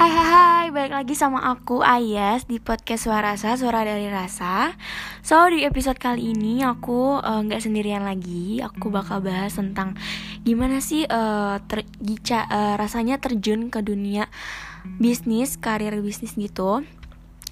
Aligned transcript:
Hai 0.00 0.08
hai 0.16 0.28
hai, 0.32 0.66
balik 0.72 0.96
lagi 0.96 1.12
sama 1.12 1.44
aku 1.44 1.84
Ayas 1.84 2.48
di 2.48 2.56
podcast 2.56 3.04
Suara 3.04 3.36
Rasa, 3.36 3.60
Suara 3.60 3.84
dari 3.84 4.08
Rasa 4.08 4.72
So 5.20 5.36
di 5.52 5.60
episode 5.60 6.00
kali 6.00 6.32
ini 6.32 6.64
aku 6.64 7.20
eh, 7.20 7.40
nggak 7.44 7.60
sendirian 7.60 8.08
lagi 8.08 8.64
Aku 8.64 8.88
bakal 8.88 9.20
bahas 9.20 9.60
tentang 9.60 10.00
gimana 10.40 10.80
sih 10.80 11.04
eh, 11.04 11.56
ter- 11.68 11.84
gica- 12.00 12.48
eh, 12.48 12.80
rasanya 12.80 13.20
terjun 13.20 13.68
ke 13.68 13.84
dunia 13.84 14.32
bisnis, 14.96 15.60
karir 15.60 15.92
bisnis 16.00 16.32
gitu 16.32 16.80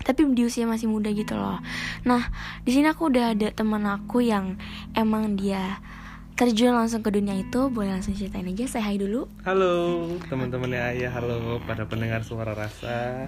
tapi 0.09 0.25
di 0.33 0.49
usia 0.49 0.65
masih 0.65 0.89
muda 0.89 1.13
gitu 1.13 1.37
loh. 1.37 1.61
Nah, 2.09 2.33
di 2.65 2.71
sini 2.73 2.89
aku 2.89 3.13
udah 3.13 3.37
ada 3.37 3.53
teman 3.53 3.85
aku 3.85 4.25
yang 4.25 4.57
emang 4.97 5.37
dia 5.37 5.85
terjun 6.39 6.71
langsung 6.71 7.03
ke 7.03 7.11
dunia 7.11 7.35
itu. 7.35 7.67
Boleh 7.67 7.99
langsung 7.99 8.15
ceritain 8.15 8.47
aja, 8.47 8.79
saya 8.79 8.87
hai 8.87 8.95
dulu. 8.95 9.27
Halo 9.43 10.07
teman-temannya 10.31 10.95
Ayah, 10.95 11.11
halo 11.19 11.59
pada 11.67 11.83
pendengar 11.91 12.23
suara 12.23 12.55
rasa. 12.55 13.27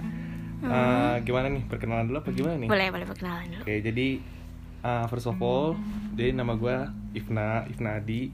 Eh, 0.62 1.14
gimana 1.26 1.50
nih 1.50 1.66
perkenalan 1.66 2.06
dulu 2.06 2.22
apa 2.22 2.30
gimana 2.30 2.54
nih? 2.62 2.70
Boleh, 2.70 2.88
boleh 2.94 3.06
perkenalan 3.10 3.50
dulu. 3.50 3.62
Oke 3.66 3.74
jadi 3.82 4.08
eh, 4.86 5.04
first 5.10 5.26
of 5.26 5.34
all, 5.42 5.74
jadi 6.14 6.38
nama 6.38 6.54
gue 6.54 6.76
Ifna, 7.18 7.66
Ifna 7.66 7.98
Adi. 7.98 8.30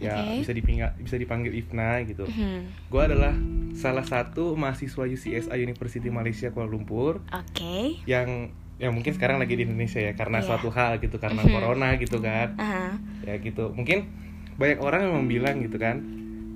Ya 0.00 0.16
Oke. 0.16 0.46
bisa 0.46 0.52
dipanggil 0.56 0.88
bisa 1.02 1.16
dipanggil 1.20 1.52
Ifna 1.60 2.00
gitu. 2.08 2.24
Hmm, 2.24 2.72
Gue 2.88 3.02
adalah 3.04 3.36
salah 3.76 4.00
satu 4.00 4.56
mahasiswa 4.56 5.04
UCSI 5.04 5.58
University 5.60 6.08
Malaysia 6.08 6.48
Kuala 6.48 6.72
Lumpur 6.72 7.20
Oke. 7.28 8.00
yang 8.08 8.48
yang 8.80 8.96
mungkin 8.96 9.12
sekarang 9.12 9.36
lagi 9.36 9.54
di 9.54 9.62
Indonesia 9.62 10.00
ya 10.00 10.16
karena 10.16 10.40
Iya. 10.40 10.46
suatu 10.48 10.72
hal 10.72 10.96
gitu 10.98 11.20
karena 11.20 11.44
Mhm. 11.44 11.52
corona 11.52 11.88
gitu 11.94 12.18
kan. 12.18 12.56
Aha. 12.56 12.96
ya 13.20 13.36
gitu 13.36 13.68
mungkin 13.70 14.08
banyak 14.56 14.80
orang 14.80 15.04
yang 15.06 15.28
bilang 15.28 15.60
gitu 15.60 15.76
kan 15.76 16.00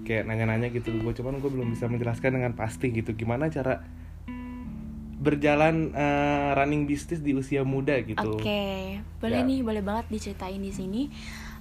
kayak 0.03 0.25
nanya-nanya 0.25 0.73
gitu 0.73 0.97
gue 0.97 1.13
cuman 1.13 1.37
gue 1.37 1.51
belum 1.53 1.69
bisa 1.71 1.85
menjelaskan 1.87 2.41
dengan 2.41 2.57
pasti 2.57 2.89
gitu 2.89 3.13
gimana 3.13 3.49
cara 3.49 3.85
berjalan 5.15 5.93
eh, 5.93 6.51
running 6.53 6.85
bisnis 6.85 7.21
di 7.21 7.33
usia 7.33 7.65
muda 7.65 7.97
gitu 8.01 8.21
Oke, 8.37 9.01
boleh 9.21 9.41
Ya. 9.41 9.47
nih, 9.47 9.61
boleh 9.61 9.81
banget 9.81 10.09
diceritain 10.11 10.61
di 10.61 10.73
sini 10.73 11.03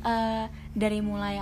Eh, 0.03 0.45
dari 0.75 0.99
mulai 0.99 1.39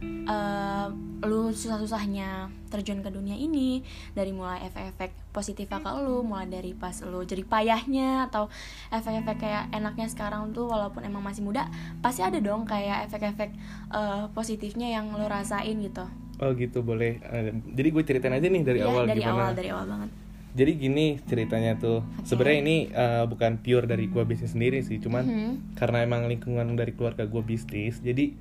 eh, 0.00 0.86
lu 1.20 1.50
susah-susahnya 1.50 2.28
terjun 2.66 2.98
ke 2.98 3.08
dunia 3.08 3.34
ini, 3.34 3.82
dari 4.12 4.30
mulai 4.30 4.62
efek-efek 4.64 5.10
positifnya 5.30 5.78
ke 5.78 5.90
lu, 5.96 6.20
mulai 6.20 6.46
dari 6.46 6.72
pas 6.72 6.94
lu 7.02 7.22
jadi 7.22 7.42
payahnya 7.42 8.26
atau 8.26 8.46
efek-efek 8.88 9.36
kayak 9.38 9.64
enaknya 9.70 10.06
sekarang 10.06 10.50
tuh 10.50 10.66
walaupun 10.66 11.02
emang 11.02 11.20
masih 11.20 11.42
muda, 11.42 11.66
pasti 11.98 12.20
ada 12.20 12.38
dong 12.38 12.62
kayak 12.64 13.06
efek-efek 13.06 13.50
eh, 13.90 14.24
positifnya 14.30 14.88
yang 14.92 15.10
lu 15.10 15.24
rasain 15.24 15.74
gitu. 15.76 16.06
oh 16.38 16.50
gitu 16.52 16.80
boleh 16.80 17.18
Eh, 17.20 17.50
jadi 17.68 17.88
gue 17.88 18.02
ceritain 18.04 18.30
aja 18.32 18.46
nih 18.46 18.62
dari 18.62 18.78
Iya, 18.78 18.86
awal 18.86 19.04
dari 19.04 19.18
gimana 19.18 19.34
awal, 19.42 19.52
dari 19.52 19.68
awal 19.68 19.86
banget. 19.88 20.10
jadi 20.50 20.70
gini 20.72 21.06
ceritanya 21.20 21.72
tuh 21.76 21.98
sebenarnya 22.22 22.58
ini 22.60 22.76
eh, 22.88 23.24
bukan 23.26 23.58
pure 23.58 23.84
dari 23.84 24.06
gue 24.06 24.22
bisnis 24.22 24.52
sendiri 24.52 24.78
sih 24.80 24.98
cuman 24.98 25.24
Mhm. 25.24 25.52
karena 25.74 25.98
emang 26.00 26.26
lingkungan 26.26 26.66
dari 26.72 26.92
keluarga 26.92 27.24
gue 27.24 27.42
bisnis 27.42 27.98
jadi 27.98 28.38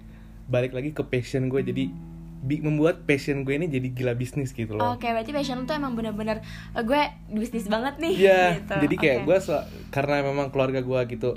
balik 0.48 0.72
lagi 0.72 0.92
ke 0.92 1.04
passion 1.04 1.48
gue 1.48 1.62
jadi 1.62 1.92
bi- 2.38 2.62
membuat 2.62 3.04
passion 3.04 3.42
gue 3.42 3.54
ini 3.54 3.68
jadi 3.68 3.88
gila 3.90 4.14
bisnis 4.14 4.52
gitu 4.52 4.74
loh 4.74 4.94
Oke, 4.94 5.06
berarti 5.06 5.32
passion 5.32 5.64
tuh 5.64 5.74
emang 5.74 5.94
bener-bener 5.94 6.40
eh, 6.72 6.82
gue 6.82 7.02
bisnis 7.30 7.66
banget 7.66 7.98
nih. 7.98 8.14
Iya, 8.16 8.42
gitu. 8.58 8.74
jadi 8.80 8.96
kayak 8.96 9.18
Oke. 9.20 9.28
gue 9.28 9.38
karena 9.90 10.16
memang 10.22 10.48
keluarga 10.48 10.80
gue 10.80 11.00
gitu 11.10 11.36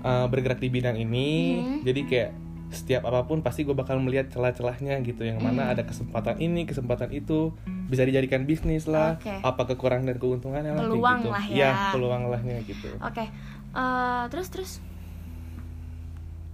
uh, 0.00 0.26
bergerak 0.26 0.58
di 0.58 0.68
bidang 0.68 0.96
ini, 0.96 1.28
Hmm. 1.54 1.78
jadi 1.80 2.00
kayak 2.04 2.30
setiap 2.70 3.06
apa 3.06 3.22
pun 3.22 3.38
pasti 3.38 3.62
gue 3.62 3.70
bakal 3.70 3.96
melihat 3.96 4.26
celah-celahnya 4.28 4.98
gitu, 5.00 5.22
yang 5.22 5.38
mana 5.38 5.64
Hmm. 5.64 5.72
ada 5.72 5.82
kesempatan 5.84 6.36
ini, 6.38 6.66
kesempatan 6.66 7.06
itu, 7.08 7.54
bisa 7.86 8.02
dijadikan 8.02 8.42
bisnis 8.42 8.84
lah, 8.84 9.14
Oke. 9.14 9.30
apa 9.30 9.62
kekurangan 9.64 10.04
dan 10.04 10.18
keuntungannya 10.18 10.72
lah, 10.72 10.82
Peluang 10.82 11.18
gitu. 11.20 11.30
lah 11.30 11.44
ya. 11.46 11.54
Iya, 11.54 11.70
peluang 11.92 12.22
lahnya 12.26 12.58
gitu. 12.64 12.90
Oke, 12.98 13.24
eh, 13.70 14.22
terus 14.28 14.48
terus. 14.50 14.72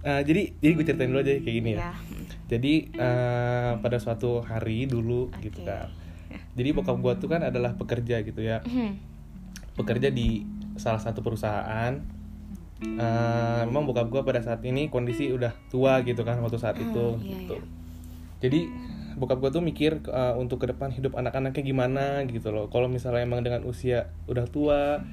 Uh, 0.01 0.21
jadi, 0.25 0.41
jadi 0.57 0.71
gue 0.73 0.85
ceritain 0.85 1.09
dulu 1.13 1.21
aja 1.21 1.33
kayak 1.37 1.55
gini 1.61 1.69
ya. 1.73 1.79
Ya. 1.79 1.93
Jadi 2.49 2.73
uh, 2.97 3.71
pada 3.79 3.97
suatu 4.01 4.41
hari 4.41 4.89
dulu 4.89 5.29
gitu 5.39 5.61
Oke. 5.61 5.69
kan. 5.69 5.87
Jadi 6.57 6.69
bokap 6.73 6.97
gue 6.99 7.13
tuh 7.21 7.29
kan 7.29 7.41
adalah 7.45 7.77
pekerja 7.77 8.21
gitu 8.25 8.41
ya. 8.41 8.61
Mhm. 8.65 9.13
bekerja 9.71 10.11
di 10.11 10.43
salah 10.75 10.99
satu 10.99 11.23
perusahaan 11.23 11.95
Eh, 12.81 13.61
memang 13.69 13.85
bokap 13.85 14.09
gue 14.09 14.21
pada 14.25 14.41
saat 14.41 14.65
ini 14.65 14.89
kondisi 14.89 15.29
udah 15.29 15.53
tua 15.69 16.01
gitu 16.01 16.25
kan 16.25 16.41
waktu 16.41 16.57
saat 16.57 16.81
Hmm, 16.81 16.89
itu 16.89 17.05
iya, 17.21 17.37
gitu 17.37 17.55
iya. 17.61 17.65
jadi 18.41 18.59
bokap 19.21 19.37
gue 19.37 19.53
tuh 19.53 19.61
mikir 19.61 20.01
eh, 20.01 20.33
untuk 20.33 20.65
ke 20.65 20.73
depan 20.73 20.89
hidup 20.89 21.13
anak-anaknya 21.13 21.61
gimana 21.61 22.25
gitu 22.25 22.49
loh 22.49 22.73
kalau 22.73 22.89
misalnya 22.89 23.21
emang 23.21 23.45
dengan 23.45 23.61
usia 23.69 24.09
udah 24.25 24.49
tua 24.49 25.05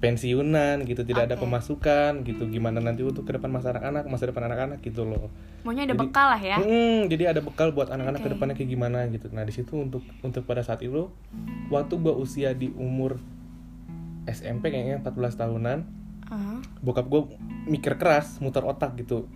pensiunan 0.00 0.80
gitu 0.82 1.04
tidak 1.04 1.28
ada 1.28 1.36
Oke. 1.36 1.44
pemasukan 1.44 2.24
gitu 2.24 2.48
gimana 2.48 2.80
nanti 2.80 3.04
untuk 3.04 3.22
ke 3.22 3.36
depan 3.36 3.52
masa 3.52 3.76
anak-anak 3.76 4.08
masa 4.08 4.24
depan 4.26 4.48
anak-anak 4.48 4.80
gitu 4.80 5.04
loh 5.04 5.28
Maunya 5.60 5.84
ada 5.84 5.92
Jadi- 5.92 6.00
bekal 6.00 6.26
lah 6.32 6.40
ya. 6.40 6.56
Mm, 6.56 7.12
jadi 7.12 7.24
ada 7.36 7.44
bekal 7.44 7.68
buat 7.68 7.92
anak-anak 7.92 8.16
Oke. 8.16 8.26
ke 8.26 8.32
depannya 8.32 8.54
kayak 8.56 8.70
gimana 8.72 9.04
gitu. 9.12 9.28
Nah, 9.28 9.44
di 9.44 9.52
situ 9.52 9.76
untuk 9.76 10.00
untuk 10.24 10.48
pada 10.48 10.64
saat 10.64 10.80
itu 10.80 11.12
waktu 11.68 12.00
gua 12.00 12.16
usia 12.16 12.56
di 12.56 12.72
umur 12.72 13.20
SMP 14.24 14.70
kayaknya 14.70 15.00
14 15.00 15.36
tahunan, 15.36 15.78
Ah, 16.30 16.64
bokap 16.80 17.04
gua 17.04 17.28
mikir 17.66 17.98
keras, 17.98 18.40
muter 18.40 18.62
otak 18.62 18.96
gitu. 18.96 19.28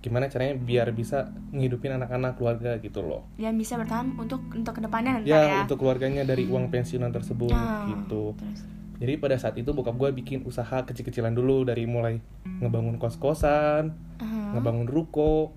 Gimana 0.00 0.26
caranya 0.26 0.56
biar 0.56 0.90
bisa 0.90 1.30
ngehidupin 1.50 1.92
anak-anak 1.92 2.34
keluarga 2.34 2.74
gitu 2.78 2.98
loh. 2.98 3.22
Yang 3.36 3.54
bisa 3.62 3.74
bertahan 3.76 4.18
untuk 4.18 4.42
untuk 4.50 4.72
ke 4.72 4.80
depannya 4.80 5.22
Ya, 5.22 5.46
ya. 5.46 5.56
untuk 5.62 5.78
keluarganya 5.78 6.24
dari 6.24 6.42
uang 6.42 6.70
pensiunan 6.70 7.12
tersebut 7.12 7.52
Ah, 7.52 7.86
gitu. 7.86 8.34
Terus. 8.34 8.66
Jadi 8.98 9.14
pada 9.16 9.38
saat 9.38 9.54
itu 9.54 9.70
bokap 9.70 9.94
gua 9.94 10.10
bikin 10.10 10.42
usaha 10.42 10.82
kecil-kecilan 10.82 11.30
dulu 11.30 11.62
dari 11.62 11.86
mulai 11.86 12.18
ngebangun 12.58 12.98
kos-kosan, 12.98 13.94
Aha. 14.18 14.58
ngebangun 14.58 14.86
ruko 14.86 15.54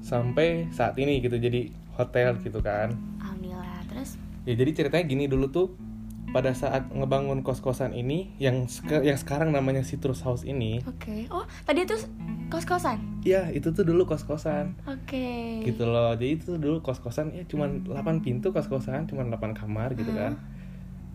sampai 0.00 0.66
saat 0.68 0.98
ini 0.98 1.18
gitu 1.18 1.38
jadi 1.38 1.70
hotel 1.94 2.34
gitu 2.42 2.58
kan. 2.58 2.90
Alhamdulillah. 3.18 3.86
Terus. 3.86 4.18
Ya 4.42 4.58
jadi 4.58 4.70
ceritanya 4.74 5.04
gini 5.04 5.24
dulu 5.26 5.46
tuh 5.46 5.68
pada 6.32 6.50
saat 6.50 6.88
ngebangun 6.88 7.44
kos-kosan 7.44 7.92
ini 7.92 8.32
yang 8.40 8.64
seka- 8.64 9.04
yang 9.04 9.14
sekarang 9.14 9.52
namanya 9.52 9.84
Citrus 9.84 10.24
House 10.24 10.42
ini, 10.42 10.80
Oke. 10.82 11.28
Oh, 11.28 11.44
tadi 11.62 11.84
itu 11.84 11.92
kos-kosan. 12.48 13.20
ya 13.20 13.52
itu 13.52 13.68
tuh 13.68 13.84
dulu 13.84 14.08
kos-kosan 14.08 14.72
Oke. 14.88 15.60
gitu 15.62 15.84
loh. 15.84 16.16
Jadi 16.16 16.40
itu 16.40 16.56
dulu 16.56 16.80
kos-kosan 16.80 17.36
ya 17.36 17.44
cuman 17.44 17.84
8 17.84 18.24
pintu 18.24 18.48
kos-kosan, 18.48 19.04
cuman 19.06 19.28
8 19.28 19.52
kamar 19.52 19.92
gitu 19.92 20.08
kan. 20.10 20.40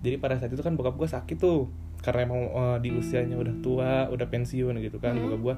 Jadi 0.02 0.16
pada 0.22 0.38
saat 0.38 0.54
itu 0.54 0.62
kan 0.62 0.78
bokap 0.78 0.96
gue 0.96 1.10
sakit 1.10 1.38
tuh 1.38 1.72
karena 2.06 2.30
emang 2.30 2.42
eh, 2.50 2.78
di 2.86 2.90
usianya 2.94 3.36
udah 3.38 3.56
tua, 3.66 3.94
udah 4.14 4.28
pensiun 4.30 4.78
gitu 4.82 4.98
kan. 5.02 5.18
Hmm. 5.18 5.26
Bokap 5.26 5.42
gue 5.42 5.56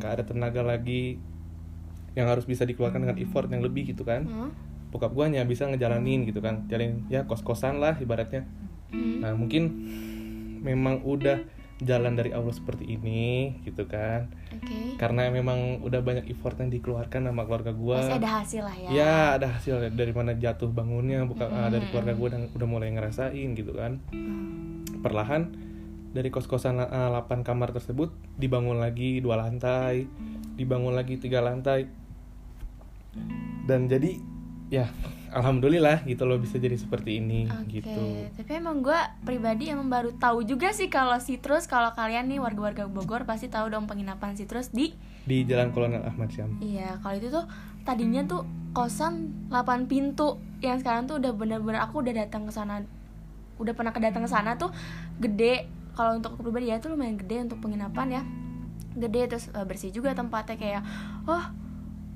nggak 0.00 0.10
ada 0.20 0.22
tenaga 0.24 0.62
lagi 0.64 1.20
yang 2.16 2.32
harus 2.32 2.48
bisa 2.48 2.64
dikeluarkan 2.64 3.04
dengan 3.04 3.18
effort 3.20 3.46
yang 3.52 3.62
lebih 3.62 3.94
gitu 3.94 4.02
kan. 4.02 4.26
Hmm. 4.26 4.50
Bokap 4.90 5.12
gue 5.12 5.24
hanya 5.26 5.42
bisa 5.44 5.68
ngejalanin 5.68 6.24
gitu 6.24 6.40
kan, 6.40 6.64
jalanin 6.70 7.04
ya 7.12 7.26
kos-kosan 7.28 7.78
lah 7.78 7.94
ibaratnya. 8.00 8.48
Hmm. 8.90 9.22
Nah 9.22 9.32
mungkin 9.36 9.62
memang 10.62 11.04
udah 11.06 11.55
jalan 11.76 12.16
dari 12.16 12.32
Allah 12.32 12.56
seperti 12.56 12.88
ini 12.88 13.52
gitu 13.60 13.84
kan 13.84 14.32
Oke. 14.48 14.96
Karena 14.96 15.28
memang 15.28 15.84
udah 15.84 16.00
banyak 16.00 16.24
effort 16.32 16.56
yang 16.56 16.72
dikeluarkan 16.72 17.28
sama 17.28 17.44
keluarga 17.44 17.76
gua 17.76 18.00
Pasti 18.00 18.16
ada 18.16 18.30
hasil 18.40 18.62
lah 18.64 18.76
ya. 18.80 18.88
Ya 18.88 19.16
ada 19.36 19.46
hasil 19.52 19.92
dari 19.92 20.12
mana 20.16 20.32
jatuh 20.32 20.72
bangunnya 20.72 21.20
bukan 21.28 21.44
ah, 21.52 21.68
dari 21.68 21.84
keluarga 21.92 22.16
gua 22.16 22.28
dan 22.32 22.48
udah 22.56 22.68
mulai 22.68 22.88
ngerasain 22.96 23.52
gitu 23.52 23.76
kan 23.76 24.00
Hmm. 24.08 24.88
Perlahan 25.04 25.52
dari 26.16 26.32
kos-kosan 26.32 26.80
ah, 26.80 27.12
8 27.12 27.44
kamar 27.44 27.76
tersebut 27.76 28.08
dibangun 28.40 28.80
lagi 28.80 29.20
dua 29.20 29.36
lantai 29.36 30.08
Dibangun 30.56 30.96
lagi 30.96 31.20
tiga 31.20 31.44
lantai 31.44 31.84
Dan 33.68 33.92
jadi 33.92 34.16
ya 34.66 34.90
alhamdulillah 35.30 36.02
gitu 36.08 36.26
loh 36.26 36.40
bisa 36.42 36.58
jadi 36.58 36.74
seperti 36.74 37.22
ini 37.22 37.46
Oke, 37.46 37.84
gitu. 37.84 38.02
tapi 38.34 38.50
emang 38.56 38.82
gue 38.82 38.98
pribadi 39.22 39.70
emang 39.70 39.86
baru 39.86 40.10
tahu 40.16 40.42
juga 40.42 40.74
sih 40.74 40.90
kalau 40.90 41.14
Citrus 41.22 41.70
kalau 41.70 41.92
kalian 41.94 42.26
nih 42.26 42.42
warga-warga 42.42 42.90
Bogor 42.90 43.28
pasti 43.28 43.46
tahu 43.46 43.70
dong 43.70 43.86
penginapan 43.86 44.34
Citrus 44.34 44.74
di 44.74 44.96
di 45.26 45.42
Jalan 45.42 45.74
Kolonel 45.74 46.06
Ahmad 46.06 46.30
Syam. 46.30 46.62
Iya, 46.62 47.02
kalau 47.02 47.18
itu 47.18 47.28
tuh 47.34 47.44
tadinya 47.82 48.22
tuh 48.24 48.46
kosan 48.70 49.34
8 49.50 49.90
pintu 49.90 50.38
yang 50.62 50.78
sekarang 50.78 51.10
tuh 51.10 51.18
udah 51.18 51.34
bener-bener 51.34 51.82
aku 51.82 52.00
udah 52.00 52.14
datang 52.14 52.46
ke 52.46 52.54
sana 52.54 52.86
udah 53.58 53.74
pernah 53.74 53.90
kedatang 53.90 54.22
ke 54.22 54.30
sana 54.30 54.54
tuh 54.54 54.70
gede. 55.18 55.66
Kalau 55.98 56.14
untuk 56.14 56.38
aku 56.38 56.46
pribadi 56.46 56.70
ya 56.70 56.78
tuh 56.78 56.94
lumayan 56.94 57.18
gede 57.18 57.50
untuk 57.50 57.58
penginapan 57.58 58.22
ya. 58.22 58.22
Gede 58.94 59.34
terus 59.34 59.50
eh, 59.50 59.66
bersih 59.66 59.90
juga 59.90 60.14
tempatnya 60.14 60.54
kayak 60.54 60.82
oh 61.26 61.44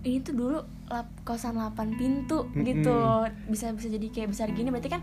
ini 0.06 0.22
tuh 0.22 0.32
dulu 0.32 0.58
lap- 0.90 1.22
kosan 1.22 1.54
8 1.54 1.72
pintu 1.94 2.44
gitu. 2.58 2.98
Bisa 3.46 3.70
bisa 3.70 3.88
jadi 3.88 4.06
kayak 4.06 4.28
besar 4.28 4.50
gini. 4.50 4.68
Berarti 4.68 4.90
kan 4.90 5.02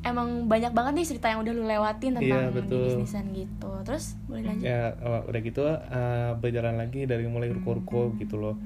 emang 0.00 0.48
banyak 0.48 0.72
banget 0.72 0.92
nih 0.96 1.06
cerita 1.06 1.28
yang 1.28 1.40
udah 1.40 1.52
lu 1.52 1.64
lewatin 1.64 2.16
tentang 2.16 2.24
Iya, 2.40 2.48
di 2.48 2.56
betul. 2.56 2.84
bisnisan 2.88 3.24
gitu. 3.30 3.70
Terus 3.84 4.04
boleh 4.24 4.42
lanjut. 4.42 4.64
Ya 4.64 4.96
oh, 4.98 5.20
udah 5.22 5.40
gitu 5.40 5.62
eh, 5.62 6.30
berjalan 6.34 6.74
lagi 6.74 7.04
dari 7.04 7.24
mulai 7.26 7.48
ruko-ruko 7.50 8.16
gitu 8.16 8.34
loh. 8.34 8.56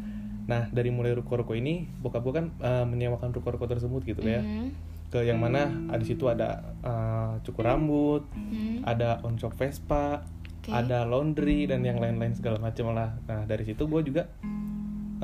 Nah 0.45 0.71
dari 0.71 0.89
mulai 0.89 1.11
ruko-ruko 1.13 1.53
ini 1.53 1.91
bokap 1.99 2.23
gue 2.23 2.35
kan 2.35 2.47
eh, 2.55 2.85
menyewakan 2.85 3.33
ruko-ruko 3.33 3.67
tersebut 3.67 4.03
gitu 4.05 4.23
ya. 4.23 4.41
Mhm. 4.41 4.95
ke 5.07 5.23
yang 5.23 5.39
mana 5.39 5.71
ada 5.87 5.97
di 5.97 6.07
situ 6.09 6.27
ada 6.27 6.75
eh, 6.81 7.39
cukur 7.41 7.63
rambut 7.65 8.27
Hmm, 8.29 8.83
ada 8.83 9.23
on 9.23 9.35
shop 9.35 9.55
Vespa 9.55 10.27
oke. 10.59 10.67
ada 10.69 11.03
laundry 11.03 11.67
dan 11.67 11.83
yang 11.83 11.97
lain-lain 11.97 12.35
segala 12.35 12.59
macam 12.59 12.91
lah. 12.91 13.15
Nah 13.25 13.43
dari 13.43 13.63
situ 13.63 13.87
gue 13.87 14.03
juga 14.03 14.27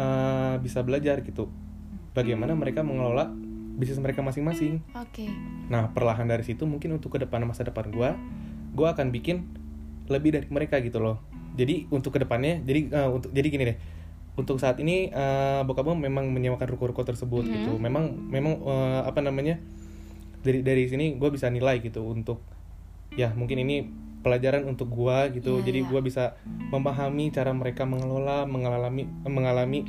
eh, 0.00 0.54
bisa 0.58 0.80
belajar 0.80 1.20
gitu. 1.20 1.52
Bagaimana 2.10 2.56
mereka 2.56 2.80
mengelola 2.80 3.28
bisnis 3.76 3.96
mereka 3.96 4.20
masing-masing. 4.20 4.80
Oke. 4.92 5.28
nah 5.68 5.86
perlahan 5.88 6.26
dari 6.26 6.42
situ 6.42 6.64
mungkin 6.64 6.92
untuk 6.92 7.14
ke 7.14 7.18
depan 7.20 7.44
masa 7.44 7.62
depan 7.62 7.88
gue 7.88 8.10
gue 8.70 8.86
akan 8.86 9.08
bikin 9.10 9.46
lebih 10.06 10.34
dari 10.34 10.46
mereka 10.48 10.80
gitu 10.80 10.98
loh. 10.98 11.22
Jadi 11.54 11.86
untuk 11.88 12.14
ke 12.14 12.18
depannya 12.18 12.58
jadi 12.60 12.80
eh, 12.88 13.08
untuk 13.08 13.30
jadi 13.30 13.48
gini 13.48 13.64
deh. 13.66 13.78
Untuk 14.34 14.58
saat 14.58 14.80
ini 14.80 15.08
eh, 15.08 15.60
bokap 15.62 15.84
gue 15.84 15.96
memang 15.96 16.26
menyewakan 16.28 16.66
ruko-ruko 16.66 17.04
tersebut 17.04 17.44
Mhm. 17.44 17.52
gitu. 17.54 17.72
Memang 17.76 18.10
memang 18.26 18.58
eh, 18.58 19.02
apa 19.06 19.20
namanya 19.20 19.60
dari 20.40 20.60
dari 20.60 20.88
sini 20.88 21.14
gue 21.14 21.28
bisa 21.30 21.46
nilai 21.46 21.78
gitu 21.78 22.00
untuk 22.02 22.40
ya 23.12 23.30
mungkin 23.32 23.60
ini 23.60 23.76
pelajaran 24.20 24.62
untuk 24.64 24.88
gua 24.88 25.28
gitu 25.28 25.58
Iya, 25.58 25.64
jadi 25.64 25.80
iya. 25.80 25.88
gua 25.88 26.00
bisa 26.00 26.24
memahami 26.68 27.28
cara 27.28 27.50
mereka 27.50 27.82
mengelola 27.82 28.44
mengalami 28.44 29.04
mengalami 29.22 29.80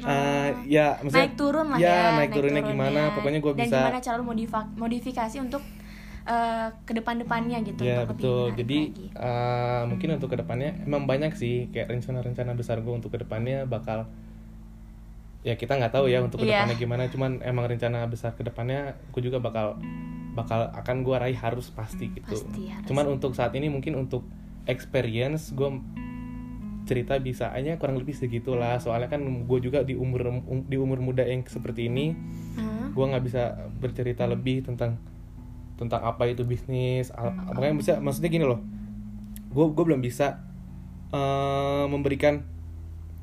eh, 0.00 0.50
ya 0.64 0.94
maksudnya 0.96 1.26
naik 1.26 1.34
turun 1.34 1.66
lah 1.68 1.76
ya, 1.76 1.90
ya. 1.90 2.02
naik 2.16 2.30
turunnya 2.30 2.62
gimana, 2.62 3.00
pokoknya 3.12 3.40
gua 3.40 3.52
Dan 3.52 3.60
bisa- 3.64 3.82
gimana 3.82 3.98
cara 4.00 4.20
modifa- 4.20 4.70
modifikasi 4.72 5.36
untuk 5.40 5.62
eh, 6.24 6.68
ke 6.84 6.92
depan-depannya 6.92 7.58
gitu. 7.64 7.82
ya 7.82 8.04
untuk 8.04 8.14
betul 8.14 8.44
jadi 8.54 8.78
lagi. 8.86 9.06
eh, 9.10 9.82
mungkin 9.86 10.08
untuk 10.14 10.28
ke 10.28 10.36
depannya 10.36 10.70
emang 10.84 11.02
banyak 11.04 11.32
sih 11.32 11.66
kayak 11.68 11.90
rencana-rencana 11.90 12.52
besar 12.52 12.78
gue 12.78 12.92
untuk 12.92 13.10
ke 13.10 13.18
depannya 13.18 13.64
bakal 13.64 14.06
ya 15.40 15.54
kita 15.54 15.74
nggak 15.74 15.90
tahu 15.90 16.06
ya 16.06 16.20
untuk 16.20 16.38
Iya. 16.38 16.44
ke 16.44 16.52
depannya 16.52 16.76
gimana 16.76 17.02
cuman 17.08 17.30
emang 17.40 17.64
rencana 17.66 18.04
besar 18.04 18.34
ke 18.34 18.44
depannya 18.44 18.92
gue 19.08 19.22
juga 19.24 19.40
bakal 19.40 19.80
bakal 20.38 20.70
akan 20.70 20.96
gue 21.02 21.16
raih 21.18 21.34
harus 21.34 21.66
pasti 21.74 22.14
gitu 22.14 22.38
Pasti 22.38 22.70
harus. 22.70 22.86
cuman 22.86 23.18
untuk 23.18 23.34
saat 23.34 23.50
ini 23.58 23.66
mungkin 23.66 23.98
untuk 23.98 24.22
experience 24.70 25.50
gue 25.50 25.66
cerita 26.86 27.18
bisa 27.20 27.52
aja 27.52 27.76
kurang 27.76 28.00
lebih 28.00 28.16
segitulah 28.16 28.80
soalnya 28.80 29.12
kan 29.12 29.20
gue 29.20 29.58
juga 29.60 29.84
di 29.84 29.92
umur 29.92 30.40
um- 30.40 30.64
di 30.64 30.78
umur 30.80 31.02
muda 31.02 31.26
yang 31.26 31.44
seperti 31.44 31.90
ini 31.90 32.16
Hah? 32.56 32.88
gue 32.94 33.04
nggak 33.04 33.24
bisa 33.26 33.42
bercerita 33.76 34.24
lebih 34.24 34.64
tentang 34.64 34.96
tentang 35.76 36.00
apa 36.02 36.26
itu 36.26 36.42
bisnis 36.42 37.12
makanya 37.52 37.74
bisa 37.76 37.92
maksudnya 38.00 38.30
gini 38.32 38.46
loh 38.48 38.62
gue 39.52 39.66
gue 39.74 39.84
belum 39.84 40.00
bisa 40.00 40.40
eh, 41.12 41.84
memberikan 41.88 42.40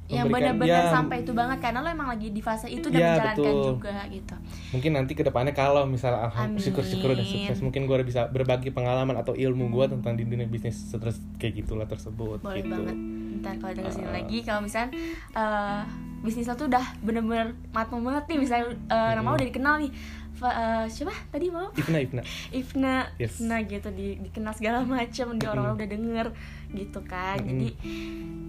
yang 0.07 0.29
benar-benar 0.29 0.85
ya, 0.85 0.93
sampai 0.93 1.17
itu 1.19 1.31
banget 1.31 1.57
karena 1.59 1.79
lo 1.79 1.89
emang 1.89 2.07
lagi 2.07 2.29
di 2.29 2.37
fase 2.37 2.67
itu 2.67 2.87
dan 2.87 2.99
Ya, 2.99 3.09
menjalankan 3.11 3.41
betul. 3.41 3.65
juga 3.71 3.95
gitu. 4.07 4.35
mungkin 4.69 4.91
nanti 4.93 5.11
ke 5.11 5.23
depannya 5.23 5.51
kalau 5.51 5.83
misalnya 5.83 6.19
alhamdulillah 6.23 6.61
syukur-syukur 6.63 7.09
udah 7.11 7.25
sukses 7.25 7.57
mungkin 7.59 7.81
gue 7.83 7.97
bisa 8.03 8.27
berbagi 8.27 8.69
pengalaman 8.69 9.15
atau 9.15 9.33
ilmu 9.33 9.65
gue 9.67 9.85
tentang 9.89 10.13
di 10.13 10.23
dunia 10.23 10.45
bisnis 10.45 10.77
terus 10.91 11.17
kayak 11.35 11.57
gitulah 11.59 11.85
tersebut 11.85 12.37
Boleh 12.39 12.59
gitu 12.59 12.69
banget. 12.69 12.97
Ntar 13.35 13.53
kalau 13.57 13.73
denger 13.73 13.91
sini 13.91 14.05
Ah. 14.05 14.13
lagi 14.15 14.37
kalau 14.41 14.61
misalnya 14.61 14.89
eh, 15.31 15.81
bisnis 16.21 16.45
lo 16.45 16.55
tuh 16.55 16.67
udah 16.67 16.85
bener-bener 16.99 17.47
matang 17.71 18.01
banget 18.01 18.23
nih 18.27 18.37
misalnya 18.39 18.65
eh, 18.71 19.11
nama 19.13 19.25
lo 19.25 19.35
udah 19.35 19.47
dikenal 19.47 19.75
nih. 19.79 19.91
Fa- 20.35 20.51
eh, 20.51 20.85
siapa 20.87 21.15
tadi 21.25 21.47
mau? 21.47 21.71
Ifna 21.73 21.97
Ifna 21.97 22.21
Ifna, 22.59 22.95
Yes. 23.15 23.37
Ifna 23.37 23.55
gitu 23.63 23.87
di, 23.89 24.19
dikenal 24.19 24.51
segala 24.51 24.83
macam, 24.87 25.33
di 25.33 25.45
orang-orang 25.45 25.75
udah 25.77 25.89
denger 25.89 26.27
gitu 26.73 26.99
kan. 27.01 27.39
Mm-mm. 27.39 27.49
Jadi 27.49 27.69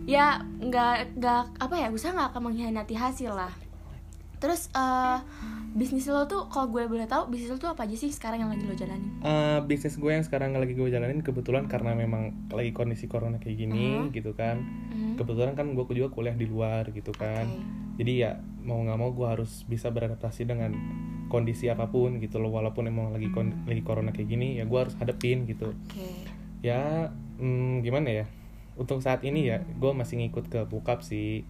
ya 0.05 0.27
nggak 0.41 1.17
nggak 1.17 1.43
apa 1.57 1.75
ya, 1.77 1.89
usaha 1.89 2.11
nggak 2.11 2.31
akan 2.31 2.43
mengkhianati 2.45 2.95
hasil 2.95 3.33
lah. 3.33 3.53
Terus 4.37 4.69
eh 4.71 5.19
bisnis 5.73 6.07
lo 6.07 6.25
tuh 6.25 6.49
kalau 6.49 6.69
gue 6.69 6.85
boleh 6.87 7.05
tahu 7.05 7.29
bisnis 7.29 7.49
lo 7.49 7.59
tuh 7.59 7.69
apa 7.69 7.85
aja 7.85 7.93
sih 7.95 8.09
sekarang 8.09 8.41
yang 8.41 8.49
lagi 8.49 8.65
lo 8.65 8.73
jalanin? 8.73 9.13
Eh, 9.21 9.59
bisnis 9.63 9.95
gue 9.95 10.09
yang 10.09 10.23
sekarang 10.23 10.53
lagi 10.53 10.73
gue 10.73 10.89
jalanin 10.89 11.21
kebetulan 11.21 11.67
karena 11.67 11.93
memang 11.93 12.49
lagi 12.49 12.73
kondisi 12.73 13.05
corona 13.05 13.37
kayak 13.37 13.57
gini 13.59 14.01
Mhm. 14.01 14.09
gitu 14.11 14.33
kan 14.33 14.57
Hmm. 14.89 15.15
kebetulan 15.15 15.53
kan 15.53 15.69
gue 15.69 15.85
juga 15.91 16.09
kuliah 16.11 16.33
di 16.33 16.45
luar 16.45 16.89
gitu 16.91 17.13
kan 17.13 17.45
Oke. 17.45 17.61
Jadi 17.97 18.13
ya 18.15 18.31
mau 18.61 18.79
nggak 18.79 18.99
mau 18.99 19.11
gue 19.11 19.27
harus 19.27 19.63
bisa 19.65 19.89
beradaptasi 19.89 20.45
dengan 20.45 20.75
kondisi 21.27 21.67
apa 21.67 21.87
pun 21.87 22.19
gitu 22.19 22.37
loh 22.37 22.51
walaupun 22.51 22.87
emang 22.87 23.11
lagi 23.11 23.29
kon- 23.29 23.65
lagi 23.65 23.81
corona 23.81 24.11
kayak 24.11 24.29
gini 24.29 24.57
ya 24.57 24.65
gue 24.65 24.79
harus 24.79 24.95
hadepin 24.95 25.45
gitu 25.45 25.73
Oke. 25.73 26.27
ya 26.61 27.11
hmm, 27.39 27.81
gimana 27.81 28.09
ya 28.13 28.25
untuk 28.75 29.01
saat 29.01 29.23
ini 29.23 29.47
ya 29.47 29.59
gue 29.61 29.91
masih 29.91 30.19
ngikut 30.19 30.47
ke 30.47 30.61
bokap 30.65 31.01
sih 31.01 31.43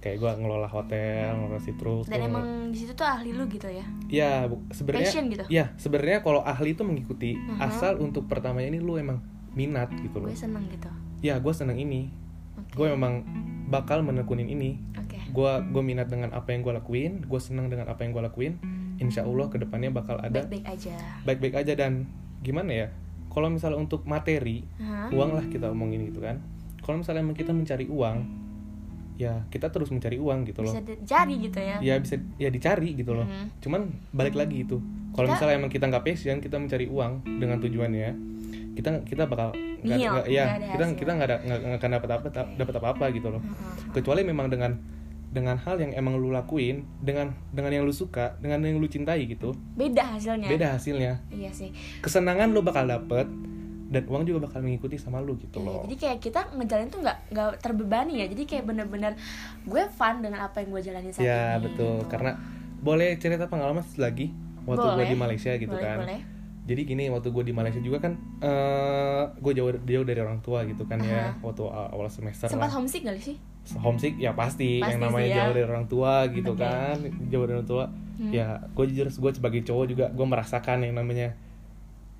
kayak 0.00 0.16
gue 0.16 0.30
ngelola 0.40 0.64
hotel 0.64 1.36
ngelola 1.36 1.60
sitrus 1.60 2.08
Dan 2.08 2.24
emang 2.24 2.46
di 2.72 2.78
situ 2.78 2.96
tuh 2.96 3.04
ahli 3.04 3.30
lu 3.30 3.44
gitu 3.46 3.68
ya? 3.68 3.84
ya 4.08 4.48
sebenarnya 4.72 5.12
gitu? 5.12 5.44
ya 5.46 5.76
sebenarnya 5.76 6.24
kalau 6.24 6.40
ahli 6.40 6.72
itu 6.72 6.80
mengikuti 6.80 7.36
Mhm. 7.36 7.60
asal 7.60 8.00
untuk 8.00 8.24
pertamanya 8.24 8.70
ini 8.70 8.80
lu 8.80 8.96
emang 8.96 9.20
minat 9.52 9.92
gitu 10.00 10.18
loh 10.18 10.30
Gue 10.30 10.38
seneng 10.38 10.64
gitu. 10.72 10.88
ya 11.20 11.36
gue 11.36 11.52
seneng 11.52 11.76
ini 11.76 12.08
Oke. 12.56 12.72
gue 12.74 12.86
memang 12.88 13.22
bakal 13.68 14.02
menekunin 14.02 14.48
ini. 14.48 14.80
Gue 15.30 15.52
gue 15.64 15.82
minat 15.82 16.06
dengan 16.06 16.30
apa 16.30 16.50
yang 16.50 16.60
gue 16.60 16.72
lakuin 16.72 17.22
gue 17.22 17.40
senang 17.40 17.66
dengan 17.66 17.86
apa 17.86 18.02
yang 18.02 18.10
gue 18.10 18.22
lakuin 18.22 18.58
insya 18.96 19.22
Allah 19.22 19.46
ke 19.46 19.56
depannya 19.56 19.88
bakal 19.88 20.16
ada 20.16 20.42
Baik-baik 20.42 20.66
aja. 20.66 20.94
baik-baik 21.22 21.54
aja 21.56 21.72
dan 21.74 22.04
gimana 22.40 22.70
ya 22.70 22.86
kalau 23.28 23.46
misalnya 23.46 23.78
untuk 23.78 24.04
materi 24.04 24.66
Hah? 24.76 25.08
uang 25.08 25.30
lah 25.32 25.44
kita 25.46 25.68
omongin 25.68 26.04
gitu 26.04 26.18
kan 26.18 26.42
kalau 26.80 26.98
misalnya 26.98 27.22
emang 27.22 27.34
kita 27.34 27.50
mencari 27.50 27.86
uang 27.86 28.18
ya 29.16 29.44
kita 29.46 29.68
terus 29.68 29.88
mencari 29.88 30.16
uang 30.16 30.44
gitu 30.44 30.60
loh 30.60 30.72
Bisa 30.72 30.80
jadi 31.04 31.34
gitu 31.38 31.58
ya? 31.58 31.76
ya 31.78 31.94
bisa 31.96 32.16
ya 32.36 32.48
dicari 32.48 32.94
gitu 32.94 33.12
loh 33.12 33.24
Mhm. 33.24 33.60
cuman 33.60 33.80
balik 34.10 34.32
lagi 34.34 34.64
itu 34.64 34.80
kalau 35.10 35.28
Kita- 35.28 35.36
misalnya 35.36 35.54
emang 35.56 35.70
kita 35.70 35.84
nggak 35.86 36.02
passion 36.02 36.36
kita 36.38 36.56
mencari 36.56 36.86
uang 36.86 37.12
dengan 37.36 37.56
tujuannya 37.58 38.10
kita 38.72 39.04
kita 39.04 39.28
bakal 39.28 39.52
nggak 39.52 40.24
ya 40.26 40.44
kita 40.72 40.84
hasil. 40.84 40.96
kita 40.96 41.10
nggak 41.14 41.28
nggak 41.42 41.60
akan 41.76 41.90
dapat 41.94 42.10
apa 42.10 42.26
dapat 42.54 42.74
apa 42.74 42.86
apa 42.90 43.04
gitu 43.10 43.28
loh 43.28 43.40
Heeh. 43.40 43.92
kecuali 43.92 44.20
memang 44.22 44.48
dengan 44.48 44.72
dengan 45.30 45.54
hal 45.56 45.78
yang 45.78 45.94
emang 45.94 46.14
lu 46.14 46.28
lakuin 46.28 46.82
dengan 46.98 47.30
dengan 47.48 47.70
yang 47.70 47.84
lu 47.84 47.94
suka 47.94 48.34
dengan 48.38 48.58
yang 48.60 48.76
lu 48.76 48.86
cintai 48.86 49.24
gitu 49.24 49.54
Beda 49.72 50.02
hasilnya. 50.10 50.50
beda 50.50 50.66
hasilnya 50.74 51.22
Iya 51.30 51.50
sih. 51.50 51.70
kesenangan 52.00 52.50
lu 52.50 52.60
bakal 52.60 52.84
dapet 52.84 53.30
dan 53.86 54.06
uang 54.06 54.22
juga 54.22 54.46
bakal 54.46 54.58
mengikuti 54.60 54.94
sama 54.94 55.18
lu 55.18 55.34
gitu 55.36 55.58
Iya, 55.58 55.66
loh 55.66 55.82
jadi 55.84 55.96
kayak 55.96 56.18
kita 56.20 56.40
ngejalanin 56.52 56.88
tuh 56.88 57.00
nggak 57.00 57.18
nggak 57.30 57.48
terbebani 57.58 58.22
ya. 58.22 58.26
Jadi 58.26 58.42
kayak 58.44 58.64
bener-bener 58.64 59.18
gue 59.60 59.82
fun 59.88 60.18
dengan 60.18 60.46
apa 60.46 60.62
yang 60.62 60.70
gue 60.70 60.82
jalanin 60.84 61.10
saat 61.10 61.22
ya 61.22 61.42
ini. 61.56 61.66
betul 61.66 61.98
gitu. 61.98 62.06
karena 62.06 62.38
boleh 62.78 63.18
cerita 63.18 63.46
pengalaman 63.46 63.82
lagi 63.96 64.30
waktu 64.62 64.86
gue 64.94 65.06
di 65.06 65.16
Malaysia 65.16 65.52
gitu 65.54 65.70
Boleh, 65.70 65.82
kan 65.84 65.98
boleh. 66.00 66.20
jadi 66.64 66.80
gini 66.84 67.04
waktu 67.06 67.28
gue 67.28 67.44
di 67.44 67.50
Malaysia 67.50 67.78
juga 67.78 67.98
kan 68.00 68.12
eh 68.40 69.22
gue 69.36 69.52
jauh 69.52 69.74
jauh 69.76 70.06
dari 70.06 70.20
orang 70.20 70.38
tua 70.38 70.62
gitu 70.62 70.86
kan 70.86 70.98
ya 70.98 71.34
waktu 71.38 71.62
awal 71.66 72.06
semester 72.06 72.46
Sempat 72.46 72.66
lah 72.66 72.74
homesick 72.74 73.02
gak 73.02 73.18
sih? 73.18 73.36
Homesick 73.76 74.14
ya 74.16 74.32
pasti, 74.32 74.78
Pasti 74.78 74.90
yang 74.90 75.00
namanya 75.02 75.26
ya. 75.26 75.36
jauh 75.38 75.52
dari 75.52 75.64
orang 75.64 75.86
tua 75.86 76.12
gitu 76.26 76.52
Oke. 76.52 76.60
kan 76.60 76.96
jauh 77.26 77.44
dari 77.44 77.54
orang 77.54 77.68
tua 77.68 77.86
Hmm. 78.20 78.28
ya 78.28 78.60
gue 78.68 78.84
jujur 78.86 79.08
gue 79.08 79.30
sebagai 79.32 79.64
cowok 79.64 79.84
juga 79.86 80.06
gue 80.08 80.26
merasakan 80.26 80.84
yang 80.84 80.92
namanya 80.92 81.32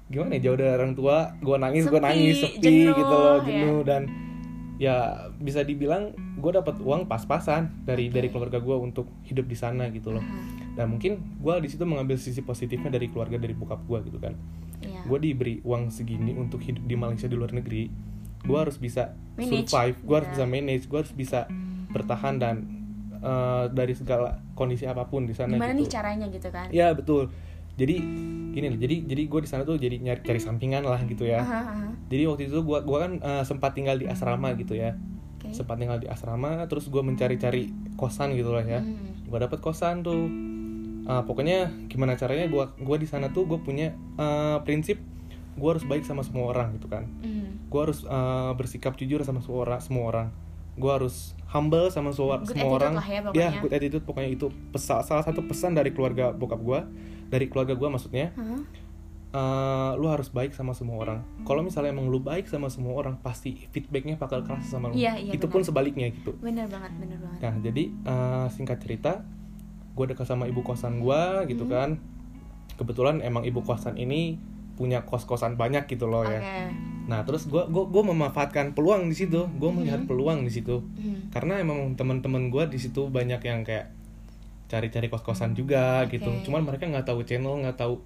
gimana 0.09 0.33
ya 0.35 0.49
jauh 0.49 0.57
dari 0.57 0.73
orang 0.73 0.93
tua 0.93 1.37
gue 1.37 1.57
nangis 1.57 1.85
gue 1.85 2.01
nangis 2.01 2.37
sepi 2.41 2.57
jenuh, 2.59 2.97
gitu 2.97 3.13
loh 3.13 3.37
ya. 3.37 3.45
jenuh 3.45 3.81
dan 3.85 4.03
ya 4.75 4.97
bisa 5.37 5.61
dibilang 5.61 6.11
gue 6.35 6.51
dapat 6.51 6.81
uang 6.81 7.05
pas-pasan 7.05 7.85
dari 7.85 8.09
Oke. 8.09 8.17
dari 8.17 8.29
keluarga 8.29 8.59
gue 8.59 8.73
untuk 8.75 9.13
hidup 9.23 9.45
di 9.45 9.53
sana 9.53 9.87
gitu 9.89 10.09
loh 10.11 10.25
Aha. 10.25 10.73
dan 10.75 10.89
mungkin 10.89 11.21
gue 11.37 11.55
di 11.61 11.69
situ 11.69 11.85
mengambil 11.85 12.17
sisi 12.17 12.41
positifnya 12.41 12.89
dari 12.89 13.07
keluarga 13.07 13.37
dari 13.37 13.53
bokap 13.53 13.85
gue 13.85 14.09
gitu 14.09 14.17
kan 14.17 14.33
Iya. 14.81 15.05
gue 15.05 15.19
diberi 15.21 15.61
uang 15.61 15.93
segini 15.93 16.33
untuk 16.33 16.65
hidup 16.65 16.81
di 16.81 16.97
Malaysia 16.97 17.29
di 17.29 17.37
luar 17.37 17.53
negeri 17.53 17.93
gue 18.41 18.59
harus 18.59 18.77
bisa 18.77 19.13
Manage. 19.35 19.69
survive 19.69 19.97
gue 19.99 20.15
harus 20.15 20.29
Iya. 20.29 20.35
bisa 20.35 20.45
manage 20.47 20.85
gue 20.85 20.99
harus 20.99 21.13
bisa 21.13 21.41
bertahan 21.89 22.37
dan 22.37 22.57
eh, 23.17 23.65
dari 23.69 23.93
segala 23.93 24.41
kondisi 24.55 24.85
apa 24.85 25.05
pun 25.05 25.25
di 25.25 25.33
sana 25.33 25.53
Gimana 25.53 25.73
gitu 25.73 25.81
nih 25.81 25.89
caranya 25.91 26.27
gitu 26.27 26.49
kan? 26.49 26.67
ya 26.71 26.91
betul 26.91 27.29
jadi 27.73 27.97
gini 28.51 28.67
loh 28.67 28.79
jadi 28.79 28.97
jadi 29.05 29.23
gue 29.25 29.41
di 29.41 29.49
sana 29.49 29.63
tuh 29.63 29.77
jadi 29.77 29.97
nyari 29.97 30.21
cari 30.21 30.37
sampingan 30.39 30.83
lah 30.83 31.01
gitu 31.03 31.25
ya 31.25 31.41
Aha, 31.41 31.61
aha. 31.63 31.89
jadi 32.07 32.27
waktu 32.27 32.47
itu 32.47 32.61
gue 32.61 32.79
gua 32.81 32.99
kan 33.01 33.13
eh, 33.17 33.43
sempat 33.43 33.73
tinggal 33.73 33.95
di 33.95 34.05
asrama 34.05 34.53
gitu 34.55 34.73
ya 34.73 34.97
Oke. 35.39 35.53
sempat 35.53 35.77
tinggal 35.77 35.97
di 35.97 36.05
asrama 36.07 36.65
terus 36.67 36.87
gue 36.87 37.01
mencari-cari 37.01 37.69
kosan 37.95 38.33
gitu 38.33 38.51
lah 38.51 38.63
ya 38.63 38.81
Hmm. 38.81 39.21
gue 39.23 39.39
dapet 39.39 39.59
kosan 39.59 40.01
tuh 40.01 40.25
Ah, 41.03 41.21
pokoknya 41.21 41.67
gimana 41.87 42.15
caranya 42.15 42.47
gue 42.47 42.65
gua 42.79 42.95
di 42.95 43.05
sana 43.05 43.29
tuh 43.29 43.43
gue 43.45 43.59
punya 43.59 43.91
eh, 44.15 44.59
prinsip 44.63 45.01
gue 45.53 45.69
harus 45.69 45.83
baik 45.83 46.05
sama 46.05 46.21
semua 46.21 46.49
orang 46.49 46.73
gitu 46.73 46.87
kan 46.87 47.05
Hmm. 47.21 47.57
Gue 47.71 47.81
harus 47.81 48.03
eh, 48.03 48.53
bersikap 48.53 48.93
jujur 48.95 49.23
sama 49.23 49.39
semua 49.39 49.65
orang 49.65 49.81
semua 49.81 50.05
orang 50.05 50.29
gue 50.73 50.89
harus 50.89 51.35
humble 51.47 51.87
sama 51.89 52.11
semua, 52.11 52.39
Good 52.39 52.53
semua 52.53 52.71
orang 52.73 52.95
lah 52.95 53.05
ya 53.05 53.21
pokoknya. 53.23 53.61
good 53.61 53.73
attitude 53.73 54.05
pokoknya 54.05 54.31
itu 54.31 54.47
pesa- 54.71 55.03
salah 55.03 55.21
satu 55.21 55.43
pesan 55.43 55.73
dari 55.73 55.91
keluarga 55.91 56.31
bokap 56.31 56.59
gue 56.59 56.81
dari 57.29 57.47
keluarga 57.47 57.73
gue 57.73 57.89
maksudnya 57.89 58.31
Hah? 58.33 58.63
eh, 59.31 59.93
lu 59.95 60.07
harus 60.07 60.27
baik 60.29 60.51
sama 60.51 60.73
semua 60.73 60.99
orang 61.01 61.19
kalau 61.41 61.61
misalnya 61.61 61.91
emang 61.91 62.07
lu 62.07 62.19
baik 62.19 62.47
sama 62.47 62.67
semua 62.67 62.95
orang 62.97 63.19
pasti 63.19 63.55
feedbacknya 63.69 64.15
bakal 64.17 64.43
keras 64.43 64.67
sama 64.67 64.89
lu 64.89 64.95
Iya, 64.95 65.15
iya, 65.17 65.33
itu 65.33 65.47
pun 65.47 65.61
sebaliknya 65.61 66.11
gitu 66.11 66.35
Bener 66.37 66.67
banget, 66.67 66.91
bener 66.97 67.19
banget. 67.19 67.39
Nah, 67.41 67.55
jadi 67.61 67.83
eh, 67.87 68.47
singkat 68.49 68.79
cerita, 68.79 69.23
gue 69.91 70.05
dekat 70.07 70.25
sama 70.25 70.47
ibu 70.47 70.61
kosan 70.61 70.99
gue 70.99 71.23
gitu 71.47 71.65
Hmm. 71.65 71.73
kan. 71.73 71.91
kebetulan 72.73 73.21
emang 73.21 73.45
ibu 73.45 73.61
kosan 73.61 73.95
ini 73.95 74.41
punya 74.81 75.05
kos-kosan 75.05 75.61
banyak 75.61 75.85
gitu 75.85 76.09
loh 76.09 76.25
ya. 76.25 76.41
Nah 77.05 77.21
terus 77.29 77.45
gue 77.53 77.61
gua 77.69 77.85
gua 77.93 78.03
memanfaatkan 78.09 78.73
peluang 78.73 79.13
di 79.13 79.17
situ. 79.21 79.45
Gue 79.61 79.69
melihat 79.69 80.09
peluang 80.09 80.49
di 80.49 80.53
situ. 80.53 80.81
Hmm. 80.81 81.29
karena 81.29 81.61
emang 81.61 81.95
teman-teman 81.95 82.49
gue 82.49 82.65
di 82.73 82.79
situ 82.81 83.13
banyak 83.13 83.45
yang 83.45 83.61
kayak 83.63 83.93
cari-cari 84.71 85.11
kos-kosan 85.11 85.59
juga 85.59 86.07
Oke. 86.07 86.23
gitu 86.23 86.31
cuman 86.47 86.63
mereka 86.63 86.87
nggak 86.87 87.03
tahu 87.03 87.27
channel 87.27 87.59
nggak 87.59 87.75
tahu 87.75 87.99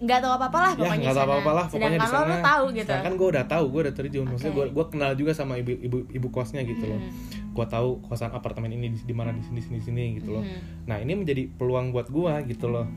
nggak 0.00 0.18
tahu 0.24 0.32
apa-apa 0.32 0.58
lah 0.58 0.70
ya 0.72 0.78
pokoknya 0.80 0.98
nggak 1.04 1.16
tahu 1.16 1.26
apa-apa 1.28 1.50
lah 1.52 1.66
pokoknya 1.68 1.98
di 2.00 2.08
sana. 2.08 2.24
lo 2.24 2.36
tahu 2.40 2.64
gitu. 2.72 2.88
Sedangkan 2.88 3.14
gue 3.20 3.28
udah 3.36 3.44
tahu 3.44 3.64
gue 3.68 3.80
udah 3.84 3.94
terjun. 3.94 4.24
Maksudnya 4.32 4.52
gue 4.72 4.84
kenal 4.88 5.10
juga 5.12 5.32
sama 5.36 5.54
ibu 5.60 5.76
ibu 5.76 5.98
ibu 6.08 6.28
kosnya 6.32 6.64
gitu 6.64 6.88
loh. 6.88 6.96
Hmm. 6.96 7.12
gue 7.52 7.66
tahu 7.68 8.00
kosan 8.08 8.32
apartemen 8.32 8.72
ini 8.72 8.96
di, 8.96 8.98
di 9.04 9.12
mana 9.12 9.36
di 9.36 9.44
sini 9.44 9.60
sini 9.60 9.78
sini 9.82 10.04
gitu 10.16 10.40
loh. 10.40 10.44
Hmm. 10.46 10.88
nah 10.88 10.96
ini 10.96 11.12
menjadi 11.20 11.52
peluang 11.52 11.92
buat 11.92 12.08
gue 12.08 12.32
gitu 12.48 12.72
loh 12.72 12.88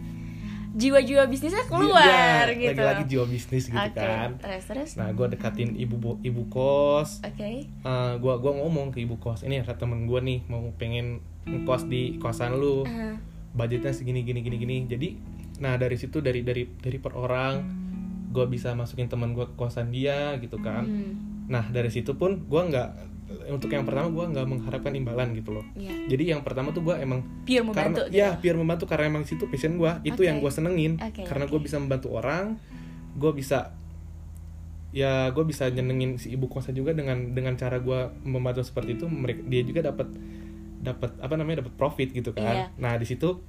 jiwa-jiwa 0.74 1.24
bisnisnya 1.26 1.64
keluar 1.66 2.46
Iya, 2.46 2.52
gitu. 2.52 2.70
lagi-lagi 2.74 3.04
jiwa 3.08 3.26
bisnis 3.26 3.66
gitu 3.68 3.78
Oke, 3.80 3.94
kan. 3.96 4.30
terus 4.38 4.64
terus. 4.66 4.90
Nah 4.96 5.10
gue 5.10 5.28
dekatin 5.30 5.74
ibu 5.74 5.96
bo- 5.96 6.20
ibu 6.20 6.46
kos. 6.48 7.22
Oke. 7.22 7.70
Eh, 7.70 8.14
gua 8.18 8.34
gua 8.36 8.52
ngomong 8.56 8.90
ke 8.90 9.00
ibu 9.00 9.16
kos 9.16 9.42
ini 9.42 9.60
ada 9.60 9.74
temen 9.74 10.04
gue 10.04 10.18
nih 10.18 10.40
mau 10.48 10.66
pengen 10.74 11.18
ngekos 11.44 11.86
di 11.86 12.18
kosan 12.18 12.58
lu. 12.58 12.82
Ah, 12.84 13.14
budgetnya 13.54 13.92
segini 13.92 14.22
gini 14.22 14.42
gini 14.42 14.58
gini. 14.58 14.78
Jadi 14.84 15.08
nah 15.56 15.78
dari 15.78 15.94
situ 15.94 16.18
dari 16.18 16.42
dari 16.42 16.66
dari 16.66 16.98
per 16.98 17.14
orang 17.14 17.54
gue 18.30 18.46
bisa 18.48 18.74
masukin 18.74 19.06
teman 19.06 19.32
gue 19.32 19.46
ke 19.46 19.56
kosan 19.56 19.94
dia 19.94 20.34
gitu 20.38 20.58
kan. 20.58 20.82
Hmm, 20.82 21.14
nah 21.46 21.62
dari 21.66 21.88
situ 21.88 22.18
pun 22.18 22.44
gue 22.44 22.62
nggak 22.64 23.13
untuk 23.50 23.70
yang 23.70 23.84
pertama 23.84 24.08
gue 24.14 24.26
nggak 24.34 24.46
mengharapkan 24.46 24.94
imbalan 24.94 25.34
gitu 25.34 25.56
loh 25.56 25.66
iya. 25.76 25.92
jadi 26.08 26.38
yang 26.38 26.42
pertama 26.46 26.70
tuh 26.72 26.86
gue 26.86 26.96
emang 26.98 27.26
pure 27.44 27.64
membantu 27.66 28.06
karena 28.06 28.12
gitu 28.12 28.18
ya 28.18 28.30
biar 28.40 28.56
membantu 28.56 28.86
karena 28.88 29.06
emang 29.10 29.24
situ 29.26 29.46
passion 29.50 29.76
gue 29.78 29.92
itu 30.06 30.22
Oke. 30.22 30.28
yang 30.28 30.38
gue 30.40 30.52
senengin 30.52 30.94
Oke, 31.02 31.24
karena 31.26 31.46
oke. 31.46 31.52
gue 31.58 31.60
bisa 31.66 31.76
membantu 31.82 32.08
orang 32.14 32.56
gue 33.14 33.32
bisa 33.34 33.74
ya 34.94 35.34
gue 35.34 35.44
bisa 35.44 35.66
nyenengin 35.74 36.22
si 36.22 36.30
ibu 36.38 36.46
kosnya 36.46 36.78
juga 36.78 36.94
dengan 36.94 37.34
dengan 37.34 37.58
cara 37.58 37.82
gue 37.82 38.14
membantu 38.24 38.62
seperti 38.62 39.02
itu 39.02 39.10
mereka 39.10 39.42
dia 39.50 39.62
juga 39.66 39.82
dapat 39.90 40.06
dapat 40.84 41.18
apa 41.18 41.34
namanya 41.34 41.66
dapat 41.66 41.74
profit 41.74 42.14
gitu 42.14 42.30
kan 42.38 42.70
Iya. 42.70 42.78
nah 42.78 42.94
di 42.94 43.06
situ 43.10 43.42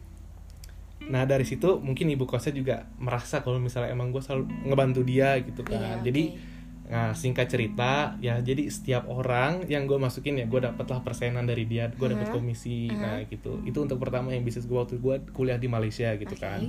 nah 1.04 1.28
dari 1.28 1.44
situ 1.44 1.84
mungkin 1.84 2.08
ibu 2.08 2.24
kosnya 2.24 2.56
juga 2.56 2.88
merasa 2.96 3.44
kalau 3.44 3.60
misalnya 3.60 3.92
emang 3.92 4.08
gue 4.08 4.24
selalu 4.24 4.48
ngebantu 4.72 5.04
dia 5.04 5.36
gitu 5.44 5.60
kan 5.60 6.00
jadi 6.00 6.32
oke. 6.32 6.53
Nah, 6.84 7.10
singkat 7.10 7.48
cerita, 7.48 8.12
ya 8.18 8.38
jadi 8.38 8.68
setiap 8.68 9.08
orang 9.08 9.64
yang 9.66 9.84
gue 9.84 9.96
masukin 9.96 10.36
ya 10.36 10.44
gue 10.44 10.60
dapet 10.60 10.84
lah 10.84 11.00
persenan 11.00 11.42
dari 11.42 11.64
dia, 11.64 11.88
gue 11.88 12.06
dapet 12.06 12.28
Uh-huh. 12.28 12.36
komisi, 12.36 12.86
Uh-huh. 12.86 13.00
nah 13.00 13.18
gitu. 13.22 13.64
Itu 13.64 13.80
untuk 13.80 13.96
pertama 13.96 14.30
yang 14.30 14.42
bisnis 14.42 14.64
gue 14.64 14.76
waktu 14.76 14.96
gue 14.96 15.16
kuliah 15.30 15.56
di 15.56 15.64
Malaysia 15.64 16.12
gitu 16.12 16.30
Oke. 16.30 16.44
kan. 16.44 16.60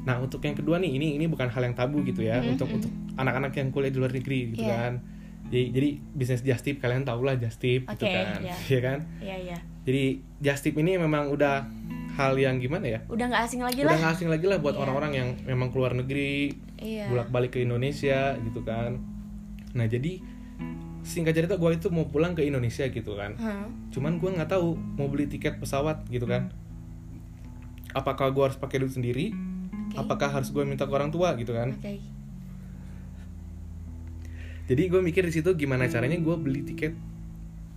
Nah 0.00 0.16
untuk 0.16 0.40
yang 0.40 0.56
kedua 0.56 0.76
nih, 0.76 0.90
ini 0.90 1.14
ini 1.14 1.28
bukan 1.28 1.46
hal 1.46 1.60
yang 1.62 1.74
tabu 1.74 2.00
gitu 2.02 2.20
ya, 2.20 2.40
Mhm, 2.40 2.50
untuk 2.50 2.66
mhm. 2.66 2.76
untuk 2.76 2.92
anak-anak 3.14 3.52
yang 3.52 3.68
kuliah 3.68 3.88
di 3.88 3.98
luar 3.98 4.10
negeri 4.10 4.40
gitu 4.50 4.64
Iya. 4.64 4.72
kan. 4.74 4.92
Jadi 5.46 5.64
jadi 5.68 5.88
bisnis 6.10 6.40
just 6.40 6.62
tip 6.62 6.76
kalian 6.78 7.02
tau 7.02 7.20
lah 7.20 7.34
just 7.34 7.58
tip 7.58 7.84
gitu 7.84 8.06
kan, 8.06 8.38
iya. 8.40 8.54
Iya 8.62 8.80
kan? 8.80 8.98
iya 9.18 9.36
iya 9.40 9.58
Jadi 9.82 10.02
just 10.38 10.62
tip 10.62 10.72
ini 10.74 10.94
memang 10.94 11.28
udah 11.28 11.66
hal 12.12 12.32
yang 12.34 12.56
gimana 12.56 12.86
ya? 12.86 13.00
udah 13.06 13.26
nggak 13.26 13.42
asing 13.44 13.60
lagi 13.60 13.80
Udah 13.80 13.88
lah 13.88 13.96
nggak 13.98 14.12
asing 14.14 14.28
lagi 14.28 14.46
lah 14.46 14.56
buat 14.56 14.72
Iya. 14.72 14.80
orang-orang 14.80 15.12
yang 15.12 15.28
memang 15.44 15.68
keluar 15.68 15.92
negeri, 15.92 16.54
iya 16.76 17.08
bolak-balik 17.08 17.50
ke 17.50 17.60
Indonesia 17.60 18.38
gitu 18.38 18.62
kan 18.62 19.19
nah 19.76 19.86
jadi 19.86 20.18
singkat 21.00 21.32
cerita 21.32 21.56
gue 21.56 21.70
itu 21.72 21.88
mau 21.88 22.04
pulang 22.06 22.36
ke 22.36 22.44
Indonesia 22.44 22.84
gitu 22.86 23.16
kan. 23.16 23.34
Hah? 23.40 23.66
cuman 23.90 24.20
gue 24.20 24.30
nggak 24.36 24.50
tahu 24.52 24.76
mau 24.76 25.08
beli 25.08 25.26
tiket 25.26 25.58
pesawat 25.58 26.06
gitu 26.12 26.28
kan. 26.28 26.52
Apakah 27.90 28.30
gue 28.30 28.44
harus 28.46 28.58
pakai 28.58 28.82
duit 28.82 28.94
sendiri? 28.94 29.34
Oke. 29.90 30.06
apakah 30.06 30.30
harus 30.30 30.54
gue 30.54 30.62
minta 30.62 30.86
ke 30.86 30.92
orang 30.94 31.10
tua 31.10 31.34
gitu 31.34 31.50
kan? 31.50 31.74
Oke. 31.74 31.98
Jadi 34.70 34.82
gue 34.86 35.00
mikir 35.02 35.26
di 35.26 35.34
situ 35.34 35.50
gimana 35.58 35.90
caranya 35.90 36.14
gue 36.14 36.36
beli 36.38 36.62
tiket 36.62 36.94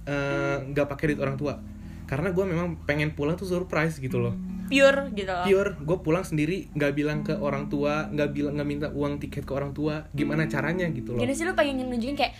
eh, 0.06 0.58
nggak 0.62 0.86
pakai 0.86 1.14
duit 1.14 1.22
orang 1.26 1.38
tua 1.42 1.58
karena 2.06 2.30
gue 2.32 2.46
memang 2.46 2.84
pengen 2.84 3.16
pulang 3.16 3.40
tuh 3.40 3.48
surprise 3.48 3.98
gitu 3.98 4.20
loh 4.20 4.36
pure 4.68 5.12
gitu 5.14 5.32
loh 5.32 5.46
pure 5.46 5.72
gue 5.80 5.98
pulang 6.02 6.26
sendiri 6.26 6.72
nggak 6.74 6.92
bilang 6.96 7.20
ke 7.22 7.36
orang 7.36 7.68
tua 7.68 8.08
nggak 8.10 8.30
bilang 8.32 8.54
nggak 8.58 8.68
minta 8.68 8.88
uang 8.92 9.20
tiket 9.20 9.44
ke 9.44 9.54
orang 9.54 9.72
tua 9.76 10.08
gimana 10.16 10.48
caranya 10.48 10.88
gitu 10.90 11.14
loh 11.16 11.22
gini 11.22 11.34
sih 11.36 11.46
lu 11.48 11.54
pengen 11.54 11.84
nunjukin 11.88 12.16
kayak 12.16 12.34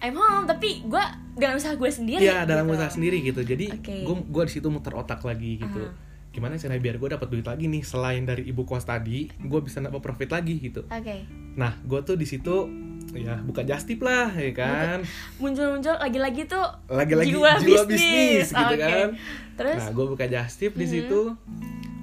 I'm 0.00 0.16
home 0.16 0.48
tapi 0.48 0.80
gue 0.88 1.04
dengan 1.36 1.60
usaha 1.60 1.76
gue 1.76 1.90
sendiri 1.92 2.24
Iya 2.24 2.48
dalam 2.48 2.64
gitu. 2.68 2.80
usaha 2.80 2.88
sendiri 2.88 3.20
gitu. 3.20 3.44
Jadi 3.44 3.68
Oke. 3.68 4.00
gue 4.00 4.16
gua 4.32 4.48
di 4.48 4.52
situ 4.56 4.72
muter 4.72 4.96
otak 4.96 5.20
lagi 5.28 5.60
gitu. 5.60 5.92
Aha. 5.92 6.32
Gimana 6.32 6.56
caranya 6.56 6.80
biar 6.80 6.96
gue 6.96 7.08
dapat 7.12 7.28
duit 7.28 7.44
lagi 7.44 7.68
nih 7.68 7.84
selain 7.84 8.24
dari 8.24 8.48
ibu 8.48 8.64
kos 8.64 8.88
tadi, 8.88 9.28
gue 9.28 9.60
bisa 9.60 9.84
dapat 9.84 10.00
profit 10.00 10.32
lagi 10.32 10.56
gitu. 10.56 10.88
oke 10.88 11.16
Nah, 11.60 11.76
gue 11.84 12.00
tuh 12.00 12.16
di 12.16 12.24
situ 12.24 12.64
ya 13.10 13.34
buka 13.40 13.62
justip 13.62 14.00
lah 14.00 14.30
ya 14.30 14.52
kan. 14.52 14.98
muncul-muncul 15.36 15.94
lagi-lagi 15.94 16.44
tuh 16.44 16.62
Lagi-lagi 16.86 17.28
jiwa, 17.28 17.50
jiwa, 17.56 17.82
bisnis, 17.82 17.90
bisnis, 17.90 18.46
gitu 18.50 18.74
Oke. 18.74 18.80
kan. 18.80 19.08
terus 19.54 19.78
Nah, 19.78 19.90
gue 19.90 20.06
buka 20.08 20.24
justip 20.26 20.72
di 20.72 20.84
Mhm. 20.84 20.92
situ. 20.92 21.20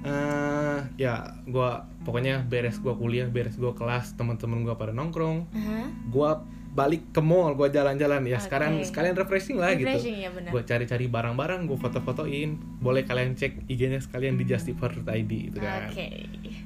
eh 0.00 0.78
ya 0.96 1.14
gue 1.44 1.70
pokoknya 2.02 2.40
beres 2.42 2.78
gue 2.78 2.94
kuliah, 2.94 3.26
beres 3.26 3.54
gue 3.54 3.72
kelas, 3.72 4.14
teman-teman 4.14 4.62
gue 4.62 4.72
pada 4.72 4.90
nongkrong. 4.90 5.50
Aha. 5.50 5.90
Gue 6.06 6.30
balik 6.70 7.10
ke 7.10 7.18
mall, 7.18 7.52
gue 7.52 7.66
jalan-jalan 7.68 8.22
ya. 8.22 8.38
Sekarang 8.38 8.78
Oke. 8.78 8.86
sekalian 8.86 9.12
refreshing 9.14 9.58
lah 9.58 9.74
gitu. 9.74 9.90
refreshing 9.90 10.16
ya 10.16 10.30
benar 10.30 10.50
gue 10.50 10.62
cari-cari 10.62 11.06
barang-barang 11.06 11.60
gue 11.64 11.74
foto-fotoin 11.76 12.50
boleh 12.78 13.02
kalian 13.02 13.34
cek 13.34 13.66
IG-nya 13.66 13.98
sekalian 13.98 14.36
di 14.36 14.44
justifer.id 14.44 15.02
gitu 15.26 15.58
kan 15.58 15.90
oke 15.90 16.06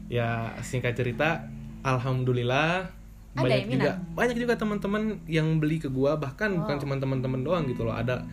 ya 0.07 0.29
singkat 0.61 0.93
cerita 0.93 1.49
alhamdulillah 1.83 2.93
Ada 3.33 3.43
banyak 3.43 3.59
yang 3.59 3.73
juga 3.73 3.91
banyak 4.12 4.37
juga 4.37 4.55
teman-teman 4.55 5.03
yang 5.25 5.47
beli 5.57 5.77
ke 5.77 5.89
gue 5.89 6.12
bahkan 6.17 6.53
bukan 6.53 6.77
Wow. 6.77 6.83
cuma 6.85 6.95
teman-teman 6.97 7.41
doang 7.41 7.65
gitu 7.65 7.83
loh. 7.83 7.93
Ada 7.93 8.25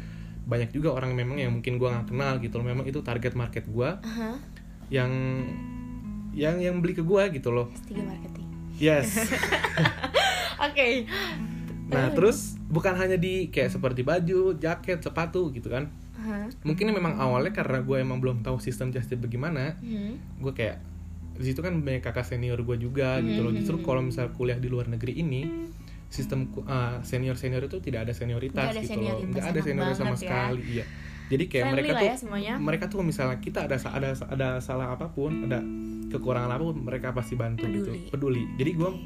banyak 0.44 0.70
juga 0.70 0.92
orang 0.92 1.14
memang 1.14 1.38
yang 1.38 1.52
mungkin 1.52 1.78
gue 1.78 1.88
nggak 1.88 2.08
kenal 2.08 2.36
gitu 2.38 2.58
loh. 2.58 2.66
Memang 2.66 2.84
itu 2.84 3.00
target 3.00 3.34
market 3.34 3.64
gue 3.64 3.90
Aha. 3.96 4.36
yang 4.90 5.12
yang 6.30 6.60
yang 6.60 6.76
beli 6.80 6.94
ke 6.94 7.02
gue 7.02 7.24
gitu 7.32 7.50
loh. 7.50 7.72
S3 7.72 8.00
marketing. 8.00 8.48
Yes. 8.76 9.08
Oke. 10.68 11.08
Nah 11.90 12.12
terus 12.12 12.60
bukan 12.68 12.94
hanya 12.94 13.16
di 13.16 13.48
kayak 13.48 13.72
seperti 13.72 14.04
baju 14.04 14.56
jaket 14.56 15.00
sepatu 15.00 15.50
gitu 15.50 15.70
kan. 15.70 15.88
Aha. 16.20 16.52
mungkin 16.68 16.92
memang 16.92 17.16
awalnya 17.16 17.56
karena 17.56 17.80
gue 17.80 17.96
emang 17.96 18.20
belum 18.20 18.44
tahu 18.44 18.60
sistem 18.60 18.92
justice 18.92 19.16
bagaimana 19.16 19.80
Hmm. 19.80 20.20
gue 20.36 20.52
kayak 20.52 20.84
di 21.40 21.46
situ 21.46 21.60
kan 21.60 21.72
banyak 21.80 22.04
kakak 22.04 22.28
senior 22.28 22.60
gue 22.60 22.78
juga 22.78 23.18
gitu 23.20 23.40
loh 23.40 23.52
justru 23.52 23.76
Hmm. 23.76 23.86
kalau 23.86 24.02
misal 24.04 24.28
kuliah 24.30 24.56
di 24.56 24.68
luar 24.68 24.86
negeri 24.86 25.16
ini 25.16 25.42
sistem 26.06 26.52
senior 27.02 27.34
senior 27.34 27.64
itu 27.64 27.80
tidak 27.80 28.04
ada 28.04 28.14
senioritas 28.14 28.60
Nggak 28.60 28.72
ada 28.72 28.82
gitu 28.82 28.90
loh 28.90 29.00
senioritas, 29.08 29.30
nggak 29.32 29.48
ada 29.48 29.62
senioritas 29.62 29.98
sama 29.98 30.10
ya. 30.10 30.20
sekali 30.20 30.62
iya 30.68 30.86
jadi 31.30 31.44
kayak 31.46 31.64
Friendly 31.64 31.78
mereka 31.80 31.94
tuh 31.94 32.04
ya 32.04 32.16
semuanya. 32.18 32.54
mereka 32.58 32.86
tuh 32.90 33.00
misalnya 33.02 33.38
kita 33.38 33.60
ada 33.64 33.78
ada 33.78 34.10
ada 34.28 34.48
salah 34.60 34.88
apa 34.92 35.08
pun 35.08 35.46
ada 35.46 35.62
kekurangan 36.10 36.50
apa 36.50 36.64
pun 36.66 36.78
mereka 36.82 37.08
pasti 37.12 37.34
bantu 37.34 37.64
gitu 37.66 37.94
Peduli. 38.10 38.10
peduli 38.10 38.44
jadi 38.58 38.72
gue 38.74 38.90
Oke. 38.90 39.06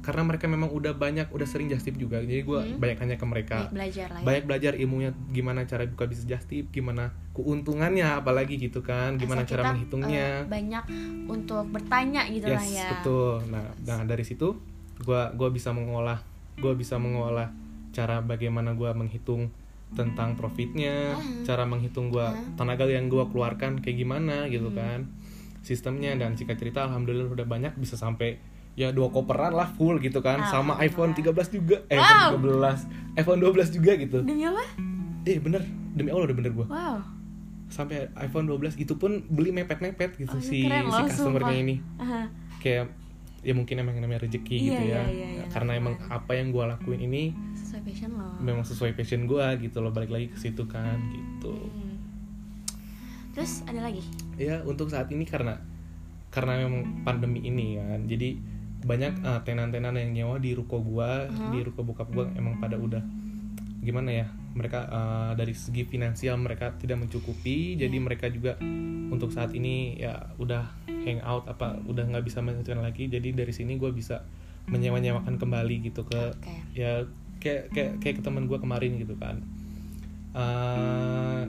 karena 0.00 0.22
mereka 0.24 0.44
memang 0.46 0.70
udah 0.70 0.92
banyak 0.94 1.28
udah 1.28 1.44
sering 1.44 1.68
just 1.68 1.84
tip 1.84 1.94
juga 1.94 2.18
jadi 2.18 2.40
gue 2.40 2.60
Hmm. 2.64 2.80
banyak 2.80 2.96
tanya 2.96 3.14
ke 3.14 3.26
mereka 3.26 3.56
Banyak 3.60 3.72
belajar 3.76 4.08
lah 4.08 4.18
ya 4.18 4.24
banyak 4.24 4.44
belajar 4.46 4.72
ilmunya 4.74 5.10
gimana 5.28 5.60
cara 5.62 5.84
buka 5.84 6.08
bisnis 6.08 6.24
just 6.26 6.48
tip 6.48 6.64
gimana 6.70 7.12
keuntungannya 7.38 8.18
apalagi 8.18 8.58
gitu 8.58 8.80
kan 8.80 9.14
gimana 9.14 9.42
Asal 9.42 9.50
cara 9.52 9.62
kita, 9.62 9.70
menghitungnya. 9.72 10.26
eh, 10.36 10.50
banyak 10.50 10.84
untuk 11.26 11.64
bertanya 11.68 12.26
gitu 12.26 12.46
lah 12.46 12.58
yes 12.58 12.74
ya. 12.76 12.88
betul. 12.92 13.38
Nah 13.46 13.62
nah 13.80 14.02
dari 14.02 14.22
situ 14.22 14.58
gua 15.00 15.30
gua 15.32 15.48
bisa 15.48 15.70
mengolah 15.70 16.18
gua 16.56 16.74
bisa 16.74 16.98
mengolah 16.98 17.54
cara 17.90 18.18
bagaimana 18.20 18.72
gua 18.72 18.90
menghitung 18.90 19.54
tentang 19.90 20.34
profitnya 20.34 21.14
Ah. 21.14 21.22
cara 21.44 21.62
menghitung 21.62 22.10
gua 22.10 22.28
Ah. 22.28 22.36
tenaga 22.54 22.84
yang 22.84 23.06
gua 23.06 23.24
keluarkan 23.24 23.78
kayak 23.78 23.96
gimana 23.96 24.44
gitu 24.46 24.68
Hmm. 24.68 24.76
kan 24.76 25.00
sistemnya. 25.60 26.12
Dan 26.14 26.34
singkat 26.34 26.56
cerita 26.56 26.82
alhamdulillah 26.82 27.30
udah 27.30 27.46
banyak 27.46 27.72
bisa 27.74 27.94
sampai 27.94 28.36
ya 28.74 28.90
dua 28.90 29.08
koperan 29.08 29.50
lah 29.50 29.70
full 29.70 29.98
gitu 29.98 30.18
kan. 30.18 30.42
Sama 30.44 30.78
iPhone 30.80 31.12
13 31.12 31.48
juga. 31.48 31.82
Eh 31.86 31.94
Wow. 31.94 32.04
iPhone 32.04 32.34
13 32.36 32.78
iPhone 33.16 33.40
12 33.40 33.68
juga 33.70 33.92
gitu. 33.94 34.18
Demi 34.20 34.42
apa 34.42 34.64
eh 35.24 35.36
bener. 35.36 35.62
Demi 35.90 36.08
Allah 36.08 36.26
udah 36.26 36.36
bener 36.36 36.52
gua. 36.52 36.66
Wow 36.66 36.96
sampai 37.68 37.96
iPhone 38.16 38.46
12 38.46 38.76
itu 38.76 38.94
pun 38.94 39.22
beli 39.24 39.50
mepet-mepet 39.50 40.16
gitu 40.16 40.30
Oh, 40.30 40.36
ini 40.36 40.42
si 40.42 40.58
keren 40.62 40.84
si 40.84 40.92
loh, 40.94 41.06
customernya 41.06 41.48
sumpah. 41.50 41.62
ini 41.62 41.74
Aha. 41.98 42.22
kayak 42.58 42.84
ya 43.38 43.52
mungkin 43.52 43.76
emang 43.76 43.94
namanya 43.96 44.24
rezeki 44.24 44.50
Iya, 44.52 44.64
gitu 44.66 44.82
iya, 44.84 44.96
ya 44.96 45.02
iya, 45.06 45.28
iya, 45.32 45.44
karena 45.48 45.72
emang 45.74 45.94
lakukan. 45.94 46.10
apa 46.12 46.32
yang 46.34 46.48
gua 46.48 46.64
lakuin 46.68 47.00
ini 47.02 47.22
sesuai 47.54 47.82
passion 47.84 48.10
lo 48.12 48.28
memang 48.38 48.64
sesuai 48.64 48.92
passion 48.92 49.22
gua 49.24 49.54
gitu 49.54 49.78
loh 49.78 49.90
balik 49.90 50.08
lagi 50.08 50.26
ke 50.28 50.38
situ 50.38 50.64
kan 50.64 50.98
gitu 51.08 51.54
Hmm. 51.54 51.96
terus 53.30 53.62
ada 53.64 53.80
lagi 53.80 54.02
ya 54.34 54.58
untuk 54.62 54.88
saat 54.88 55.06
ini 55.08 55.22
karena 55.22 55.54
karena 56.28 56.58
memang 56.60 56.82
pandemi 57.02 57.40
ini 57.42 57.78
kan 57.78 58.04
jadi 58.04 58.34
banyak 58.80 59.12
eh, 59.20 59.40
tenan-tenan 59.44 59.94
yang 59.94 60.10
nyewa 60.12 60.36
di 60.38 60.52
ruko 60.52 60.80
gua 60.80 61.26
Uh-huh. 61.26 61.50
di 61.50 61.62
ruko 61.62 61.84
bokap 61.84 62.08
gua 62.10 62.26
emang 62.34 62.58
pada 62.58 62.74
udah 62.74 63.02
gimana 63.78 64.10
ya 64.12 64.26
mereka 64.58 64.80
eh, 64.84 65.32
dari 65.34 65.54
segi 65.54 65.82
finansial 65.84 66.34
mereka 66.36 66.74
tidak 66.74 66.98
mencukupi 66.98 67.76
jadi 67.76 67.94
Iya. 67.94 68.02
mereka 68.02 68.26
juga 68.28 68.58
untuk 69.08 69.30
saat 69.30 69.54
ini 69.54 69.94
ya 69.96 70.34
udah 70.36 70.66
hangout 70.84 71.46
apa 71.46 71.78
udah 71.82 72.04
nggak 72.04 72.24
bisa 72.24 72.38
melanjutkan 72.38 72.80
lagi 72.80 73.06
jadi 73.06 73.30
dari 73.32 73.50
sini 73.50 73.74
gue 73.74 73.88
bisa 73.90 74.26
menyewa 74.66 74.98
nyewakan 74.98 75.34
kembali 75.34 75.80
gitu 75.82 76.02
ke 76.02 76.34
Oke. 76.34 76.54
ya 76.74 77.06
kayak 77.38 77.70
kayak 77.70 77.92
kayak 77.98 78.14
ke 78.18 78.22
teman 78.22 78.44
gue 78.44 78.58
kemarin 78.58 78.98
gitu 78.98 79.14
kan 79.14 79.38
Eh, 80.30 81.42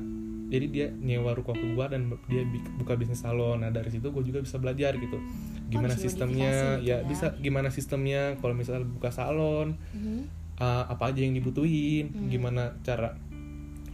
jadi 0.49 0.65
dia 0.67 0.87
nyewa 0.89 1.35
ruko 1.35 1.53
ke 1.53 1.61
gue 1.67 1.85
dan 1.85 2.09
dia 2.25 2.41
buka 2.75 2.95
bisnis 2.95 3.21
salon 3.21 3.59
nah 3.59 3.69
dari 3.69 3.91
situ 3.91 4.09
gue 4.09 4.23
juga 4.23 4.41
bisa 4.41 4.57
belajar 4.57 4.97
gitu 4.97 5.19
gimana 5.67 5.93
bisa 5.93 6.01
sistemnya 6.01 6.49
gitu 6.79 6.89
ya 6.89 6.97
ya. 6.97 7.05
bisa 7.05 7.37
gimana 7.37 7.69
sistemnya 7.69 8.33
kalau 8.37 8.55
misalnya 8.55 8.81
buka 8.83 9.11
salon 9.11 9.77
Mhm. 9.93 10.38
Uh, 10.59 10.83
apa 10.85 11.03
aja 11.07 11.19
yang 11.19 11.33
dibutuhin 11.33 12.09
Hmm. 12.09 12.27
gimana 12.27 12.75
cara 12.79 13.15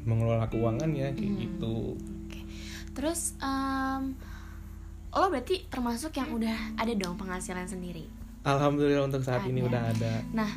mengelola 0.02 0.46
keuangannya 0.46 1.14
kayak 1.14 1.26
Hmm. 1.28 1.40
gitu 1.40 1.78
Oke. 2.26 2.42
Terus 2.92 3.34
em, 3.38 4.14
lo 5.12 5.26
berarti 5.28 5.66
termasuk 5.66 6.12
yang 6.14 6.30
udah 6.32 6.54
ada 6.76 6.94
dong 6.94 7.16
penghasilan 7.16 7.66
sendiri. 7.66 8.06
alhamdulillah 8.44 9.02
untuk 9.04 9.22
saat 9.22 9.42
ini 9.44 9.60
Ada. 9.60 9.68
udah 9.68 9.82
ada 9.90 10.14
Nah, 10.32 10.52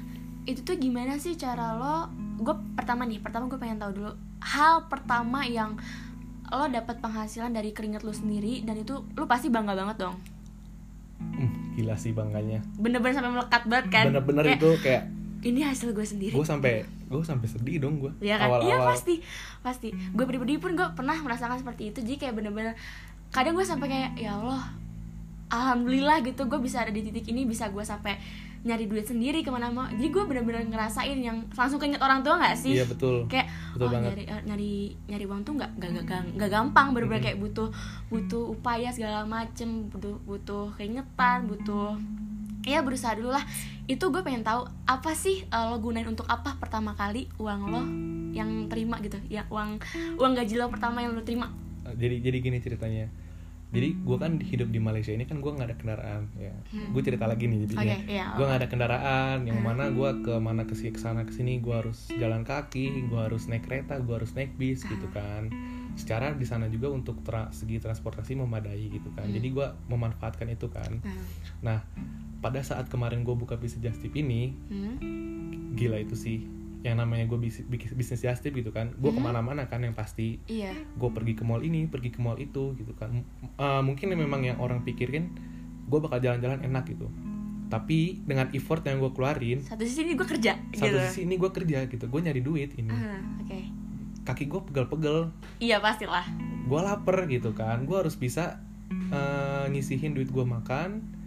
itu 0.44 0.60
tuh 0.60 0.76
gimana 0.76 1.16
sih 1.16 1.32
cara 1.34 1.72
lo? 1.72 1.96
Gue 2.36 2.52
pertama 2.74 3.02
nih, 3.02 3.16
pertama 3.18 3.46
gue 3.46 3.56
pengen 3.56 3.76
tahu 3.76 3.92
dulu 3.94 4.12
hal 4.40 4.84
pertama 4.86 5.42
yang 5.42 5.80
lo 6.46 6.64
dapat 6.66 6.98
penghasilan 6.98 7.50
dari 7.50 7.70
keringat 7.70 8.00
lo 8.00 8.10
sendiri 8.10 8.60
dan 8.62 8.76
itu 8.76 8.92
lo 9.08 9.24
pasti 9.24 9.48
bangga 9.48 9.72
banget 9.72 9.96
dong. 9.98 10.16
Hmm, 11.18 11.50
gila 11.74 11.94
sih 11.94 12.12
bangganya 12.12 12.62
Bener-bener 12.74 13.10
sampai 13.12 13.32
melekat 13.32 13.62
banget 13.64 13.86
kan? 13.90 14.04
bener-bener 14.06 14.44
Kayak, 14.46 14.58
itu 14.58 14.70
kayak 14.80 15.04
ini 15.40 15.61
hasil 15.61 15.90
gue 15.90 16.02
sendiri. 16.02 16.30
gue 16.30 16.42
sampai 16.42 16.83
gue 16.83 17.23
sampai 17.23 17.47
sedih 17.47 17.78
dong 17.78 17.99
gue 17.99 18.11
Iya 18.21 18.37
kan? 18.37 18.49
Iya 18.59 18.75
awal-awal 18.75 18.90
pasti, 18.92 19.14
pasti. 19.61 19.88
Gue 20.11 20.25
pribadi 20.25 20.57
pun 20.57 20.73
gue 20.73 20.88
pernah 20.92 21.14
merasakan 21.16 21.57
seperti 21.57 21.88
itu. 21.88 21.99
Jadi 22.00 22.16
kayak 22.18 22.35
bener-bener 22.35 22.75
kadang 23.28 23.52
gue 23.52 23.62
sampai 23.62 23.87
kayak 23.87 24.11
ya 24.16 24.35
Allah, 24.35 24.75
alhamdulillah 25.49 26.21
gitu 26.23 26.45
gue 26.45 26.59
bisa 26.59 26.80
ada 26.80 26.90
di 26.90 27.00
titik 27.02 27.25
ini 27.26 27.45
bisa 27.45 27.68
gue 27.68 27.80
sampai 27.80 28.18
nyari 28.59 28.85
duit 28.85 29.07
sendiri 29.07 29.40
ke 29.40 29.49
mana 29.49 29.71
mau. 29.71 29.87
Jadi 29.87 30.09
gue 30.09 30.25
bener-bener 30.25 30.66
ngerasain 30.66 31.14
yang 31.16 31.47
langsung 31.49 31.78
keinget 31.78 32.02
orang 32.02 32.21
tua 32.21 32.37
nggak 32.37 32.59
sih? 32.59 32.75
iya 32.75 32.85
betul 32.85 33.25
Kayak 33.25 33.47
Betul 33.71 33.87
oh, 33.87 33.90
banget. 33.95 34.11
nyari 34.11 34.25
eh, 34.26 34.40
nyari 34.45 34.73
nyari 35.07 35.25
uang 35.25 35.40
tuh 35.40 35.52
nggak 35.54 35.71
nggak 35.78 35.90
nggak 35.95 36.23
nggak 36.35 36.50
gampang 36.50 36.87
bener-bener 36.90 37.21
Mhm. 37.21 37.26
kayak 37.28 37.38
butuh 37.38 37.68
butuh 38.09 38.45
upaya 38.50 38.90
segala 38.90 39.23
macem 39.25 39.87
butuh 39.88 40.18
butuh 40.25 40.75
keingetan 40.75 41.47
butuh 41.47 41.95
ya 42.68 42.80
berusaha 42.80 43.12
dulu 43.12 43.30
lah 43.30 43.44
itu 43.84 44.04
gue 44.04 44.20
pengen 44.20 44.44
tahu 44.44 44.62
apa 44.84 45.12
sih 45.14 45.42
eh, 45.42 45.64
lo 45.64 45.78
gunain 45.78 46.04
untuk 46.04 46.28
apa 46.28 46.54
pertama 46.54 46.92
kali 46.92 47.25
uang 47.37 47.60
lo 47.64 47.82
yang 48.30 48.68
terima 48.68 49.00
gitu 49.00 49.16
ya 49.26 49.48
uang 49.48 49.80
uang 50.14 50.32
gaji 50.34 50.54
lo 50.54 50.68
pertama 50.68 51.00
yang 51.00 51.12
lo 51.12 51.22
terima 51.22 51.48
jadi 51.88 52.20
jadi 52.20 52.38
gini 52.38 52.58
ceritanya 52.58 53.08
jadi 53.68 53.92
gue 53.94 54.16
kan 54.16 54.32
hidup 54.38 54.68
di 54.68 54.80
Malaysia 54.80 55.12
ini 55.12 55.25
kan 55.25 55.40
gue 55.40 55.48
nggak 55.48 55.66
ada 55.66 55.76
kendaraan 55.76 56.22
ya 56.34 56.52
Hmm. 56.68 56.92
gue 56.92 57.02
cerita 57.02 57.25
lagi 57.25 57.48
nih 57.48 57.64
jadinya 57.64 57.96
Oke, 57.96 57.96
iya, 58.06 58.26
gue 58.30 58.44
nggak 58.44 58.60
ada 58.60 58.68
kendaraan 58.68 59.38
yang 59.44 59.60
Hmm. 59.60 59.66
mana 59.66 59.84
gue 59.88 60.10
ke 60.22 60.34
mana 60.37 60.62
ke 60.64 60.72
ke 60.75 60.96
sana 60.96 61.25
ke 61.25 61.32
sini 61.32 61.56
gue 61.58 61.72
harus 61.72 62.08
jalan 62.10 62.44
kaki 62.44 63.08
gue 63.08 63.16
harus 63.18 63.44
naik 63.46 63.64
kereta 63.64 63.96
gue 63.98 64.14
harus 64.14 64.32
naik 64.32 64.52
bis 64.54 64.84
gitu 64.84 65.08
Hmm. 65.08 65.16
kan 65.16 65.42
secara 65.96 66.30
di 66.30 66.44
sana 66.44 66.68
juga 66.68 66.88
untuk 66.88 67.20
tra- 67.20 67.50
segi 67.50 67.76
transportasi 67.76 68.37
memadai 68.37 68.88
gitu 68.90 69.08
kan 69.10 69.25
Hmm. 69.25 69.32
jadi 69.32 69.48
gue 69.50 69.66
memanfaatkan 69.88 70.48
itu 70.48 70.68
kan 70.68 71.00
Hmm. 71.00 71.25
nah 71.60 71.80
pada 72.38 72.61
saat 72.61 72.87
kemarin 72.87 73.21
gue 73.21 73.33
buka 73.33 73.54
bisnis 73.54 73.83
just 73.83 73.99
tip 73.99 74.14
ini 74.14 74.54
Hmm. 74.68 74.95
gila 75.75 75.99
itu 75.99 76.14
sih. 76.14 76.47
Yang 76.78 76.97
namanya 77.02 77.26
gue 77.26 77.38
bis, 77.38 77.59
bis- 77.62 77.90
bisnis 77.90 78.23
just 78.23 78.40
tip 78.40 78.52
gitu 78.52 78.71
kan 78.71 78.95
gue 78.95 79.11
Hmm. 79.11 79.18
ke 79.18 79.23
mana-mana 79.23 79.66
kan 79.66 79.80
yang 79.80 79.92
pasti. 79.92 80.38
Iya. 80.47 80.71
Gue 80.95 81.11
pergi 81.11 81.35
ke 81.35 81.42
mall 81.42 81.61
ini 81.61 81.85
pergi 81.85 82.11
ke 82.11 82.18
mall 82.18 82.37
itu 82.37 82.75
gitu 82.75 82.95
kan. 82.95 83.26
Uh, 83.57 83.83
mungkin 83.83 84.11
memang 84.11 84.42
yang 84.42 84.59
orang 84.59 84.83
pikirin 84.83 85.35
gue 85.85 85.99
bakal 85.99 86.18
jalan-jalan 86.18 86.62
enak 86.62 86.87
gitu. 86.87 87.11
Tapi 87.68 88.22
dengan 88.22 88.48
effort 88.51 88.81
yang 88.83 88.96
gue 88.96 89.11
keluarin 89.11 89.61
satu 89.61 89.85
sisi 89.85 90.01
ini 90.03 90.14
gue 90.14 90.24
kerja 90.24 90.57
satu 90.72 90.88
gitu. 90.88 90.98
sisi 91.05 91.20
ini 91.27 91.35
gue 91.37 91.51
kerja 91.51 91.85
gitu. 91.85 92.05
Gue 92.07 92.20
nyari 92.22 92.40
duit 92.40 92.72
ini. 92.74 92.88
Ah, 92.88 93.18
oke. 93.42 93.59
Kaki 94.24 94.44
gue 94.46 94.61
pegel-pegel. 94.62 95.33
Iya 95.59 95.77
pastilah. 95.79 96.24
Gue 96.64 96.81
lapar 96.81 97.27
gitu 97.27 97.53
kan. 97.53 97.83
Gue 97.85 97.98
harus 97.98 98.14
bisa 98.14 98.62
uh, 99.11 99.66
nyisihin 99.66 100.14
duit 100.14 100.29
gue 100.29 100.44
makan 100.44 101.17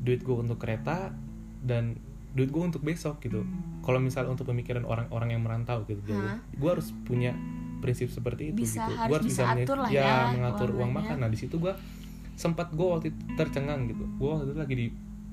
duit 0.00 0.20
gue 0.20 0.32
untuk 0.32 0.56
kereta 0.56 1.12
dan 1.60 1.96
duit 2.30 2.48
gue 2.48 2.62
untuk 2.62 2.80
besok 2.80 3.18
gitu. 3.20 3.42
Kalau 3.80 3.98
misal 3.98 4.24
untuk 4.26 4.46
pemikiran 4.46 4.82
orang-orang 4.82 5.34
yang 5.34 5.42
merantau 5.42 5.82
gitu 5.84 6.00
Hah? 6.10 6.38
gue 6.40 6.70
harus 6.70 6.94
punya 7.04 7.34
prinsip 7.80 8.08
seperti 8.08 8.52
itu 8.52 8.62
Bisa, 8.62 8.86
gitu. 8.86 8.96
Gue 9.02 9.16
harus 9.16 9.26
bisa 9.26 9.42
bisa, 9.46 9.60
atur 9.60 9.78
lah 9.78 9.90
ya, 9.90 10.00
ya 10.00 10.14
mengatur 10.32 10.68
uang 10.70 10.90
keuangannya. 10.90 11.10
makan. 11.10 11.16
Nah 11.20 11.28
di 11.28 11.38
situ 11.38 11.56
gue 11.56 11.72
sempat 12.34 12.70
gue 12.70 12.86
waktu 12.86 13.06
itu 13.10 13.20
tercengang 13.34 13.84
gitu. 13.86 14.04
Gue 14.16 14.28
waktu 14.30 14.46
itu 14.48 14.58
lagi 14.58 14.74
di 14.74 14.86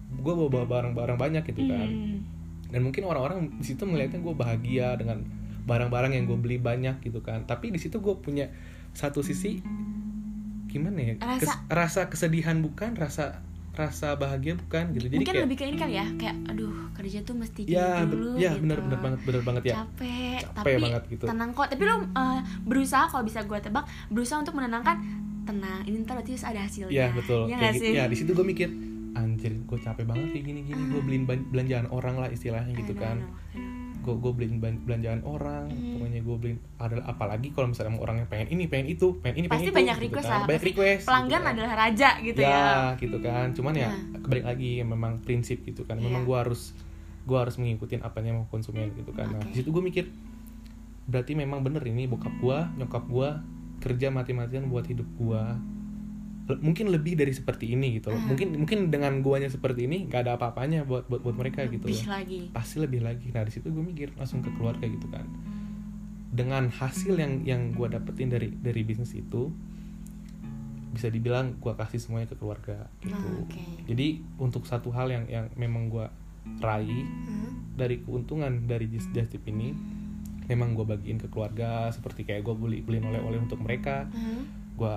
gue 0.07 0.33
bawa 0.33 0.65
barang-barang 0.65 1.17
banyak 1.17 1.43
gitu 1.45 1.63
kan. 1.65 1.87
Hmm. 1.87 2.19
dan 2.67 2.83
mungkin 2.83 3.07
orang-orang 3.07 3.47
di 3.55 3.65
situ 3.65 3.87
melihatnya 3.87 4.19
gue 4.19 4.35
bahagia 4.35 4.99
dengan 4.99 5.23
barang-barang 5.63 6.11
yang 6.11 6.27
gue 6.27 6.35
beli 6.35 6.57
banyak 6.57 6.99
gitu 6.99 7.23
kan. 7.23 7.43
Tapi 7.43 7.71
di 7.71 7.79
situ 7.79 7.99
gue 7.99 8.15
punya 8.17 8.51
satu 8.91 9.23
sisi 9.23 9.63
gimana 10.67 10.99
ya 10.99 11.13
Rasa- 11.17 11.39
Kes- 11.39 11.63
rasa 11.69 12.01
kesedihan 12.09 12.59
bukan 12.59 12.95
rasa 12.95 13.39
rasa 13.77 14.17
bahagia 14.17 14.57
bukan 14.57 14.89
gitu 14.97 15.05
jadi 15.05 15.15
mungkin 15.21 15.33
kayak 15.37 15.45
lebih 15.45 15.57
ke 15.61 15.63
ini 15.69 15.77
kali 15.77 15.93
ya 16.01 16.05
kayak 16.17 16.35
aduh 16.49 16.73
kerja 16.97 17.21
tuh 17.21 17.35
mesti 17.37 17.61
gini 17.69 17.77
ya 17.77 18.01
dulu 18.09 18.29
ya 18.35 18.57
gitu. 18.57 18.65
benar 18.65 18.77
benar 18.81 18.99
banget 19.05 19.19
benar 19.21 19.41
banget 19.45 19.63
ya 19.69 19.75
capek, 19.85 20.39
Capek 20.41 20.57
tapi 20.57 20.69
banget 20.81 21.03
gitu. 21.13 21.25
tenang 21.29 21.49
kok 21.53 21.67
tapi 21.69 21.83
lo 21.85 21.93
uh, 21.93 22.39
berusaha 22.65 23.05
kalau 23.05 23.23
bisa 23.23 23.39
gue 23.45 23.59
tebak 23.61 23.85
berusaha 24.09 24.41
untuk 24.41 24.57
menenangkan 24.57 24.97
tenang 25.45 25.81
ini 25.85 26.01
ntar 26.03 26.17
berarti 26.17 26.33
ada 26.41 26.59
hasilnya 26.65 26.89
ya 26.91 27.07
betul 27.13 27.45
ya 27.45 27.57
Kayak 27.61 27.73
gitu. 27.77 27.83
sih 27.85 27.91
ya 27.93 28.03
di 28.09 28.15
situ 28.17 28.31
gue 28.33 28.45
mikir 28.49 28.69
anjir 29.13 29.53
gue 29.53 29.77
capek 29.77 30.05
banget 30.05 30.27
kayak 30.33 30.45
gini 30.45 30.59
gini 30.65 30.81
gue 30.89 31.01
beliin 31.05 31.23
belanjaan 31.25 31.85
orang 31.93 32.17
lah 32.17 32.29
istilahnya 32.33 32.73
gitu 32.73 32.97
kan. 32.97 33.21
Gue 34.07 34.15
gue 34.15 34.31
beliin 34.31 34.55
belanjaan 34.57 35.19
orang 35.21 35.67
Hmm. 35.67 35.99
pokoknya 35.99 36.21
gue 36.21 36.35
beliin 36.37 36.59
ada 36.77 36.95
apalagi 37.03 37.51
kalau 37.51 37.67
misalnya 37.67 37.91
mau 37.91 38.01
orang 38.01 38.23
yang 38.23 38.29
pengen 38.29 38.47
ini 38.49 38.63
pengen 38.65 38.87
itu 38.89 39.19
pengen 39.19 39.35
ini 39.35 39.45
pengen 39.45 39.51
pasti 39.51 39.67
itu 39.67 39.75
banyak 39.75 39.95
gitu 39.95 40.05
request 40.07 40.23
kan. 40.23 40.31
lah 40.31 40.39
banyak 40.41 40.55
pasti 40.55 40.69
request 40.71 41.03
pelanggan 41.03 41.27
gitu 41.33 41.43
kan. 41.43 41.53
adalah 41.53 41.73
raja 41.75 42.09
gitu 42.21 42.39
ya, 42.39 42.47
ya 42.47 42.71
gitu 42.95 43.17
kan 43.19 43.47
cuman 43.51 43.73
ya 43.75 43.89
Nah. 43.89 44.19
kembali 44.19 44.41
lagi 44.43 44.71
memang 44.81 45.13
prinsip 45.21 45.57
gitu 45.61 45.83
kan 45.83 45.97
memang 45.97 46.23
Iya. 46.23 46.27
gue 46.27 46.37
harus 46.39 46.61
gue 47.21 47.37
harus 47.37 47.55
mengikutin 47.55 47.99
apanya 48.01 48.31
mau 48.31 48.47
konsumen 48.47 48.87
gitu 48.93 49.11
kan 49.11 49.27
nah 49.27 49.37
Oke. 49.37 49.51
di 49.51 49.55
situ 49.57 49.69
gue 49.69 49.83
mikir 49.83 50.05
berarti 51.05 51.33
memang 51.33 51.59
bener 51.61 51.83
ini 51.83 52.03
bokap 52.05 52.31
gue 52.33 52.57
nyokap 52.77 53.03
gue 53.05 53.29
kerja 53.79 54.07
mati-matian 54.09 54.65
buat 54.65 54.83
hidup 54.83 55.05
gue 55.13 55.43
mungkin 56.55 56.87
lebih 56.87 57.13
dari 57.13 57.29
seperti 57.29 57.67
ini 57.69 57.99
gitu 57.99 58.07
loh. 58.07 58.15
Ah. 58.15 58.25
mungkin 58.25 58.55
mungkin 58.55 58.87
dengan 58.87 59.19
guanya 59.19 59.47
seperti 59.47 59.83
ini 59.83 60.07
nggak 60.07 60.21
ada 60.21 60.31
apa-apanya 60.35 60.81
buat 60.81 61.03
buat 61.05 61.19
buat 61.19 61.35
mereka 61.35 61.65
gitu 61.65 61.83
lebih 61.83 61.99
loh 61.99 62.13
lagi 62.13 62.39
pasti 62.49 62.75
lebih 62.77 63.01
lagi 63.01 63.27
nah 63.29 63.43
di 63.43 63.51
situ 63.51 63.67
gue 63.67 63.83
mikir 63.83 64.15
langsung 64.15 64.39
ke 64.39 64.51
keluarga 64.51 64.83
gitu 64.83 65.07
kan 65.07 65.27
dengan 66.29 66.69
hasil 66.69 67.13
yang 67.13 67.43
yang 67.43 67.71
gue 67.71 67.87
dapetin 67.87 68.27
dari 68.27 68.47
dari 68.53 68.81
bisnis 68.81 69.11
itu 69.11 69.51
bisa 70.87 71.07
dibilang 71.07 71.53
gue 71.57 71.73
kasih 71.73 71.99
semuanya 71.99 72.27
ke 72.27 72.35
keluarga 72.35 72.87
gitu 72.97 73.11
Nah, 73.11 73.43
oke. 73.43 73.63
jadi 73.85 74.07
untuk 74.37 74.63
satu 74.63 74.89
hal 74.89 75.07
yang 75.07 75.27
yang 75.27 75.45
memang 75.53 75.91
gue 75.91 76.07
raih 76.57 77.03
Hmm. 77.03 77.75
dari 77.75 77.99
keuntungan 77.99 78.49
dari 78.65 78.87
Just 78.87 79.11
Tip 79.11 79.43
ini 79.45 79.75
memang 80.47 80.73
gue 80.73 80.87
bagiin 80.87 81.19
ke 81.19 81.27
keluarga 81.27 81.91
seperti 81.91 82.23
kayak 82.23 82.41
gue 82.41 82.55
beli 82.55 82.79
beliin 82.79 83.03
oleh-oleh 83.05 83.35
untuk 83.37 83.59
mereka 83.59 84.07
Hmm. 84.07 84.47
gue 84.73 84.95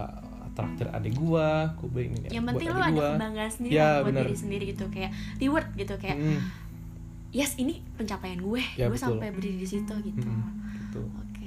traktir 0.63 0.89
adik 0.91 1.15
gue 1.15 1.49
gue 1.75 1.89
beliin 1.89 2.13
ini 2.15 2.29
yang 2.31 2.45
penting 2.45 2.69
lo 2.69 2.79
ada 2.79 2.91
gua. 2.91 3.09
kebanggaan 3.15 3.51
sendiri 3.51 3.73
Ya, 3.73 3.89
buat 3.99 4.07
bener. 4.07 4.23
diri 4.23 4.37
sendiri 4.37 4.65
gitu 4.69 4.85
kayak 4.87 5.11
reward 5.37 5.67
gitu 5.75 5.95
kayak 5.97 6.17
Mm, 6.17 6.41
yes 7.31 7.57
ini 7.57 7.79
pencapaian 7.95 8.37
gue 8.37 8.63
Ya, 8.75 8.87
gue 8.87 8.95
betul. 8.95 9.17
sampai 9.17 9.31
berdiri 9.31 9.57
di 9.57 9.69
situ 9.69 9.95
gitu 10.03 10.25
mm, 10.25 10.45
gitu 10.83 11.01
Oke, 11.17 11.47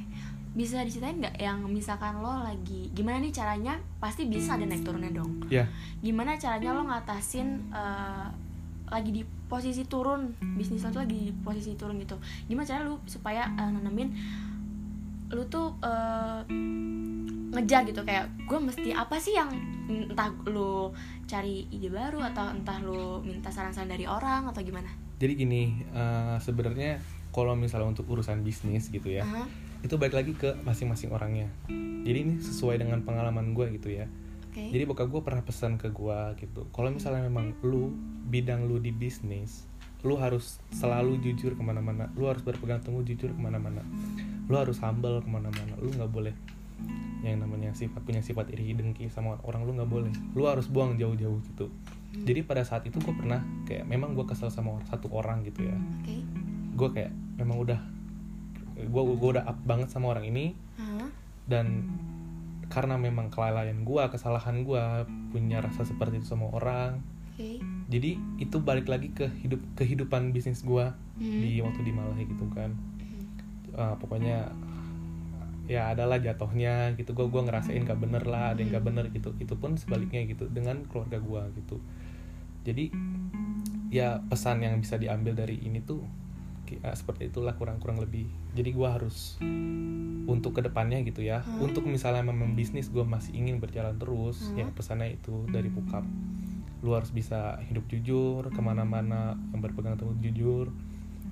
bisa 0.52 0.82
diceritain 0.82 1.17
nggak 1.17 1.36
yang 1.38 1.62
misalkan 1.65 2.17
lo 2.17 2.41
lagi 2.41 2.88
gimana 2.89 3.17
nih 3.19 3.32
caranya? 3.32 3.73
Pasti 3.97 4.26
bisa 4.26 4.54
ada 4.54 4.63
naik 4.63 4.82
turunnya 4.82 5.12
dong. 5.12 5.43
ya 5.47 5.65
Gimana 5.99 6.36
caranya 6.36 6.71
lo 6.71 6.84
ngatasin 6.84 7.47
eh, 7.69 8.28
lagi 8.86 9.10
di 9.12 9.21
posisi 9.43 9.84
turun 9.84 10.30
bisnis 10.54 10.82
lo 10.82 10.91
tuh 10.91 11.02
lagi 11.02 11.17
di 11.19 11.34
posisi 11.36 11.73
turun 11.73 11.97
gitu. 11.97 12.15
Gimana 12.43 12.63
cara 12.63 12.82
lo 12.84 13.02
supaya 13.04 13.49
eh, 13.49 13.69
nanemin 13.71 14.10
lo 15.30 15.43
tuh 15.47 15.73
eh, 15.80 16.41
ngejar 17.53 17.85
gitu 17.85 18.01
kayak 18.01 18.27
gue 18.49 18.59
mesti 18.59 18.89
apa 18.91 19.15
sih 19.21 19.37
yang 19.37 19.49
entah 19.87 20.33
lo 20.49 20.91
cari 21.29 21.69
ide 21.69 21.93
baru 21.93 22.19
atau 22.33 22.49
entah 22.51 22.81
lo 22.81 23.21
minta 23.21 23.53
saran-saran 23.53 23.89
dari 23.89 24.09
orang 24.09 24.49
atau 24.49 24.65
gimana? 24.65 24.89
jadi 25.21 25.33
gini 25.39 25.85
eh, 25.93 26.35
sebenarnya 26.41 26.99
kalau 27.33 27.57
misalnya 27.57 27.89
untuk 27.93 28.05
urusan 28.11 28.45
bisnis 28.45 28.91
gitu 28.91 29.09
ya 29.09 29.23
Aha, 29.25 29.47
itu 29.81 29.95
balik 29.95 30.19
lagi 30.19 30.33
ke 30.35 30.53
masing-masing 30.67 31.09
orangnya 31.15 31.47
jadi 32.03 32.27
ini 32.27 32.33
sesuai 32.43 32.81
dengan 32.81 33.01
pengalaman 33.01 33.55
gue 33.55 33.71
gitu 33.79 33.89
ya 33.93 34.05
Oke. 34.51 34.69
jadi 34.69 34.83
bokap 34.85 35.09
gue 35.09 35.21
pernah 35.23 35.41
pesan 35.41 35.79
ke 35.79 35.89
gue 35.89 36.19
gitu 36.43 36.67
kalau 36.75 36.91
misalnya 36.91 37.25
memang 37.25 37.55
lu 37.65 37.95
bidang 38.27 38.69
lu 38.69 38.77
di 38.77 38.91
bisnis 38.91 39.65
lu 40.03 40.19
harus 40.19 40.59
selalu 40.75 41.17
jujur 41.23 41.55
ke 41.55 41.63
mana-mana 41.63 42.11
lu 42.19 42.27
harus 42.27 42.43
berpegang 42.43 42.83
teguh 42.83 43.07
jujur 43.07 43.31
ke 43.31 43.39
mana-mana 43.39 43.79
lu 44.51 44.55
harus 44.59 44.75
humble 44.83 45.23
ke 45.23 45.29
mana-mana 45.31 45.73
lu 45.79 45.87
nggak 45.95 46.11
boleh 46.11 46.35
yang 47.23 47.39
namanya 47.39 47.71
sifat 47.71 48.03
punya 48.03 48.19
sifat 48.19 48.51
iri 48.51 48.75
dengki 48.75 49.07
sama 49.07 49.39
orang 49.47 49.63
lu 49.63 49.71
nggak 49.79 49.87
boleh. 49.87 50.13
Lu 50.35 50.43
harus 50.43 50.67
buang 50.67 50.99
jauh-jauh 50.99 51.39
gitu. 51.53 51.71
Jadi 52.13 52.45
pada 52.45 52.61
saat 52.61 52.85
itu 52.85 52.99
gue 53.01 53.15
pernah 53.15 53.41
kayak 53.65 53.87
memang 53.89 54.13
gue 54.13 54.25
kesel 54.27 54.51
sama 54.53 54.77
satu 54.85 55.09
orang 55.09 55.41
gitu 55.47 55.65
ya. 55.65 55.77
Oke. 56.03 56.19
gue 56.73 56.89
kayak 56.89 57.13
memang 57.37 57.61
udah 57.61 57.79
gue 58.75 59.01
gue 59.17 59.29
udah 59.37 59.45
up 59.45 59.57
banget 59.63 59.89
sama 59.89 60.11
orang 60.13 60.27
ini. 60.27 60.53
Dan 61.43 61.87
karena 62.71 62.95
memang 62.97 63.29
kelalaian 63.29 63.83
gue 63.85 64.03
kesalahan 64.09 64.63
gue 64.63 64.83
punya 65.29 65.61
rasa 65.61 65.83
seperti 65.87 66.19
itu 66.23 66.27
sama 66.33 66.49
orang. 66.51 66.99
Jadi 67.89 68.17
itu 68.37 68.57
balik 68.61 68.89
lagi 68.89 69.09
ke 69.09 69.29
hidup 69.41 69.61
kehidupan 69.79 70.35
bisnis 70.35 70.61
gue 70.61 70.91
Hmm. 71.13 71.45
di 71.45 71.61
waktu 71.61 71.85
di 71.85 71.93
Malaysia 71.93 72.25
gitu 72.25 72.45
kan. 72.57 72.73
Eh, 73.73 73.95
pokoknya 74.01 74.49
ya 75.65 75.91
adalah 75.95 76.19
jatuhnya 76.19 76.95
gitu. 76.99 77.15
Gue 77.15 77.28
gua 77.32 77.47
ngerasain 77.47 77.84
gak 77.88 77.99
bener 77.99 78.23
lah 78.28 78.56
ada 78.56 78.60
yang 78.60 78.71
gak 78.76 78.86
bener 78.86 79.06
gitu. 79.12 79.32
Itu 79.39 79.56
pun 79.56 79.80
sebaliknya 79.80 80.23
gitu 80.28 80.47
dengan 80.52 80.84
keluarga 80.88 81.19
gue 81.19 81.41
gitu. 81.63 81.78
Jadi 82.63 82.91
ya 83.93 84.23
pesan 84.26 84.63
yang 84.63 84.80
bisa 84.82 84.97
diambil 84.97 85.38
dari 85.38 85.62
ini 85.62 85.84
tuh 85.84 86.02
eh, 86.73 86.95
seperti 86.95 87.30
itulah 87.30 87.54
kurang-kurang 87.56 88.02
lebih. 88.02 88.28
Jadi 88.58 88.69
gue 88.73 88.89
harus 88.89 89.38
untuk 90.23 90.58
ke 90.58 90.62
depannya 90.63 91.04
gitu 91.04 91.21
ya. 91.21 91.43
Hmm. 91.43 91.69
untuk 91.69 91.86
misalnya 91.86 92.23
memang 92.23 92.56
bisnis 92.56 92.88
gue 92.89 93.04
masih 93.04 93.36
ingin 93.36 93.60
berjalan 93.60 93.95
terus. 93.99 94.52
Hmm. 94.52 94.63
ya 94.63 94.65
pesannya 94.71 95.15
itu 95.15 95.47
dari 95.52 95.69
bokap. 95.69 96.04
Lu 96.84 96.91
harus 96.95 97.15
bisa 97.15 97.60
hidup 97.71 97.88
jujur 97.88 98.43
ke 98.52 98.60
mana-mana 98.60 99.39
yang 99.56 99.63
berpegang 99.63 99.95
teguh 99.95 100.19
jujur 100.19 100.67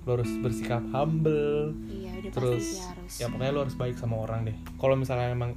lu 0.01 0.09
harus 0.11 0.31
bersikap 0.39 0.81
humble 0.89 1.77
Iya, 1.85 2.11
udah 2.17 2.31
terus 2.31 2.65
pasti 2.65 2.81
harus. 2.81 3.13
ya 3.17 3.25
pokoknya 3.27 3.51
lu 3.51 3.61
harus 3.61 3.75
baik 3.75 3.95
sama 3.95 4.15
orang 4.17 4.43
deh 4.43 4.57
kalau 4.75 4.95
misalnya 4.95 5.29
memang 5.29 5.53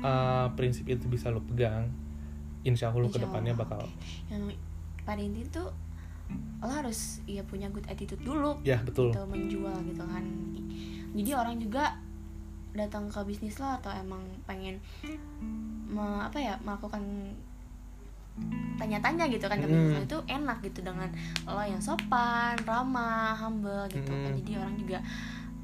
uh, 0.00 0.48
prinsip 0.54 0.86
itu 0.86 1.04
bisa 1.06 1.28
lu 1.28 1.44
pegang 1.44 1.92
insya 2.62 2.88
Allah 2.88 3.04
Insya 3.04 3.14
ke 3.14 3.18
depannya 3.20 3.52
bakal 3.52 3.82
oke. 3.82 3.92
Yang 4.28 4.56
pada 5.02 5.20
intinya 5.20 5.48
tuh 5.52 5.68
lo 6.58 6.70
harus 6.70 7.20
ya 7.26 7.42
punya 7.42 7.68
good 7.68 7.84
attitude 7.84 8.22
dulu 8.22 8.56
ya 8.62 8.80
betul 8.80 9.10
gitu 9.10 9.20
menjual 9.26 9.76
gitu 9.84 10.00
kan. 10.00 10.24
Jadi 11.12 11.30
orang 11.34 11.58
juga 11.58 11.98
datang 12.72 13.04
ke 13.04 13.20
bisnis 13.22 13.58
lo 13.58 13.68
atau 13.68 13.92
emang 13.92 14.24
pengen 14.48 14.80
me- 15.84 16.24
apa 16.24 16.40
ya 16.40 16.56
melakukan 16.62 17.04
tanya-tanya 18.80 19.28
gitu 19.30 19.46
kan 19.46 19.60
ke 19.60 19.68
Mm. 19.68 20.08
itu 20.08 20.16
enak 20.26 20.58
gitu 20.64 20.82
dengan 20.82 21.06
lo 21.46 21.62
yang 21.62 21.78
sopan, 21.78 22.58
ramah, 22.66 23.36
humble 23.38 23.86
gitu 23.92 24.10
kan. 24.10 24.32
Mm. 24.32 24.38
Jadi 24.42 24.52
orang 24.58 24.74
juga 24.74 24.98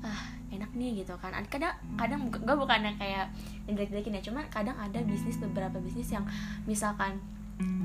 ah 0.04 0.22
enak 0.54 0.70
nih 0.76 1.02
gitu 1.02 1.16
kan. 1.18 1.34
Ad- 1.34 1.50
Kadang 1.50 1.74
kadang 1.98 2.30
gue 2.30 2.56
bukannya 2.56 2.94
kayak 2.94 3.32
jelek-jelekin 3.66 4.16
ya, 4.16 4.22
cuma 4.22 4.46
kadang 4.48 4.76
ada 4.78 5.00
bisnis 5.02 5.36
beberapa 5.40 5.80
bisnis 5.82 6.12
yang 6.14 6.24
misalkan 6.64 7.18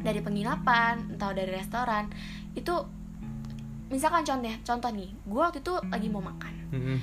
dari 0.06 0.22
penginapan 0.22 1.18
atau 1.18 1.34
dari 1.34 1.50
restoran 1.50 2.06
itu 2.54 2.70
misalkan 3.90 4.22
contoh 4.22 4.54
contoh 4.62 4.90
nih 4.94 5.10
gue 5.26 5.42
waktu 5.42 5.66
itu 5.66 5.74
lagi 5.90 6.08
mau 6.14 6.22
makan 6.22 6.54
Mm-mm. 6.70 6.98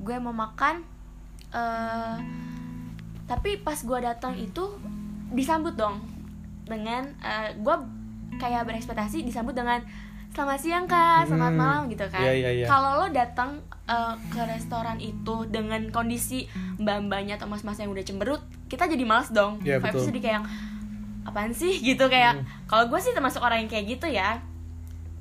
gue 0.00 0.16
mau 0.24 0.32
makan 0.32 0.80
eh 1.52 2.16
tapi 3.24 3.60
pas 3.60 3.76
gue 3.76 3.98
datang 4.00 4.36
itu 4.36 4.64
disambut 5.32 5.76
dong 5.76 6.00
dengan 6.64 7.04
gue 7.56 7.76
kayak 8.34 8.64
berekspektasi 8.64 9.22
disambut 9.22 9.52
dengan 9.52 9.78
selamat 10.30 10.58
siang 10.58 10.84
kak. 10.84 11.26
Selamat 11.26 11.52
Hmm. 11.52 11.60
malam 11.60 11.82
gitu 11.86 12.02
kan. 12.08 12.18
Iya, 12.20 12.32
iya, 12.34 12.50
iya. 12.52 12.66
kalau 12.66 12.98
lo 12.98 13.06
datang 13.08 13.62
eh, 13.84 14.14
ke 14.28 14.40
restoran 14.44 14.96
itu 14.96 15.44
dengan 15.46 15.86
kondisi 15.90 16.48
mbak-mbaknya 16.76 17.36
atau 17.36 17.46
mas-mas 17.46 17.76
yang 17.76 17.88
udah 17.88 18.00
cemberut 18.00 18.40
kita 18.66 18.84
jadi 18.84 19.04
males 19.04 19.28
dong. 19.28 19.60
Iya, 19.60 19.76
Vibes 19.78 19.92
betul. 19.94 20.08
jadi 20.10 20.20
kayak 20.20 20.40
apaan 21.24 21.52
sih? 21.52 21.78
gitu 21.80 22.04
kayak 22.06 22.32
Hmm. 22.34 22.44
kalau 22.64 22.88
gue 22.88 22.98
sih 22.98 23.12
termasuk 23.12 23.38
orang 23.38 23.60
yang 23.60 23.70
kayak 23.70 23.86
gitu 23.90 24.08
ya. 24.08 24.40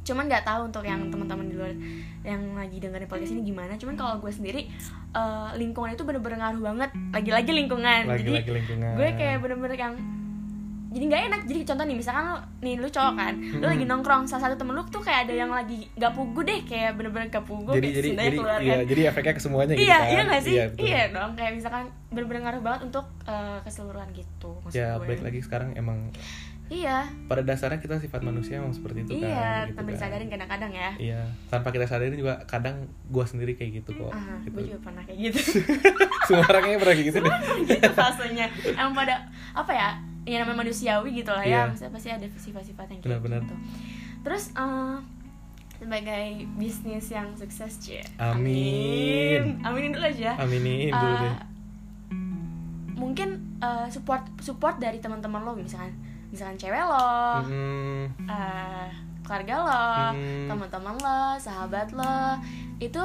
Cuman 0.04 0.26
nggak 0.26 0.44
tahu 0.44 0.68
untuk 0.68 0.82
yang 0.82 1.08
teman-teman 1.08 1.46
di 1.46 1.56
luar 1.56 1.72
yang 2.22 2.40
lagi 2.54 2.80
dengerin 2.80 3.06
podcast 3.06 3.32
ini 3.32 3.44
gimana. 3.46 3.76
Cuman 3.76 3.94
kalau 3.94 4.18
gue 4.18 4.32
sendiri 4.32 4.66
eh, 5.14 5.50
lingkungan 5.56 5.92
itu 5.92 6.02
bener-bener 6.02 6.40
ngaruh 6.40 6.64
banget. 6.64 6.90
Lagi-lagi 7.12 7.52
lingkungan. 7.54 8.02
Jadi 8.08 8.32
lagi-lagi 8.34 8.50
lingkungan. 8.50 8.94
gue 8.96 9.10
kayak 9.14 9.38
bener-bener 9.40 9.78
yang 9.78 9.94
jadi 10.94 11.04
nggak 11.04 11.22
enak 11.26 11.42
jadi 11.44 11.60
contoh 11.66 11.84
nih 11.84 11.98
misalkan 11.98 12.26
nih 12.60 12.76
lu 12.78 12.88
cowok 12.88 13.14
kan 13.14 13.34
lu 13.34 13.58
Hmm. 13.60 13.72
lagi 13.74 13.84
nongkrong 13.84 14.24
salah 14.24 14.42
satu 14.46 14.56
temen 14.56 14.74
lu 14.74 14.84
tuh 14.88 15.02
kayak 15.02 15.26
ada 15.26 15.34
yang 15.36 15.50
lagi 15.50 15.90
gak 15.94 16.14
pugu 16.14 16.42
deh 16.42 16.62
kayak 16.64 16.94
bener-bener 16.94 17.28
gak 17.28 17.44
pugu 17.44 17.74
jadi 17.74 17.90
jadi 17.92 18.10
jadi 18.14 18.36
keluar 18.38 18.60
iya 18.62 18.76
kan. 18.76 18.86
jadi 18.86 19.02
efeknya 19.10 19.34
ke 19.34 19.42
semuanya 19.42 19.74
gitu 19.74 19.84
iya 19.84 19.98
kan 19.98 20.08
iya 20.08 20.22
gak 20.24 20.42
sih 20.42 20.54
iya, 20.54 20.66
betul. 20.70 20.86
iya 20.86 21.02
dong 21.10 21.32
kayak 21.34 21.52
misalkan 21.54 21.84
bener-bener 22.08 22.42
ngaruh 22.46 22.62
banget 22.62 22.82
untuk 22.88 23.06
eh, 23.26 23.58
keseluruhan 23.62 24.10
gitu 24.14 24.52
maksud 24.62 24.78
ya 24.78 24.88
gue. 24.96 25.06
baik 25.06 25.22
lagi 25.22 25.40
sekarang 25.42 25.70
emang 25.74 26.00
iya 26.70 27.06
pada 27.26 27.42
dasarnya 27.42 27.78
kita 27.78 28.00
sifat 28.00 28.22
manusia 28.22 28.58
emang 28.58 28.72
seperti 28.72 29.04
itu 29.04 29.20
iya 29.20 29.28
kan 29.28 29.66
gitu 29.66 29.76
tanpa 29.76 29.84
kan. 29.84 29.96
disadarin 29.98 30.30
kadang-kadang 30.30 30.72
ya 30.72 30.90
iya 30.98 31.22
tanpa 31.48 31.70
kita 31.70 31.86
sadarin 31.86 32.16
juga 32.16 32.40
kadang 32.46 32.76
gua 33.08 33.26
sendiri 33.26 33.54
kayak 33.54 33.84
gitu 33.84 33.94
kok 33.96 34.10
ah 34.10 34.40
gitu. 34.42 34.54
gue 34.54 34.64
juga 34.70 34.80
pernah 34.82 35.04
kayak 35.04 35.20
gitu 35.22 35.40
semua 36.28 36.46
orangnya 36.48 36.78
pernah 36.78 36.96
kayak 36.96 37.08
gitu 37.10 37.18
deh 37.20 37.34
gitu 37.68 37.90
fasenya 37.92 38.46
emang 38.74 38.94
pada 38.96 39.16
apa 39.54 39.72
ya 39.72 39.90
ya 40.24 40.40
namanya 40.40 40.60
manusiawi 40.62 41.10
gitu 41.14 41.30
lah 41.30 41.42
ya 41.42 41.50
Iya. 41.58 41.62
maksudnya 41.68 41.92
pasti 41.92 42.10
ada 42.10 42.26
sifat-sifat 42.30 42.86
yang 42.88 43.00
kayak 43.00 43.08
Benar-benar. 43.20 43.42
gitu 43.42 43.56
terus 44.22 44.44
eh, 44.52 44.98
sebagai 45.76 46.26
bisnis 46.54 47.06
yang 47.10 47.28
sukses 47.34 47.76
cie 47.78 48.00
Amin. 48.18 49.60
aminin 49.62 49.92
dulu 49.92 50.06
aja 50.06 50.32
aminin 50.38 50.90
dulu 50.90 51.12
Eh, 51.12 51.20
deh 51.22 51.36
mungkin 52.94 53.30
eh, 53.60 53.88
support 53.90 54.24
support 54.40 54.78
dari 54.78 54.98
teman-teman 54.98 55.44
lo 55.44 55.54
misalkan 55.54 55.92
misalkan 56.30 56.56
cewek 56.56 56.80
lo 56.80 57.44
Hmm, 57.44 58.06
eh, 58.24 58.88
keluarga 59.22 59.56
lo 59.58 59.86
Hmm. 60.10 60.48
teman-teman 60.48 60.96
lo 60.96 61.20
sahabat 61.38 61.92
lo 61.92 62.40
itu 62.80 63.02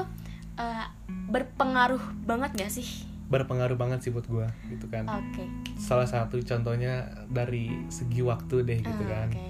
eh, 0.54 0.87
berpengaruh 1.26 1.98
banget 2.22 2.50
gak 2.57 2.72
sih 2.72 3.08
berpengaruh 3.29 3.75
banget 3.75 4.01
sih 4.01 4.11
buat 4.11 4.25
gua 4.25 4.49
gitu 4.67 4.88
kan 4.88 5.05
oke 5.05 5.45
salah 5.77 6.05
satu 6.05 6.41
contohnya 6.41 7.05
dari 7.27 7.69
segi 7.88 8.21
waktu 8.21 8.62
deh 8.62 8.79
gitu 8.79 9.03
Ah, 9.05 9.11
kan 9.21 9.29
oke. 9.31 9.47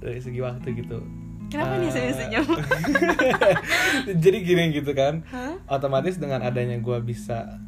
dari 0.00 0.20
segi 0.20 0.38
waktu 0.38 0.68
gitu 0.74 0.98
kenapa 1.46 1.76
nih 1.76 1.86
Eh, 1.86 1.92
saya 1.92 2.12
senyum 2.14 2.44
jadi 4.22 4.38
gini 4.38 4.64
gitu 4.74 4.92
kan 4.92 5.24
Hah? 5.26 5.56
otomatis 5.70 6.16
dengan 6.16 6.40
adanya 6.40 6.76
gua 6.78 7.00
bisa 7.00 7.58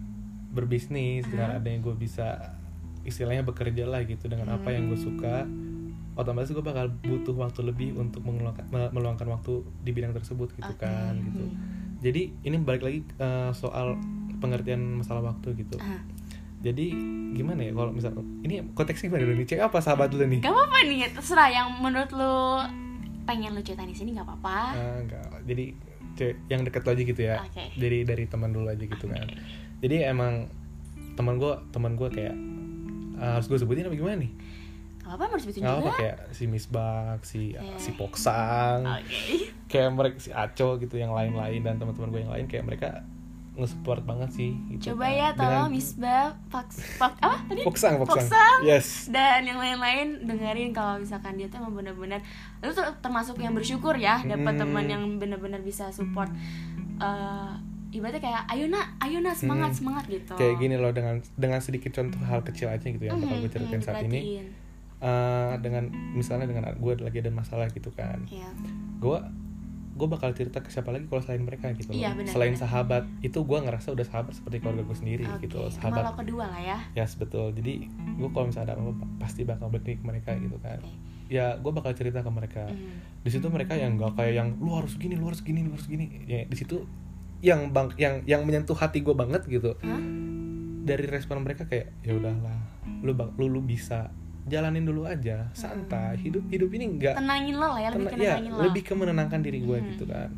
berbisnis 0.48 1.24
dengan 1.24 1.52
Hah? 1.52 1.58
adanya 1.58 1.80
gua 1.80 1.94
bisa 1.94 2.56
istilahnya 3.02 3.40
bekerja 3.40 3.84
lah 3.84 4.02
gitu 4.02 4.26
dengan 4.26 4.50
apa 4.50 4.68
yang 4.68 4.90
gue 4.90 4.98
suka 4.98 5.46
otomatis 6.16 6.50
gue 6.50 6.58
bakal 6.60 6.90
butuh 6.98 7.38
waktu 7.38 7.62
lebih 7.62 7.94
untuk 7.94 8.18
mengeluangkan, 8.20 8.66
me- 8.66 8.90
meluangkan 8.90 9.30
waktu 9.30 9.52
di 9.78 9.92
bidang 9.92 10.10
tersebut 10.10 10.50
gitu 10.52 10.66
Oke. 10.68 10.82
kan 10.82 11.14
gitu 11.22 11.38
Hmm. 11.38 11.54
jadi 12.02 12.34
ini 12.40 12.56
balik 12.58 12.82
lagi 12.82 13.00
eh, 13.06 13.50
soal 13.52 13.94
pengertian 14.36 14.80
masalah 14.94 15.22
waktu 15.26 15.56
gitu 15.56 15.76
Ah. 15.76 16.00
jadi 16.58 16.86
gimana 17.32 17.60
ya 17.60 17.72
kalau 17.72 17.90
misal 17.90 18.12
ini 18.40 18.64
konteksnya 18.72 19.08
gimana 19.08 19.22
dulu 19.22 19.34
nih 19.36 19.46
cewek 19.46 19.64
apa 19.64 19.78
sahabat 19.78 20.08
dulu 20.08 20.24
nih 20.26 20.40
Gak 20.40 20.50
apa-apa 20.50 20.78
nih, 20.84 20.98
terserah 21.10 21.48
yang 21.48 21.68
menurut 21.78 22.10
lu 22.10 22.36
pengen 23.22 23.52
lu 23.52 23.60
ceritain 23.60 23.86
di 23.86 23.94
sini 23.94 24.12
gak 24.12 24.24
apa-apa. 24.24 24.56
Ah, 24.72 24.96
enggak 24.98 25.26
jadi 25.42 25.64
cewek 26.14 26.36
yang 26.46 26.60
deket 26.62 26.80
lo 26.80 26.90
aja 26.90 27.02
gitu 27.04 27.22
ya 27.22 27.36
Oke. 27.40 27.64
dari 27.74 27.98
dari 28.02 28.24
teman 28.24 28.50
dulu 28.50 28.66
aja 28.66 28.80
gitu 28.80 29.04
kan 29.04 29.20
Oke. 29.20 29.36
jadi 29.78 30.08
emang 30.08 30.48
teman 31.12 31.36
gue 31.36 31.52
teman 31.70 31.92
gue 31.92 32.08
kayak 32.08 32.36
ah, 33.16 33.36
harus 33.36 33.46
gue 33.46 33.56
sebutin 33.56 33.84
apa 33.84 33.94
gimana 33.94 34.16
nih 34.18 34.32
Gak 34.98 35.12
apa-apa 35.12 35.24
mau 35.28 35.38
disebutin 35.38 35.60
nggak 35.60 35.76
juga. 35.76 35.84
apa 35.84 35.92
kayak 35.98 36.16
si 36.32 36.44
Misbak 36.46 37.18
si 37.22 37.40
Iya. 37.52 37.76
si 37.76 37.90
Poksang 37.92 38.80
Oke. 38.82 39.18
kayak 39.66 39.88
mereka 39.92 40.16
si 40.18 40.30
Aco 40.30 40.78
gitu 40.78 40.94
yang 40.94 41.10
lain-lain 41.10 41.60
dan 41.60 41.76
teman-teman 41.76 42.08
gue 42.08 42.20
yang 42.22 42.32
lain 42.32 42.46
kayak 42.46 42.64
mereka 42.64 42.88
nge-support 43.56 44.00
banget 44.02 44.30
sih 44.30 44.52
gitu 44.68 44.92
Coba 44.92 45.06
kan. 45.06 45.16
ya 45.16 45.28
tolong 45.32 45.50
Dengan- 45.66 45.72
Misbah, 45.72 46.24
Fox, 46.46 46.68
Fox, 46.94 47.12
apa 47.18 47.40
tadi? 47.42 47.62
Poksang, 47.62 47.94
Poksang. 47.98 48.20
Poksang. 48.22 48.58
Yes. 48.62 49.08
Dan 49.08 49.44
yang 49.44 49.56
lain-lain 49.56 50.06
dengerin 50.22 50.70
kalau 50.70 50.96
misalkan 50.96 51.34
dia 51.34 51.46
tuh 51.46 51.58
emang 51.58 51.72
bener-bener 51.74 52.20
lu 52.58 52.70
tuh 52.70 52.84
termasuk 52.98 53.36
yang 53.36 53.52
bersyukur 53.52 53.94
ya 53.94 54.20
dapat 54.20 54.52
Hmm. 54.54 54.62
teman 54.62 54.84
yang 54.86 55.02
bener-bener 55.16 55.58
bisa 55.60 55.88
support 55.88 56.28
eh 56.96 57.52
ibaratnya 57.88 58.20
kayak 58.20 58.42
ayo 58.50 58.66
nak 58.66 58.92
ayo 59.00 59.18
nak 59.18 59.32
semangat 59.32 59.72
Hmm. 59.72 59.78
semangat 59.78 60.04
gitu 60.06 60.34
Kayak 60.34 60.54
gini 60.58 60.76
loh 60.76 60.90
dengan 60.90 61.16
dengan 61.32 61.60
sedikit 61.60 61.90
contoh 61.90 62.20
hal 62.20 62.40
kecil 62.42 62.68
aja 62.68 62.82
gitu 62.82 63.00
yang 63.00 63.16
bakal 63.16 63.38
gue 63.38 63.48
ceritain 63.48 63.72
mhm, 63.74 63.86
saat 63.86 64.02
ini. 64.02 64.20
diperhatiin. 64.20 64.46
Eh, 64.98 65.54
dengan 65.60 65.84
misalnya 66.12 66.44
dengan 66.44 66.72
gue 66.72 66.92
lagi 66.98 67.18
ada 67.18 67.28
masalah 67.30 67.68
gitu 67.68 67.88
kan. 67.90 68.20
Iya. 68.26 68.48
Gue 68.98 69.16
gue 69.96 70.08
bakal 70.12 70.30
cerita 70.36 70.60
ke 70.60 70.68
siapa 70.68 70.92
lagi 70.92 71.08
kalau 71.08 71.24
selain 71.24 71.40
mereka 71.40 71.72
gitu 71.72 71.88
loh. 71.90 71.96
Iya, 71.96 72.12
benar, 72.12 72.28
selain 72.28 72.52
benar. 72.52 72.62
sahabat 72.68 73.04
itu 73.24 73.38
gue 73.40 73.58
ngerasa 73.64 73.88
udah 73.96 74.06
sahabat 74.06 74.32
seperti 74.36 74.56
keluarga 74.60 74.84
gue 74.84 74.96
sendiri 74.96 75.24
Oke, 75.24 75.48
gitu 75.48 75.56
loh 75.64 75.72
sahabat. 75.72 76.04
lo 76.04 76.12
kedua 76.12 76.44
lah 76.52 76.60
ya. 76.60 76.78
Ya 76.92 77.04
betul. 77.08 77.56
Jadi 77.56 77.88
gue 77.90 78.28
kalau 78.30 78.46
misalnya 78.52 78.76
ada 78.76 78.84
apa-apa 78.84 79.06
pasti 79.16 79.42
bakal 79.48 79.72
balik 79.72 79.98
ke 79.98 80.04
mereka 80.04 80.30
gitu 80.36 80.56
kan. 80.60 80.78
Oke. 80.84 81.16
ya 81.26 81.58
gue 81.58 81.72
bakal 81.74 81.90
cerita 81.96 82.22
ke 82.22 82.30
mereka. 82.30 82.70
Hmm. 82.70 83.02
di 83.26 83.34
situ 83.34 83.50
mereka 83.50 83.74
yang 83.74 83.98
gak 83.98 84.14
kayak 84.14 84.38
yang 84.38 84.54
lu 84.62 84.70
harus 84.78 84.94
gini 84.94 85.18
lu 85.18 85.26
harus 85.26 85.42
gini 85.42 85.66
lu 85.66 85.74
harus 85.74 85.88
gini. 85.90 86.06
Ya 86.28 86.46
di 86.46 86.54
situ 86.54 86.86
yang 87.42 87.74
bang 87.74 87.90
yang 87.98 88.22
yang 88.28 88.46
menyentuh 88.46 88.76
hati 88.78 89.02
gue 89.02 89.16
banget 89.16 89.42
gitu. 89.50 89.74
Hah? 89.82 90.26
dari 90.86 91.02
respon 91.10 91.42
mereka 91.42 91.66
kayak 91.66 91.90
ya 92.06 92.14
udahlah 92.14 92.54
lu 93.02 93.10
lu, 93.12 93.46
lu 93.50 93.60
bisa 93.66 94.14
jalanin 94.46 94.82
dulu 94.82 95.02
aja 95.04 95.50
santai. 95.52 96.16
Hidup 96.18 96.46
hidup 96.48 96.70
ini 96.72 96.84
enggak 96.88 97.14
tenangin 97.14 97.54
lo 97.54 97.66
lah 97.66 97.80
ya 97.80 97.88
lebih 97.90 98.06
ke 98.08 98.16
ya 98.16 98.34
lo 98.38 98.62
lebih 98.62 98.82
ke 98.82 98.92
menenangkan 98.94 99.40
diri 99.40 99.58
gue 99.60 99.78
Hmm. 99.78 99.88
gitu 99.90 100.04
kan. 100.06 100.30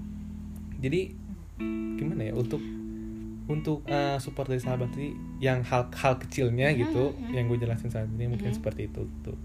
Jadi 0.78 1.00
gimana 1.94 2.22
ya 2.24 2.32
untuk 2.32 2.62
untuk 3.48 3.80
eh, 3.84 4.16
support 4.18 4.44
dari 4.46 4.60
sahabat 4.60 4.92
ini 4.94 5.12
yang 5.38 5.60
hal 5.62 5.88
hal 5.90 6.16
kecilnya 6.16 6.68
gitu 6.72 7.10
Hmm, 7.10 7.20
hmm. 7.20 7.32
yang 7.32 7.44
gue 7.46 7.58
jelasin 7.58 7.88
saat 7.88 8.08
ini 8.08 8.28
mungkin 8.28 8.48
Hmm. 8.48 8.56
seperti 8.56 8.86
itu 8.86 9.08
tuh 9.22 9.36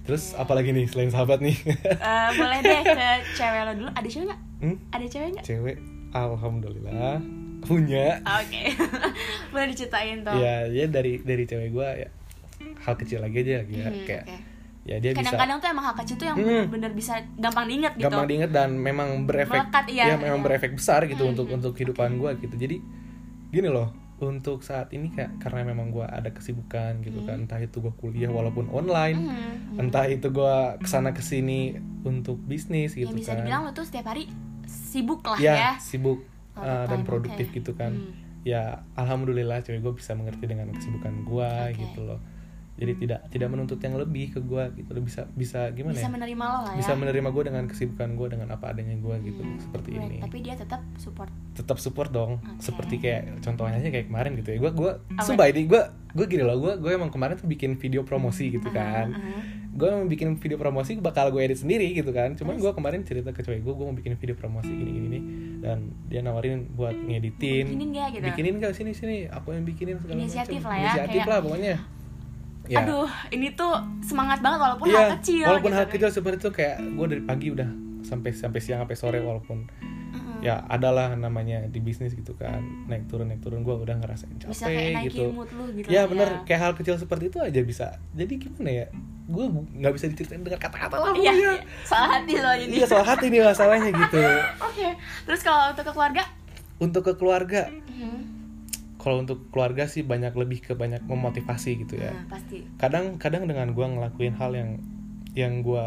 terus 0.00 0.32
Oke. 0.32 0.42
apalagi 0.42 0.72
nih 0.72 0.84
selain 0.84 1.08
sahabat 1.08 1.38
nih? 1.38 1.54
Eh, 1.84 2.28
boleh 2.34 2.58
deh 2.60 2.80
ke 2.82 3.08
cewek 3.36 3.62
lo 3.62 3.72
dulu. 3.76 3.90
Ada 3.92 4.08
cewek 4.08 4.26
nggak? 4.26 4.40
Hmm? 4.58 4.76
ada 4.90 5.04
cewek 5.06 5.28
nggak? 5.30 5.44
Cewek? 5.44 5.76
Alhamdulillah. 6.10 7.20
Punya. 7.60 8.18
Oke. 8.24 8.72
Boleh 9.52 9.66
diceritain 9.68 10.24
tuh. 10.24 10.34
Ya 10.34 10.64
ya 10.66 10.88
dari 10.88 11.20
dari 11.20 11.44
cewek 11.44 11.68
gue 11.70 11.88
ya 12.00 12.08
hal 12.80 12.94
kecil 12.96 13.20
lagi 13.20 13.36
aja 13.40 13.52
ya 13.52 13.62
Hmm, 13.62 14.04
kayak 14.04 14.24
oke. 14.24 14.36
ya 14.82 14.96
dia 14.96 15.10
bisa 15.12 15.20
kadang-kadang 15.28 15.58
tuh 15.58 15.68
emang 15.70 15.84
hal 15.84 15.96
kecil 15.96 16.16
tuh 16.16 16.26
yang 16.26 16.36
Hmm. 16.36 16.46
bener-bener 16.66 16.92
bisa 16.92 17.12
gampang 17.36 17.66
diinget 17.66 17.92
gitu 17.94 18.04
gampang 18.06 18.26
diinget 18.26 18.50
dan 18.50 18.70
memang 18.72 19.08
berefek 19.24 19.60
Melekat, 19.62 19.84
iya, 19.88 20.04
ya 20.06 20.14
memang 20.16 20.40
iya. 20.40 20.46
berefek 20.46 20.72
besar 20.72 21.00
gitu 21.04 21.22
Hmm, 21.22 21.32
untuk 21.32 21.46
hmm. 21.46 21.56
untuk 21.56 21.72
kehidupan 21.74 22.16
gue 22.16 22.30
gitu 22.40 22.54
jadi 22.56 22.76
gini 23.50 23.68
loh 23.68 23.88
untuk 24.18 24.60
saat 24.60 24.88
ini 24.90 25.08
kayak 25.08 25.36
karena 25.38 25.64
memang 25.64 25.88
gue 25.88 26.04
ada 26.04 26.28
kesibukan 26.28 27.00
gitu 27.00 27.24
kan 27.24 27.40
entah 27.40 27.56
itu 27.56 27.80
gue 27.80 27.92
kuliah 27.94 28.28
walaupun 28.28 28.68
online 28.68 29.16
Hmm, 29.18 29.36
hmm. 29.74 29.80
entah 29.80 30.04
itu 30.06 30.28
gue 30.28 30.54
ke 30.76 30.84
sana 30.86 31.10
ke 31.10 31.20
sini 31.20 31.72
untuk 32.02 32.36
bisnis 32.38 32.94
yang 32.94 33.08
gitu 33.08 33.16
bisa 33.18 33.32
kan 33.32 33.40
dibilang 33.40 33.60
lo 33.64 33.70
tuh 33.70 33.82
setiap 33.82 34.08
hari 34.08 34.28
sibuk 34.64 35.20
lah 35.22 35.36
ya, 35.36 35.54
ya 35.54 35.72
sibuk 35.76 36.20
uh, 36.54 36.84
dan 36.84 37.00
produktif 37.02 37.48
oke. 37.48 37.56
gitu 37.56 37.72
kan 37.72 37.92
Hmm. 37.92 38.12
ya 38.40 38.62
alhamdulillah 38.94 39.60
cewek 39.60 39.80
gue 39.80 39.94
bisa 39.94 40.12
mengerti 40.12 40.44
dengan 40.44 40.68
kesibukan 40.70 41.12
gue 41.22 41.50
Oke. 41.66 41.76
gitu 41.78 42.00
loh 42.02 42.20
jadi 42.72 42.92
tidak 42.94 43.20
tidak 43.28 43.48
menuntut 43.48 43.76
yang 43.78 43.92
lebih 43.94 44.30
ke 44.30 44.40
gue 44.40 44.62
gitu. 44.74 44.90
Loh 44.90 45.02
bisa 45.02 45.26
bisa 45.28 45.68
gimana 45.70 45.92
bisa 45.92 46.06
ya? 46.06 46.12
menerima 46.12 46.44
lo 46.44 46.58
lah 46.60 46.72
ya? 46.72 46.78
bisa 46.78 46.92
menerima 46.94 47.28
gue 47.28 47.42
dengan 47.44 47.64
kesibukan 47.64 48.08
gue 48.12 48.26
dengan 48.30 48.48
apa 48.48 48.64
adanya 48.68 48.94
gue 48.94 49.14
gitu 49.22 49.40
Hmm, 49.40 49.58
seperti 49.58 49.88
great. 49.90 50.06
ini. 50.06 50.18
Tapi 50.18 50.36
dia 50.40 50.54
tetap 50.54 50.80
support? 50.96 51.28
Tetap 51.52 51.76
support 51.76 52.10
dong. 52.10 52.38
Oke. 52.38 52.62
seperti 52.62 52.94
kayak 52.98 53.40
contohnya 53.40 53.76
aja 53.76 53.88
kayak 53.88 54.06
kemarin 54.06 54.32
gitu 54.34 54.48
ya. 54.50 54.58
Gue 54.58 54.70
gue 54.72 54.90
sumpah 55.18 55.46
ini 55.46 55.66
gue 55.66 55.82
gue 56.10 56.26
gini 56.26 56.40
loh. 56.40 56.56
Gue 56.56 56.72
gue 56.76 56.90
emang 56.90 57.08
kemarin 57.08 57.34
tuh 57.34 57.46
bikin 57.46 57.76
video 57.76 58.00
promosi 58.00 58.48
gitu 58.50 58.66
Aha, 58.66 58.74
kan. 58.74 59.08
aha. 59.12 59.58
gue 59.70 59.86
emang 59.86 60.08
bikin 60.08 60.34
video 60.34 60.58
promosi 60.58 60.98
bakal 60.98 61.30
gue 61.30 61.42
edit 61.42 61.56
sendiri 61.56 61.92
gitu 61.92 62.10
kan. 62.10 62.32
Cuman 62.32 62.56
gue 62.56 62.70
kemarin 62.70 63.00
cerita 63.02 63.28
ke 63.28 63.40
cewek 63.40 63.60
gue 63.60 63.70
gue 63.70 63.84
mau 63.84 63.92
bikin 63.92 64.16
video 64.16 64.34
promosi 64.34 64.66
gini 64.68 64.90
gini 64.90 65.08
nih 65.10 65.22
dan 65.60 65.78
dia 66.06 66.20
nawarin 66.20 66.64
buat 66.70 66.96
ngeditin. 66.96 67.68
Bikinin 67.68 67.88
nggak 67.90 68.08
gitu? 68.10 68.24
bikinin 68.24 68.54
gak 68.56 68.72
sini 68.72 68.90
sini. 68.90 69.16
Aku 69.28 69.52
yang 69.52 69.62
bikinin 69.62 69.94
segala 69.96 70.16
Inisiatif 70.16 70.58
macam. 70.58 70.70
lah 70.70 70.76
ya, 70.76 70.84
inisiatif 70.88 71.12
kayak- 71.18 71.28
lah 71.28 71.38
pokoknya 71.40 71.74
Ya. 72.70 72.78
aduh 72.80 73.10
ini 73.28 73.50
tuh 73.52 73.74
semangat 74.00 74.38
banget 74.38 74.62
walaupun 74.62 74.86
Iya, 74.86 74.94
hal 74.96 75.08
kecil 75.18 75.42
walaupun 75.42 75.70
gitu. 75.70 75.78
hal 75.78 75.86
kecil 75.88 76.08
seperti 76.12 76.38
itu 76.38 76.50
kayak 76.52 76.76
gue 76.78 77.06
dari 77.08 77.22
pagi 77.22 77.46
udah 77.50 77.68
sampai 78.00 78.30
sampai 78.30 78.60
siang 78.60 78.80
sampai 78.80 78.94
sore 78.94 79.18
walaupun 79.18 79.66
Mm-mm. 80.14 80.38
ya 80.40 80.62
adalah 80.64 81.12
namanya 81.12 81.66
di 81.66 81.78
bisnis 81.78 82.10
gitu 82.10 82.32
kan 82.32 82.62
naik 82.86 83.06
turun 83.06 83.26
naik 83.26 83.38
turun 83.40 83.60
gue 83.60 83.74
udah 83.74 83.98
ngerasain 83.98 84.30
capek 84.36 84.50
bisa 84.50 84.64
kayak 84.64 84.86
naikin 84.94 85.06
gitu 85.10 85.24
mood 85.30 85.50
lu 85.50 85.64
gitu 85.72 85.86
ya 85.86 86.00
lah 86.00 86.04
bener 86.08 86.28
kayak 86.42 86.60
hal 86.60 86.72
kecil 86.72 86.94
seperti 86.94 87.28
itu 87.28 87.38
aja 87.38 87.60
bisa 87.60 87.86
jadi 88.12 88.32
gimana 88.38 88.70
ya 88.72 88.86
gue 89.26 89.44
nggak 89.50 89.92
bisa 89.92 90.04
diceritain 90.06 90.40
dengan 90.40 90.58
kata-kata 90.58 90.94
lah 90.96 91.12
iya 91.12 91.32
iya. 91.32 91.52
soal 91.82 92.06
hati 92.08 92.32
lo 92.34 92.50
ini 92.52 92.72
iya 92.72 92.86
soal 92.86 93.02
hati 93.04 93.26
nih 93.28 93.42
masalahnya 93.44 93.90
gitu 93.90 94.22
oke 94.66 94.88
terus 95.26 95.40
kalau 95.42 95.70
untuk 95.70 95.84
ke 95.84 95.92
keluarga 95.92 96.22
untuk 96.78 97.02
ke 97.04 97.12
keluarga 97.14 97.62
Mhm. 97.90 98.39
Kalau 99.00 99.18
untuk 99.18 99.48
keluarga 99.48 99.84
sih 99.84 100.04
banyak 100.04 100.30
lebih 100.32 100.60
ke 100.60 100.72
banyak 100.72 101.00
memotivasi 101.02 101.80
gitu 101.80 101.96
ya. 101.96 102.12
Nah, 102.12 102.28
pasti. 102.30 102.60
Kadang 102.76 103.16
kadang 103.16 103.48
dengan 103.48 103.72
gue 103.72 103.80
ngelakuin 103.82 104.36
hal 104.36 104.52
yang 104.52 104.70
yang 105.32 105.64
gue 105.64 105.86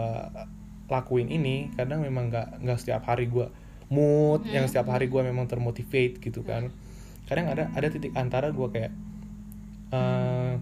lakuin 0.89 1.28
ini 1.28 1.69
kadang 1.73 2.02
memang 2.02 2.28
nggak 2.28 2.60
nggak 2.60 2.78
setiap 2.78 3.06
hari 3.06 3.26
gue 3.28 3.47
mood 3.88 4.41
Hmm. 4.43 4.52
yang 4.52 4.65
setiap 4.65 4.89
hari 4.89 5.06
gue 5.06 5.21
memang 5.21 5.45
termotivate 5.45 6.17
gitu 6.17 6.41
kan. 6.41 6.73
Kadang 7.23 7.47
ada 7.47 7.69
ada 7.71 7.88
titik 7.88 8.12
antara 8.13 8.49
gue 8.49 8.67
kayak 8.67 8.91
eh 9.89 10.54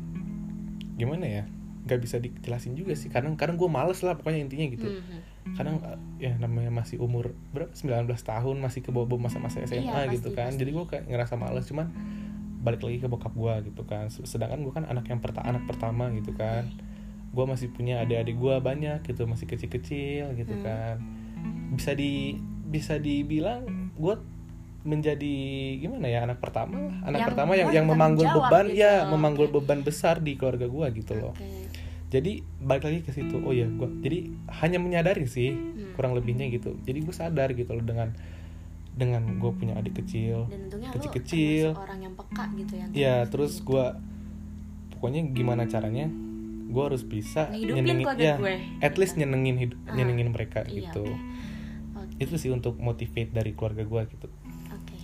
gimana 0.95 1.25
ya 1.25 1.43
nggak 1.81 1.99
bisa 1.99 2.19
dijelasin 2.19 2.75
juga 2.75 2.93
sih. 2.93 3.09
Kadang 3.09 3.33
kadang 3.33 3.57
gue 3.57 3.65
males 3.65 3.97
lah 4.03 4.13
pokoknya 4.13 4.43
intinya 4.43 4.67
gitu. 4.69 4.87
Mhm. 4.87 5.19
kadang 5.57 5.81
eh, 5.81 5.97
ya 6.21 6.37
namanya 6.37 6.69
masih 6.69 7.01
umur 7.01 7.33
berapa 7.49 7.73
19 7.73 8.05
tahun 8.13 8.61
masih 8.61 8.85
ke 8.85 8.93
bawah 8.93 9.17
masa-masa 9.17 9.57
SMA 9.65 9.89
Iya, 10.05 10.13
gitu 10.13 10.29
pasti, 10.29 10.37
kan. 10.37 10.53
pasti. 10.53 10.61
jadi 10.61 10.69
gue 10.69 10.85
kayak 10.85 11.05
ngerasa 11.09 11.33
males. 11.33 11.65
Cuman 11.65 11.89
balik 12.61 12.81
lagi 12.81 12.97
ke 12.97 13.07
bokap 13.07 13.33
gue 13.33 13.53
gitu 13.67 13.81
kan 13.83 14.05
sedangkan 14.07 14.61
gue 14.61 14.71
kan 14.71 14.85
anak 14.85 15.05
yang 15.05 15.17
perta 15.17 15.41
anak 15.41 15.65
pertama 15.65 16.07
gitu 16.11 16.31
kan 16.31 16.69
gue 17.27 17.45
masih 17.45 17.67
punya 17.69 17.99
adik-adik 17.99 18.35
gue 18.35 18.55
banyak 18.59 19.01
gitu 19.03 19.25
masih 19.25 19.45
kecil-kecil 19.45 20.35
gitu 20.35 20.53
Hmm. 20.53 20.63
kan 20.63 20.95
bisa 21.71 21.91
di 21.91 22.37
bisa 22.63 22.95
dibilang 22.95 23.65
gue 23.93 24.15
menjadi 24.81 25.35
gimana 25.77 26.05
ya 26.05 26.23
anak 26.23 26.37
pertama 26.37 26.73
lah 26.81 26.95
anak 27.03 27.19
Yang 27.19 27.27
pertama 27.29 27.51
yang 27.53 27.69
yang 27.71 27.85
memanggul 27.85 28.25
beban 28.25 28.65
gitu. 28.67 28.81
ya 28.81 29.05
memanggul 29.05 29.47
Oke. 29.47 29.53
beban 29.57 29.79
besar 29.81 30.17
di 30.17 30.33
keluarga 30.33 30.65
gue 30.65 30.87
gitu 30.95 31.13
loh 31.15 31.31
Oke. 31.31 31.45
jadi 32.09 32.31
balik 32.57 32.83
lagi 32.83 32.99
ke 33.01 33.11
situ 33.11 33.37
oh 33.39 33.51
ya 33.51 33.65
gue 33.65 33.89
jadi 34.01 34.19
hanya 34.59 34.77
menyadari 34.77 35.25
sih 35.25 35.53
Hmm. 35.53 35.93
kurang 35.93 36.13
lebihnya 36.13 36.49
gitu 36.49 36.77
jadi 36.79 36.97
gue 36.99 37.13
sadar 37.13 37.53
gitu 37.53 37.71
loh 37.71 37.83
dengan 37.83 38.13
dengan 39.01 39.25
gue 39.35 39.51
punya 39.51 39.73
adik 39.73 39.97
kecil 39.97 40.45
Kecil-kecil. 40.93 41.73
orang 41.73 41.99
yang 41.99 42.13
peka 42.13 42.45
gitu 42.53 42.73
yang 42.75 42.89
ya 42.91 43.25
terus 43.25 43.57
gue 43.59 43.85
pokoknya 44.91 45.25
gimana 45.27 45.65
caranya 45.65 46.05
gue 46.67 46.83
harus 46.83 47.01
bisa 47.01 47.49
nyenengin 47.49 47.99
ya 48.15 48.37
gue, 48.37 48.53
at 48.79 48.95
least 48.95 49.15
nyenengin 49.15 49.57
hidup 49.57 49.79
Ah, 49.83 49.93
nyenengin 49.93 50.29
mereka 50.29 50.63
iya, 50.63 50.87
gitu. 50.87 51.03
Oke. 51.91 52.15
itu 52.19 52.33
sih 52.37 52.49
untuk 52.49 52.77
motivate 52.77 53.27
dari 53.29 53.51
keluarga 53.51 53.81
gue 53.81 54.01
gitu 54.07 54.27
Oke. 54.69 54.97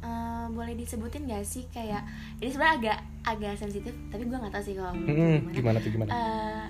Eh, 0.00 0.44
boleh 0.50 0.74
disebutin 0.74 1.24
gak 1.24 1.42
sih 1.42 1.64
kayak 1.66 2.04
ini 2.36 2.48
sebenarnya 2.48 2.76
agak 2.76 2.98
agak 3.26 3.52
sensitif 3.56 3.90
tapi 4.06 4.22
gue 4.22 4.34
nggak 4.34 4.50
tahu 4.50 4.62
sih 4.62 4.74
kalau 4.74 4.92
Hmm, 4.92 5.08
gimana. 5.08 5.50
gimana 5.50 5.76
tuh 5.78 5.90
gimana 5.90 6.10
Eh, 6.10 6.66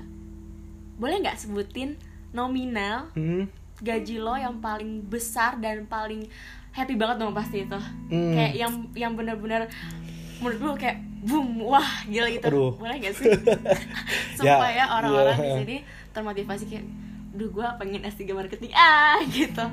boleh 0.97 1.17
nggak 1.19 1.37
sebutin 1.37 1.99
nominal 2.31 3.11
Hmm, 3.13 3.45
gaji 3.79 4.17
lo 4.17 4.35
yang 4.35 4.57
paling 4.59 5.05
besar 5.05 5.57
dan 5.57 5.85
paling 5.85 6.29
happy 6.71 6.95
banget 6.95 7.17
dong 7.19 7.33
pasti 7.33 7.63
itu 7.63 7.79
Hmm. 8.09 8.33
kayak 8.33 8.53
yang 8.55 8.73
yang 8.93 9.13
benar-benar 9.13 9.67
menurut 10.39 10.59
lo 10.59 10.73
kayak 10.75 10.99
boom 11.21 11.61
wah 11.61 11.85
gila 12.05 12.29
gitu 12.29 12.47
Aduh. 12.47 12.73
boleh 12.75 12.97
gak 12.99 13.13
sih 13.13 13.29
supaya 14.39 14.73
Ya, 14.79 14.85
orang-orang 14.91 15.37
iya. 15.37 15.45
di 15.45 15.51
sini 15.59 15.77
termotivasi 16.11 16.65
kayak 16.67 16.87
duh 17.31 17.47
gue 17.49 17.63
pengen 17.77 18.03
S3 18.03 18.31
marketing 18.31 18.73
ah 18.73 19.21
gitu 19.31 19.65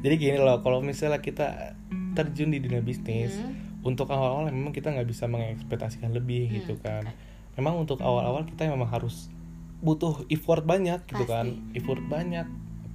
jadi 0.00 0.14
gini 0.14 0.38
loh 0.38 0.58
kalau 0.58 0.80
misalnya 0.80 1.18
kita 1.18 1.72
terjun 2.12 2.50
di 2.50 2.58
dunia 2.58 2.80
bisnis 2.80 3.32
Hmm. 3.34 3.54
untuk 3.86 4.08
awal-awal 4.08 4.50
memang 4.50 4.70
kita 4.70 4.90
nggak 4.90 5.06
bisa 5.06 5.24
mengekspektasikan 5.24 6.10
lebih 6.10 6.46
Hmm, 6.46 6.54
gitu 6.56 6.74
kan 6.76 7.06
memang 7.54 7.78
untuk 7.78 7.98
awal-awal 7.98 8.42
kita 8.44 8.66
memang 8.66 8.86
harus 8.86 9.30
butuh 9.78 10.26
effort 10.26 10.62
banyak 10.62 10.98
gitu 11.06 11.22
Pasti. 11.22 11.30
kan 11.30 11.46
effort 11.72 12.02
banyak 12.02 12.44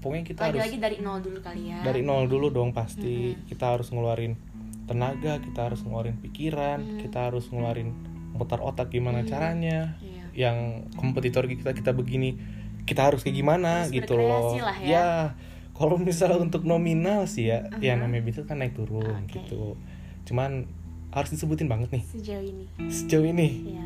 pokoknya 0.04 0.26
kita 0.28 0.42
harus 0.44 0.60
lagi-lagi 0.60 0.78
dari 0.78 0.98
nol 1.00 1.20
dulu 1.20 1.40
kali 1.40 1.62
ya 1.72 1.80
dari 1.82 2.02
nol 2.04 2.28
dulu 2.28 2.48
dong 2.50 2.70
pasti 2.72 3.32
Mm-mm. 3.32 3.48
kita 3.48 3.66
harus 3.72 3.88
ngeluarin 3.88 4.36
tenaga 4.84 5.40
kita 5.40 5.60
harus 5.64 5.80
ngeluarin 5.82 6.20
pikiran 6.20 6.80
Mm. 6.84 7.00
kita 7.02 7.32
harus 7.32 7.48
ngeluarin 7.48 7.96
mutar 8.36 8.60
otak 8.60 8.92
gimana 8.92 9.24
Mm. 9.24 9.28
caranya 9.28 9.80
Iya. 9.98 10.24
yang 10.52 10.58
kompetitor 10.94 11.48
kita 11.48 11.72
kita 11.72 11.92
begini 11.92 12.36
kita 12.84 13.08
harus 13.08 13.24
kayak 13.24 13.40
gimana 13.40 13.88
Harus 13.88 13.96
gitu 13.96 14.20
loh 14.20 14.60
lah 14.60 14.76
ya. 14.78 15.32
kalau 15.72 15.96
misalnya 15.96 16.36
untuk 16.38 16.62
nominal 16.64 17.24
sih 17.26 17.48
ya 17.48 17.64
ya 17.80 17.96
Uh-huh. 17.96 18.04
namanya 18.04 18.22
bisnis 18.22 18.44
kan 18.44 18.60
naik 18.60 18.76
turun 18.76 19.08
Oke. 19.24 19.40
gitu 19.40 19.80
cuman 20.24 20.68
harus 21.10 21.30
disebutin 21.30 21.66
banget 21.66 21.90
nih 21.92 22.04
sejauh 22.04 22.44
ini 22.44 22.66
sejauh 22.90 23.24
ini 23.24 23.48
Iya. 23.72 23.86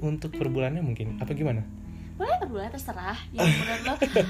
untuk 0.00 0.32
per 0.32 0.48
bulannya 0.48 0.80
mungkin 0.80 1.16
apa 1.18 1.30
gimana 1.32 1.62
boleh 2.20 2.36
per 2.36 2.48
bulan 2.52 2.68
terserah 2.68 3.16
yang 3.32 3.48
menurut 3.48 3.80
lo 3.80 3.92
oh, 3.92 3.96
gitu. 4.04 4.20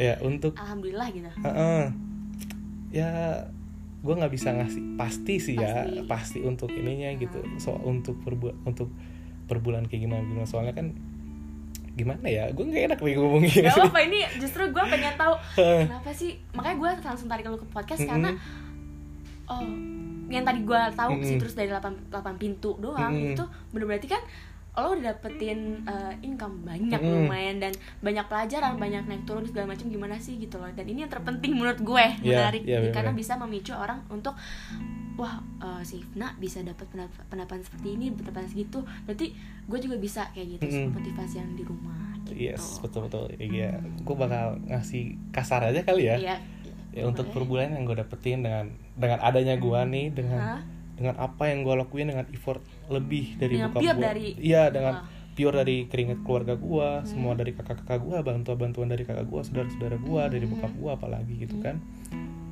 ya 0.00 0.14
untuk 0.24 0.52
alhamdulillah 0.56 1.08
gitu 1.12 1.28
Heeh. 1.44 1.84
ya 2.90 3.10
gue 4.00 4.14
nggak 4.16 4.32
bisa 4.32 4.56
ngasih 4.56 4.96
pasti 4.96 5.34
sih 5.36 5.54
ya 5.60 5.84
Pasti. 5.84 6.08
pasti 6.08 6.38
untuk 6.40 6.72
ininya 6.72 7.12
gitu 7.20 7.44
so 7.60 7.76
untuk 7.76 8.16
per 8.24 8.32
bu- 8.32 8.56
untuk 8.64 8.88
per 9.44 9.60
bulan 9.60 9.84
kayak 9.84 10.08
gimana 10.08 10.24
gimana 10.24 10.48
soalnya 10.48 10.72
kan 10.72 10.96
gimana 11.92 12.24
ya 12.24 12.48
gue 12.48 12.64
nggak 12.64 12.84
enak 12.88 12.98
nih 13.04 13.14
ngomongin 13.20 13.60
Gak 13.68 13.76
apa 13.76 14.00
ini 14.08 14.24
justru 14.40 14.72
gue 14.72 14.84
pengen 14.88 15.14
tahu 15.20 15.36
kenapa 15.60 16.10
sih 16.16 16.40
makanya 16.56 16.76
gue 16.80 16.90
langsung 17.04 17.28
tarik 17.28 17.44
lu 17.44 17.60
ke 17.60 17.68
podcast 17.68 18.00
karena 18.00 18.32
oh 19.44 19.68
yang 20.30 20.46
tadi 20.46 20.62
gue 20.62 20.80
tahu 20.94 21.10
sih 21.20 21.34
Mm-mm. 21.36 21.42
terus 21.42 21.54
dari 21.58 21.68
8, 21.68 22.08
8 22.08 22.40
pintu 22.40 22.78
doang 22.78 23.10
Mm-mm. 23.12 23.34
itu 23.34 23.44
bener 23.74 23.84
berarti 23.90 24.08
kan 24.08 24.22
lo 24.72 24.94
udah 24.94 25.02
dapetin 25.12 25.58
uh, 25.82 26.14
income 26.20 26.62
banyak 26.62 26.96
Mm-mm. 26.96 27.26
lumayan 27.26 27.58
dan 27.58 27.72
banyak 27.98 28.24
pelajaran 28.24 28.74
banyak 28.74 29.02
naik 29.04 29.22
turun 29.22 29.42
segala 29.42 29.66
macam 29.68 29.86
gimana 29.86 30.16
sih 30.16 30.36
gitu 30.36 30.56
loh 30.56 30.70
dan 30.70 30.84
ini 30.84 31.02
yang 31.02 31.10
terpenting 31.10 31.52
menurut 31.52 31.78
gue 31.78 32.04
Iya, 32.20 32.38
menarik 32.40 32.62
iya, 32.64 32.78
bener. 32.80 32.94
karena 32.94 33.12
bisa 33.12 33.34
memicu 33.36 33.72
orang 33.72 34.00
untuk 34.08 34.32
wah 35.14 35.36
uh, 35.58 35.82
si 35.82 36.00
Ifna 36.00 36.32
bisa 36.34 36.60
dapat 36.60 36.88
pendap- 36.88 37.12
pendapatan 37.26 37.60
seperti 37.60 37.88
ini 37.92 38.08
pendapatan 38.10 38.46
segitu 38.46 38.78
berarti 39.04 39.36
gue 39.66 39.78
juga 39.80 39.96
bisa 39.96 40.22
kayak 40.30 40.56
gitu 40.56 40.64
Mm-mm. 40.66 40.94
motivasi 40.94 41.34
yang 41.36 41.52
di 41.52 41.62
rumah 41.62 42.00
gitu 42.22 42.30
yes 42.48 42.80
betul 42.80 43.04
betul 43.04 43.28
iya 43.34 43.74
gue 43.76 44.16
bakal 44.16 44.56
ngasih 44.64 45.02
kasar 45.28 45.66
aja 45.66 45.82
kali 45.82 46.06
ya 46.06 46.16
Iya. 46.16 46.36
ya 46.90 47.02
untuk 47.04 47.28
Boleh. 47.28 47.34
per 47.36 47.42
bulan 47.44 47.68
yang 47.72 47.84
gue 47.84 47.96
dapetin 47.96 48.40
dengan 48.40 48.66
dengan 48.94 49.18
adanya 49.20 49.54
gue 49.54 49.80
nih 49.84 50.06
dengan 50.10 50.40
Hah? 50.40 50.60
Dengan 51.00 51.16
apa 51.16 51.48
yang 51.48 51.64
gue 51.64 51.74
lakuin 51.74 52.06
dengan 52.06 52.28
effort 52.28 52.60
lebih 52.86 53.34
dari 53.34 53.56
Dengan 53.56 53.72
bokap 53.72 53.80
gue 53.82 53.96
dari- 53.98 54.36
iya 54.36 54.68
dengan 54.68 55.00
Wah. 55.00 55.18
pure 55.32 55.56
dari 55.56 55.76
keringat 55.86 56.20
keluarga 56.20 56.54
gue 56.54 56.88
Hmm. 56.92 57.06
semua 57.06 57.32
dari 57.32 57.50
kakak-kakak 57.50 57.98
gue 57.98 58.18
bantuan 58.20 58.58
bantuan 58.58 58.86
dari 58.86 59.02
kakak 59.02 59.24
gue 59.24 59.40
saudara-saudara 59.40 59.96
gue 59.96 60.22
dari 60.28 60.44
Hmm. 60.44 60.52
bokap 60.54 60.72
gue 60.74 60.90
apalagi 60.92 61.34
gitu 61.40 61.56
kan 61.58 61.80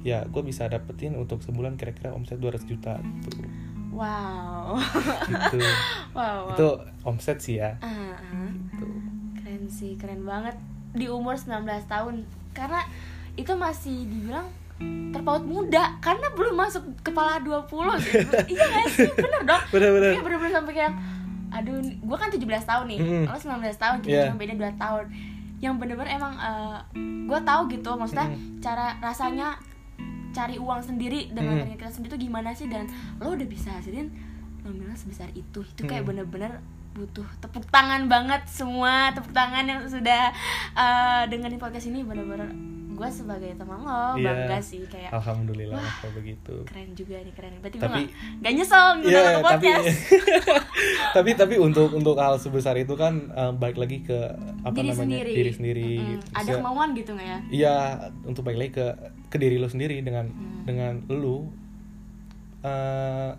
ya 0.01 0.25
gue 0.25 0.41
bisa 0.41 0.65
dapetin 0.65 1.13
untuk 1.13 1.39
sebulan 1.39 1.75
kira-kira 1.75 2.11
omset 2.11 2.39
200 2.39 2.65
juta 2.65 2.97
gitu 3.21 3.45
wow 3.91 4.79
gitu 5.27 5.59
wow, 6.15 6.17
wow. 6.17 6.55
itu 6.55 6.69
omset 7.05 7.39
sih 7.39 7.59
ya 7.59 7.77
Ah, 7.79 8.15
ah. 8.15 8.49
gitu 8.49 8.89
keren 9.37 9.69
sih 9.69 9.93
keren 9.95 10.23
banget 10.23 10.57
di 10.91 11.05
umur 11.07 11.35
19 11.35 11.61
tahun 11.85 12.25
karena 12.51 12.81
itu 13.35 13.53
masih 13.53 14.07
dibilang 14.07 14.49
terpaut 15.09 15.43
muda 15.43 15.97
karena 15.99 16.29
belum 16.31 16.55
masuk 16.55 16.83
kepala 17.01 17.41
20 17.41 17.67
sih 17.99 18.13
iya 18.53 18.65
gak 18.65 18.87
sih 18.93 19.09
bener 19.11 19.43
dong 19.43 19.63
bener-bener 19.69 20.11
Kayak 20.13 20.25
bener-bener 20.25 20.53
sampai 20.53 20.75
kayak 20.75 20.93
aduh 21.49 21.77
gue 21.81 22.17
kan 22.17 22.29
17 22.29 22.45
tahun 22.45 22.85
nih 22.87 22.99
Mm. 23.01 23.25
lo 23.25 23.35
19 23.35 23.59
tahun 23.75 23.97
kita 24.01 24.13
Iya. 24.13 24.25
cuma 24.29 24.39
beda 24.39 24.55
2 24.55 24.77
tahun 24.77 25.05
yang 25.59 25.75
bener-bener 25.75 26.11
emang 26.13 26.35
gue 27.25 27.41
tahu 27.43 27.61
gitu 27.69 27.91
maksudnya 27.93 28.29
Mm. 28.29 28.61
cara 28.61 28.87
rasanya 28.99 29.49
cari 30.31 30.55
uang 30.55 30.81
sendiri 30.81 31.29
dengan 31.29 31.59
Mm. 31.59 31.75
kita 31.75 31.89
sendiri 31.91 32.15
tuh 32.15 32.21
gimana 32.21 32.53
sih 32.53 32.69
dan 32.69 32.85
lo 33.17 33.33
udah 33.33 33.49
bisa 33.49 33.73
hasilin 33.73 34.13
nominal 34.61 34.93
sebesar 34.95 35.27
itu 35.33 35.65
itu 35.65 35.83
kayak 35.83 36.05
Mm. 36.05 36.09
bener-bener 36.23 36.53
butuh 36.93 37.27
tepuk 37.39 37.65
tangan 37.69 38.07
banget 38.07 38.43
semua 38.45 39.11
tepuk 39.11 39.31
tangan 39.31 39.65
yang 39.65 39.83
sudah 39.83 40.35
uh, 40.75 41.23
dengerin 41.25 41.57
podcast 41.57 41.87
ini 41.87 42.03
bener-bener 42.03 42.51
gue 42.99 43.09
sebagai 43.09 43.51
teman 43.55 43.79
lo 43.79 44.03
bangga 44.17 44.59
sih 44.61 44.83
kayak 44.85 45.11
alhamdulillah 45.13 45.79
Wah. 45.79 45.95
kalau 45.97 46.13
begitu 46.15 46.55
keren 46.65 46.91
juga 46.93 47.17
nih 47.17 47.31
keren 47.31 47.53
berarti 47.59 47.77
gue 47.77 47.85
Tapi- 47.85 48.05
gak, 48.05 48.41
gak 48.41 48.53
nyesel 48.53 48.87
ngundang 48.97 49.13
Iya, 49.15 49.23
lo 49.23 49.31
ke 49.31 49.41
tapi 49.41 49.67
podcast 49.71 49.87
tapi 51.17 51.31
tapi 51.35 51.55
untuk 51.57 51.89
untuk 51.93 52.17
hal 52.17 52.35
sebesar 52.37 52.75
itu 52.77 52.95
kan 52.95 53.15
eh, 53.31 53.53
balik 53.53 53.79
lagi 53.79 54.03
ke 54.03 54.19
apa 54.61 54.75
diri 54.75 54.89
namanya 54.89 54.99
sendiri 55.17 55.33
diri 55.33 55.53
sendiri. 55.53 55.91
Mm-mm. 55.97 56.19
Terus 56.21 56.37
ada 56.37 56.51
kemauan 56.57 56.89
gitu 56.93 57.11
nggak 57.13 57.27
ya 57.27 57.39
Iya, 57.49 57.75
untuk 58.25 58.43
balik 58.43 58.59
lagi 58.59 58.73
ke 58.75 58.87
ke 59.29 59.37
diri 59.37 59.57
lo 59.57 59.67
sendiri 59.67 60.01
dengan 60.01 60.27
Hmm. 60.29 60.63
dengan 60.65 60.93
lu 61.09 61.49
eh 62.61 63.33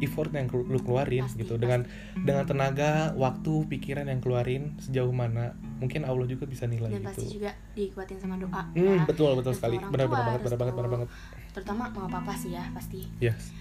effort 0.00 0.32
yang 0.32 0.48
lu 0.48 0.80
keluarin 0.80 1.28
Pasti, 1.28 1.44
gitu 1.44 1.54
pasti. 1.54 1.62
dengan 1.62 1.80
dengan 2.16 2.44
tenaga, 2.48 3.12
waktu, 3.14 3.68
pikiran 3.68 4.08
yang 4.08 4.16
keluarin 4.18 4.72
sejauh 4.80 5.12
mana 5.12 5.52
mungkin 5.76 6.08
Allah 6.08 6.24
juga 6.24 6.48
bisa 6.48 6.64
nilai 6.64 6.88
dan 6.90 7.04
pasti 7.04 7.28
gitu. 7.28 7.36
juga 7.36 7.52
dikuatin 7.76 8.16
sama 8.16 8.40
doa 8.40 8.62
Hmm, 8.72 8.80
ya. 8.96 9.04
betul 9.04 9.36
betul 9.36 9.52
sekali. 9.52 9.76
Benar 9.76 10.08
benar 10.08 10.08
banget, 10.08 10.40
benar 10.40 10.58
banget, 10.58 10.74
benar 10.74 10.90
banget. 10.90 11.08
terutama 11.50 11.84
mama 11.90 12.08
papa 12.08 12.32
sih 12.32 12.54
ya 12.54 12.64
pasti 12.72 13.04
Yes. 13.18 13.52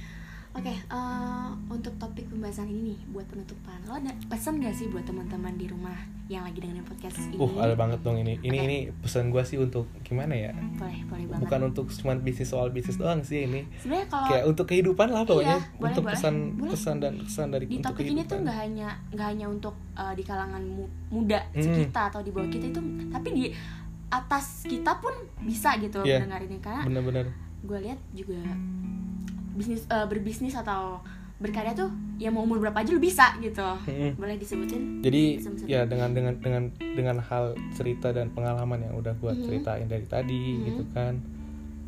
Oke, 0.49 0.73
eh, 0.73 1.47
untuk 1.69 1.93
topik 1.95 2.25
pembahasan 2.27 2.65
ini 2.65 2.91
nih 2.91 2.99
buat 3.07 3.23
penutupan, 3.25 3.79
lo 3.85 3.93
ada 3.93 4.09
pesan 4.25 4.57
gak 4.57 4.73
sih 4.73 4.89
buat 4.89 5.05
teman-teman 5.05 5.53
di 5.53 5.65
rumah 5.65 5.93
yang 6.25 6.41
lagi 6.41 6.57
dengerin 6.57 6.83
podcast 6.83 7.21
ini? 7.21 7.37
Uh, 7.37 7.53
ada 7.59 7.73
banget 7.73 8.01
dong 8.01 8.17
ini. 8.17 8.33
Ini 8.39 8.57
Oke. 8.57 8.65
ini 8.65 8.77
pesan 8.91 9.29
gua 9.29 9.41
sih 9.41 9.55
untuk 9.55 9.85
gimana 10.01 10.33
ya? 10.33 10.51
Boleh, 10.75 11.05
boleh 11.05 11.25
banget. 11.27 11.41
Bukan 11.45 11.59
untuk 11.63 11.85
cuma 11.93 12.17
bisnis 12.17 12.49
soal 12.49 12.69
bisnis 12.69 12.97
doang 12.97 13.21
sih 13.21 13.45
ini. 13.45 13.61
Sebenarnya 13.77 14.07
kalau 14.09 14.25
kayak 14.27 14.45
untuk 14.47 14.65
kehidupan 14.65 15.07
lah 15.07 15.21
pokoknya 15.23 15.47
Iya, 15.55 15.69
boleh, 15.71 15.87
untuk 15.87 16.03
boleh. 16.03 16.13
pesan 16.13 16.33
Boleh. 16.51 16.71
pesan 16.73 16.95
dan 16.97 17.13
pesan 17.19 17.47
dari 17.47 17.65
di 17.65 17.75
untuk 17.75 17.85
topik 17.87 18.03
ini 18.03 18.09
tuh 18.09 18.17
kehidupan. 18.19 18.41
nggak 18.41 18.57
hanya 18.59 18.89
nggak 19.11 19.27
hanya 19.29 19.45
untuk 19.47 19.75
eh, 19.95 20.13
di 20.13 20.23
kalangan 20.23 20.63
mu- 20.65 20.91
muda 21.09 21.39
Mm. 21.51 21.75
kita 21.79 22.01
atau 22.09 22.19
di 22.19 22.29
bawah 22.29 22.49
kita 22.49 22.65
itu, 22.67 22.81
tapi 23.07 23.29
di 23.31 23.45
atas 24.09 24.65
kita 24.65 24.97
pun 24.97 25.13
bisa 25.39 25.77
gitu 25.77 26.01
Iya. 26.01 26.19
mendengar 26.19 26.41
ini 26.43 26.57
karena 26.57 26.81
bener-bener 26.83 27.25
gue 27.61 27.79
lihat 27.79 27.99
juga 28.11 28.41
bisnis 29.59 29.83
eh, 29.85 30.05
berbisnis 30.05 30.55
atau 30.55 31.03
berkarya 31.37 31.71
tuh 31.73 31.87
ya 32.15 32.27
mau 32.27 32.41
umur 32.41 32.59
berapa 32.59 32.75
aja 32.77 32.89
lu 32.89 32.99
bisa 32.99 33.35
gitu. 33.37 33.63
Mm-mm. 33.85 34.15
Boleh 34.15 34.35
disebutin? 34.35 34.99
jadi 34.99 35.23
Pesan-pesan. 35.37 35.67
ya 35.67 35.81
dengan 35.83 36.09
dengan 36.11 36.33
dengan 36.37 36.63
dengan 36.75 37.17
hal 37.21 37.45
cerita 37.71 38.09
dan 38.09 38.27
pengalaman 38.29 38.79
yang 38.81 38.93
udah 38.93 39.15
gua 39.15 39.31
Mhm. 39.31 39.43
ceritain 39.45 39.85
dari 39.85 40.03
tadi 40.05 40.43
Mhm. 40.53 40.63
gitu 40.65 40.83
kan 40.89 41.13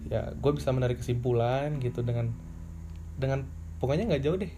ya 0.05 0.27
gue 0.33 0.51
bisa 0.51 0.69
menarik 0.69 0.97
kesimpulan 0.97 1.79
gitu 1.79 1.99
dengan 2.01 2.35
dengan 3.15 3.47
pokoknya 3.77 4.07
nggak 4.09 4.21
jauh 4.21 4.35
deh 4.35 4.51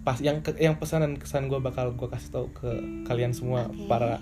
pas 0.00 0.18
yang 0.18 0.38
ke- 0.40 0.54
yang 0.56 0.74
pesanan 0.74 1.14
kesan 1.14 1.46
gue 1.46 1.58
bakal 1.58 1.90
gue 1.92 2.08
kasih 2.08 2.30
tahu 2.32 2.46
ke 2.52 2.70
kalian 3.04 3.30
semua 3.30 3.66
Oke. 3.66 3.86
para 3.86 4.18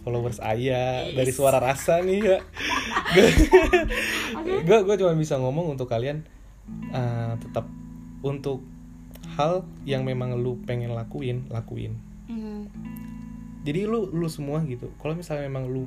followers 0.00 0.40
ayah 0.42 1.04
Yes. 1.04 1.12
dari 1.14 1.28
suara 1.30 1.58
rasa 1.58 2.00
nih 2.00 2.20
ya 2.26 2.38
gue 4.66 4.78
gue 4.82 4.96
cuma 4.96 5.12
bisa 5.14 5.36
ngomong 5.36 5.72
untuk 5.72 5.86
kalian 5.86 6.24
uh, 6.90 7.21
tetap 7.38 7.68
untuk 8.20 8.60
hal 9.36 9.62
yang 9.84 10.02
memang 10.02 10.34
lu 10.36 10.58
pengen 10.64 10.92
lakuin 10.92 11.46
lakuin 11.48 11.94
Hmm. 12.26 12.64
jadi 13.62 13.84
lu 13.84 14.08
lu 14.08 14.24
semua 14.26 14.64
gitu 14.64 14.88
kalau 14.96 15.12
misalnya 15.12 15.46
memang 15.52 15.68
lu 15.68 15.84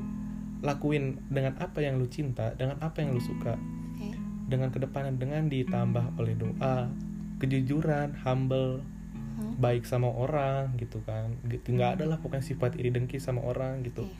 lakuin 0.61 1.17
dengan 1.27 1.57
apa 1.57 1.81
yang 1.81 1.97
lu 1.97 2.05
cinta 2.05 2.53
dengan 2.53 2.77
apa 2.79 3.01
yang 3.01 3.11
lu 3.11 3.21
suka 3.21 3.57
Oke. 3.97 4.13
dengan 4.45 4.69
kedepanan 4.69 5.17
dengan 5.17 5.49
ditambah 5.49 6.21
oleh 6.21 6.37
doa 6.37 6.87
kejujuran 7.39 8.15
humble 8.23 8.81
Hmm. 9.35 9.51
baik 9.59 9.83
sama 9.83 10.07
orang 10.07 10.71
gitu 10.79 11.03
kan 11.03 11.27
gitu 11.51 11.75
nggak 11.75 11.99
ada 11.99 12.07
lah 12.07 12.17
pokoknya 12.23 12.39
sifat 12.39 12.79
iri 12.79 12.87
dengki 12.87 13.19
sama 13.19 13.43
orang 13.43 13.83
gitu 13.83 14.07
Oke. 14.07 14.15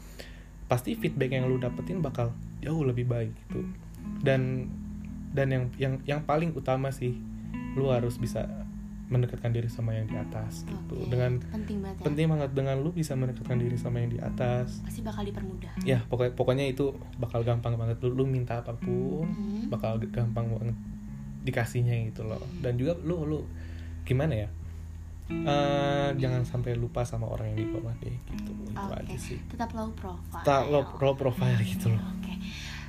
pasti 0.67 0.91
feedback 0.91 1.31
yang 1.31 1.47
lu 1.47 1.55
dapetin 1.55 2.03
bakal 2.03 2.35
jauh 2.59 2.83
lebih 2.83 3.07
baik 3.07 3.31
gitu 3.47 3.63
dan 4.27 4.67
dan 5.31 5.47
yang 5.47 5.63
yang 5.75 5.93
yang 6.03 6.21
paling 6.21 6.51
utama 6.51 6.89
sih 6.89 7.15
lu 7.73 7.87
harus 7.87 8.15
bisa 8.15 8.45
mendekatkan 9.05 9.49
diri 9.49 9.67
sama 9.67 9.93
yang 9.93 10.05
di 10.05 10.15
atas 10.15 10.65
gitu 10.65 10.97
dengan 11.05 11.37
penting 11.45 11.77
banget 11.77 11.93
ya. 11.95 12.03
penting 12.03 12.25
banget 12.27 12.49
dengan 12.51 12.75
lu 12.77 12.89
bisa 12.89 13.13
mendekatkan 13.13 13.57
diri 13.57 13.77
sama 13.77 13.99
yang 13.99 14.09
di 14.09 14.17
atas 14.17 14.81
Pasti 14.81 14.99
bakal 14.99 15.21
dipermudah. 15.23 15.77
ya 15.83 16.01
pokoknya 16.03 16.33
pokoknya 16.33 16.65
itu 16.65 16.89
bakal 17.15 17.41
gampang 17.41 17.75
banget 17.75 18.01
lu, 18.01 18.11
lu 18.11 18.25
minta 18.25 18.59
apa 18.59 18.73
pun 18.73 19.25
Hmm. 19.25 19.69
bakal 19.69 20.01
gampang 20.03 20.49
banget 20.49 20.73
dikasihnya 21.41 22.09
gitu 22.09 22.23
loh 22.23 22.41
dan 22.59 22.75
juga 22.75 22.97
lu 22.99 23.23
lu 23.23 23.39
gimana 24.03 24.35
ya 24.35 24.49
Eh, 25.25 26.09
jangan 26.15 26.45
sampai 26.45 26.77
lupa 26.77 27.01
sama 27.01 27.25
orang 27.25 27.49
yang 27.49 27.57
di 27.57 27.67
bawah 27.67 27.97
deh 27.97 28.13
gitu 28.29 28.53
itu 28.61 28.77
Oke. 28.77 28.93
aja 28.95 29.15
sih 29.17 29.41
Tetap 29.49 29.73
low 29.73 29.89
profile. 29.91 30.45
tak 30.45 30.69
low, 30.69 30.85
low 30.95 31.17
profile 31.17 31.57
gitu 31.65 31.89
loh 31.89 32.01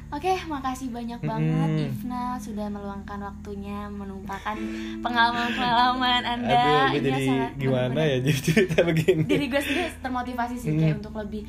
Oke. 0.09 0.29
Oke, 0.29 0.47
makasih 0.47 0.89
banyak 0.89 1.19
banget 1.21 1.69
Ifna 1.89 2.23
sudah 2.37 2.67
meluangkan 2.67 3.19
waktunya 3.21 3.87
menumpahkan 3.89 4.55
pengalaman-pengalaman 5.01 6.23
Anda. 6.25 6.57
aduh 6.57 6.93
gue 6.93 7.03
jadi 7.03 7.21
sangat 7.23 7.53
gimana 7.57 8.01
ya 8.01 8.17
jadi 8.21 8.39
cerita 8.41 8.79
begini 8.83 9.23
Diri 9.25 9.47
gue 9.47 9.59
sendiri 9.59 9.91
termotivasi 9.99 10.55
sih 10.57 10.71
Hmm. 10.71 10.81
kayak 10.81 10.97
untuk 11.01 11.15
lebih 11.17 11.43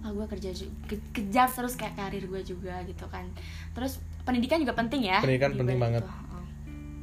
ah 0.00 0.10
gue 0.10 0.26
kerja 0.28 0.50
ke- 0.82 0.98
kejar 1.12 1.46
terus 1.48 1.72
kayak 1.72 1.94
karir 1.94 2.24
gue 2.24 2.42
juga 2.42 2.82
gitu 2.82 3.06
kan. 3.06 3.22
Terus 3.70 3.96
pendidikan 4.20 4.58
juga 4.58 4.74
penting 4.74 5.02
ya. 5.04 5.18
Pendidikan 5.18 5.50
di 5.50 5.58
penting 5.58 5.78
banget. 5.78 6.02
itu. 6.02 6.10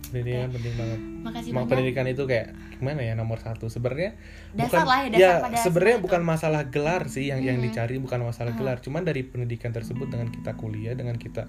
Pendidikan 0.09 0.45
Oke. 0.45 0.55
penting 0.55 0.73
banget 0.75 0.99
Makasih 1.19 1.51
banyak. 1.51 1.67
pendidikan 1.67 2.05
itu 2.05 2.23
kayak 2.25 2.47
gimana 2.73 3.01
ya 3.01 3.13
nomor 3.13 3.37
satu 3.37 3.65
sebenarnya 3.65 4.17
Dasar 4.51 4.81
bukan 4.81 4.85
lah 4.85 4.99
ya, 4.99 5.09
dasar 5.09 5.37
pada 5.41 5.57
sebenarnya 5.59 5.97
bukan 5.99 6.21
itu. 6.21 6.29
masalah 6.29 6.61
gelar 6.67 7.03
sih 7.05 7.25
yang 7.25 7.39
yang 7.39 7.57
Hmm. 7.57 7.65
dicari 7.65 7.95
bukan 7.97 8.19
masalah 8.21 8.51
Hmm. 8.51 8.59
gelar 8.59 8.77
cuman 8.79 9.01
dari 9.01 9.21
pendidikan 9.21 9.69
tersebut 9.69 10.07
dengan 10.07 10.27
kita 10.27 10.51
kuliah 10.53 10.91
dengan 10.91 11.15
kita 11.15 11.45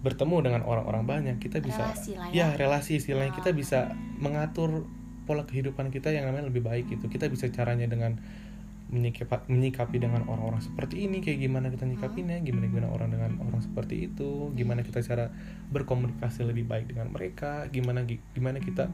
bertemu 0.00 0.36
dengan 0.42 0.60
orang-orang 0.62 1.04
banyak 1.04 1.36
kita 1.38 1.58
bisa 1.58 1.80
Relasi 1.86 2.12
lah 2.14 2.28
ya. 2.28 2.52
ya 2.52 2.56
relasi 2.56 2.92
istilahnya 2.96 3.30
Oh. 3.30 3.38
kita 3.38 3.50
bisa 3.50 3.88
mengatur 4.18 4.84
pola 5.22 5.42
kehidupan 5.42 5.88
kita 5.88 6.10
yang 6.10 6.24
namanya 6.24 6.52
lebih 6.52 6.60
baik 6.60 6.84
gitu 6.86 7.08
kita 7.08 7.26
bisa 7.26 7.48
caranya 7.48 7.86
dengan 7.86 8.20
menyikapi, 8.94 9.50
menyikapi 9.50 9.96
dengan 9.98 10.22
orang-orang 10.30 10.62
seperti 10.62 11.10
ini 11.10 11.18
kayak 11.18 11.42
gimana 11.42 11.66
kita 11.74 11.82
nyikapinya 11.82 12.38
gimana 12.40 12.70
gimana 12.70 12.88
orang 12.94 13.10
dengan 13.10 13.30
orang 13.42 13.58
seperti 13.58 14.06
itu 14.06 14.54
gimana 14.54 14.86
kita 14.86 15.02
cara 15.02 15.34
berkomunikasi 15.74 16.46
lebih 16.46 16.64
baik 16.70 16.94
dengan 16.94 17.10
mereka 17.10 17.66
gimana 17.74 18.06
gi- 18.06 18.22
gimana 18.32 18.62
kita 18.62 18.86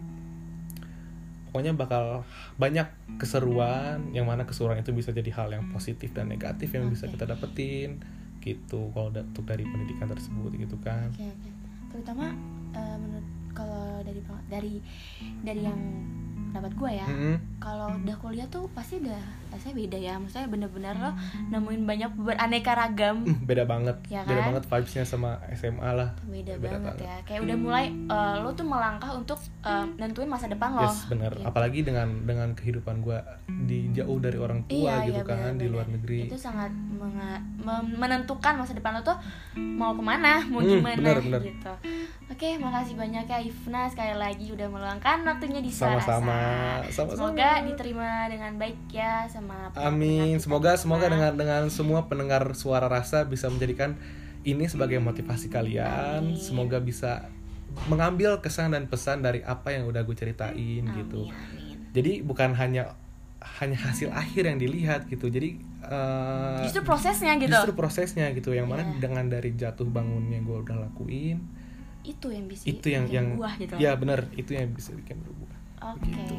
pokoknya 1.50 1.74
bakal 1.74 2.22
banyak 2.56 2.86
keseruan 3.18 4.14
yang 4.14 4.24
mana 4.24 4.46
keseruan 4.46 4.78
itu 4.78 4.94
bisa 4.94 5.10
jadi 5.10 5.28
hal 5.34 5.50
yang 5.50 5.66
positif 5.74 6.14
dan 6.14 6.30
negatif 6.30 6.70
yang 6.72 6.86
bisa 6.88 7.10
Oke. 7.10 7.18
kita 7.18 7.26
dapetin 7.26 7.98
gitu 8.40 8.88
kalau 8.96 9.12
untuk 9.12 9.44
dari 9.44 9.66
pendidikan 9.68 10.08
tersebut 10.08 10.54
gitu 10.56 10.78
kan 10.80 11.12
Oke, 11.12 11.26
oke. 11.28 11.50
Terutama 11.90 12.30
eh, 12.72 12.96
menurut 13.02 13.26
kalau 13.50 13.98
dari 14.06 14.22
dari 14.46 14.74
dari 15.42 15.62
yang 15.66 15.80
pendapat 16.54 16.72
gue 16.78 16.90
ya, 16.94 17.06
Mm-mm. 17.06 17.36
kalau 17.58 17.94
udah 17.98 18.16
kuliah 18.22 18.46
tuh 18.46 18.70
pasti 18.70 19.02
udah 19.02 19.18
rasanya 19.50 19.74
beda 19.76 19.98
ya. 20.00 20.14
Maksudnya 20.16 20.46
bener-bener 20.46 20.94
lo 20.94 21.10
nemuin 21.48 21.82
banyak 21.84 22.10
beraneka 22.16 22.72
ragam. 22.72 23.22
Hmm, 23.22 23.42
beda 23.42 23.64
banget 23.64 23.96
Ya 24.06 24.22
beda 24.22 24.40
kan? 24.40 24.46
banget 24.48 24.64
vibesnya 24.66 25.04
sama 25.04 25.30
SMA 25.52 25.90
lah 25.90 26.14
Beda, 26.24 26.54
Beda 26.54 26.76
banget, 26.76 26.96
banget. 26.96 26.96
ya. 27.02 27.16
Kayak 27.24 27.40
udah 27.44 27.56
mulai 27.56 27.86
eh, 27.90 28.34
lo 28.38 28.50
tuh 28.50 28.64
melangkah 28.64 29.10
untuk 29.12 29.36
eh, 29.60 29.86
nentuin 29.96 30.26
masa 30.26 30.46
depan 30.46 30.70
lo. 30.72 30.82
yes 30.82 31.06
bener 31.06 31.30
Gitu. 31.30 31.44
apalagi 31.44 31.80
dengan 31.80 32.08
dengan 32.20 32.52
kehidupan 32.52 33.00
gua 33.00 33.22
di 33.46 33.90
jauh 33.90 34.18
dari 34.18 34.36
orang 34.36 34.60
tua 34.64 34.98
Iya, 34.98 35.08
gitu 35.08 35.16
iya, 35.16 35.24
kan 35.24 35.36
di 35.54 35.64
benar-benar. 35.64 35.70
luar 35.72 35.86
negeri 35.88 36.20
Itu 36.26 36.36
sangat 36.36 36.70
menentukan 37.92 38.54
masa 38.56 38.72
depan 38.72 38.92
lo 38.92 39.02
tuh 39.02 39.16
mau 39.56 39.92
ke 39.92 40.02
mana, 40.02 40.42
mau 40.44 40.60
Hmm, 40.60 40.68
gimana 40.76 40.96
benar, 40.96 41.16
benar. 41.20 41.40
gitu. 41.40 41.72
Oke, 42.28 42.56
makasih 42.56 42.94
banyak 42.94 43.24
ya 43.24 43.38
Ifna 43.40 43.86
sekali 43.86 44.12
lagi 44.14 44.46
udah 44.48 44.66
meluangkan 44.66 45.24
waktunya 45.24 45.58
di 45.58 45.68
sama-sama 45.68 46.36
Suara 46.84 46.92
sama-sama 46.92 47.16
Semoga 47.16 47.50
diterima 47.64 48.10
dengan 48.26 48.52
baik 48.56 48.76
ya 48.88 49.24
sama 49.24 49.39
pendengar 49.42 49.70
Amin. 49.82 50.36
kita 50.36 50.42
Semoga 50.42 50.70
semoga 50.74 51.06
semua. 51.06 51.12
dengan 51.12 51.32
dengan 51.34 51.62
semua 51.68 52.00
pendengar 52.04 52.42
suara 52.52 52.86
rasa 52.86 53.24
bisa 53.24 53.46
menjadikan 53.46 53.96
ini 54.42 54.64
sebagai 54.64 54.96
motivasi 54.98 55.48
kalian. 55.48 56.22
Amin. 56.24 56.36
Semoga 56.36 56.78
bisa 56.78 57.28
mengambil 57.86 58.40
kesan 58.40 58.72
dan 58.72 58.86
pesan 58.86 59.20
dari 59.20 59.40
apa 59.40 59.70
yang 59.70 59.86
udah 59.86 60.02
gue 60.02 60.14
ceritain 60.14 60.54
Amin, 60.82 60.96
gitu. 60.96 61.28
amin. 61.28 61.76
Jadi 61.90 62.12
bukan 62.20 62.52
hanya 62.54 62.98
hanya 63.56 63.78
hasil 63.80 64.12
akhir 64.12 64.44
yang 64.44 64.58
dilihat 64.58 65.06
gitu. 65.06 65.26
Jadi 65.26 65.56
eh, 65.80 66.60
Justru 66.66 66.82
prosesnya 66.82 67.32
gitu. 67.36 67.48
justru 67.48 67.72
prosesnya 67.72 68.26
gitu. 68.32 68.52
Yang 68.52 68.68
mana 68.68 68.82
Iya. 68.84 68.98
dengan 69.00 69.24
dari 69.26 69.54
jatuh 69.54 69.86
bangun 69.86 70.28
yang 70.28 70.44
gue 70.44 70.58
udah 70.60 70.76
lakuin, 70.82 71.40
itu 72.02 72.26
yang 72.28 72.44
bisa 72.48 72.64
itu 72.64 72.86
yang 72.88 73.04
yang 73.06 73.26
buah 73.36 73.54
gitu. 73.56 73.76
ya 73.76 73.92
benar 73.94 74.28
itu 74.36 74.50
yang 74.52 74.72
bisa 74.72 74.92
bikin 74.92 75.20
berubah. 75.20 75.52
Oke. 75.96 76.04
Begitu. 76.10 76.36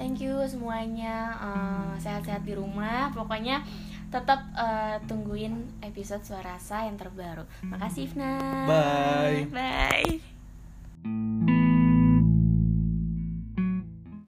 Thank 0.00 0.24
you 0.24 0.40
semuanya. 0.48 1.36
Eh, 1.36 1.92
sehat-sehat 2.00 2.48
di 2.48 2.56
rumah. 2.56 3.12
Pokoknya 3.12 3.60
tetap 4.08 4.40
eh, 4.56 4.96
tungguin 5.04 5.84
episode 5.84 6.24
Suara 6.24 6.56
Rasa 6.56 6.88
yang 6.88 6.96
terbaru. 6.96 7.44
Makasih 7.68 8.08
Ifna. 8.08 8.64
Bye. 8.64 9.44
Bye. 9.52 11.59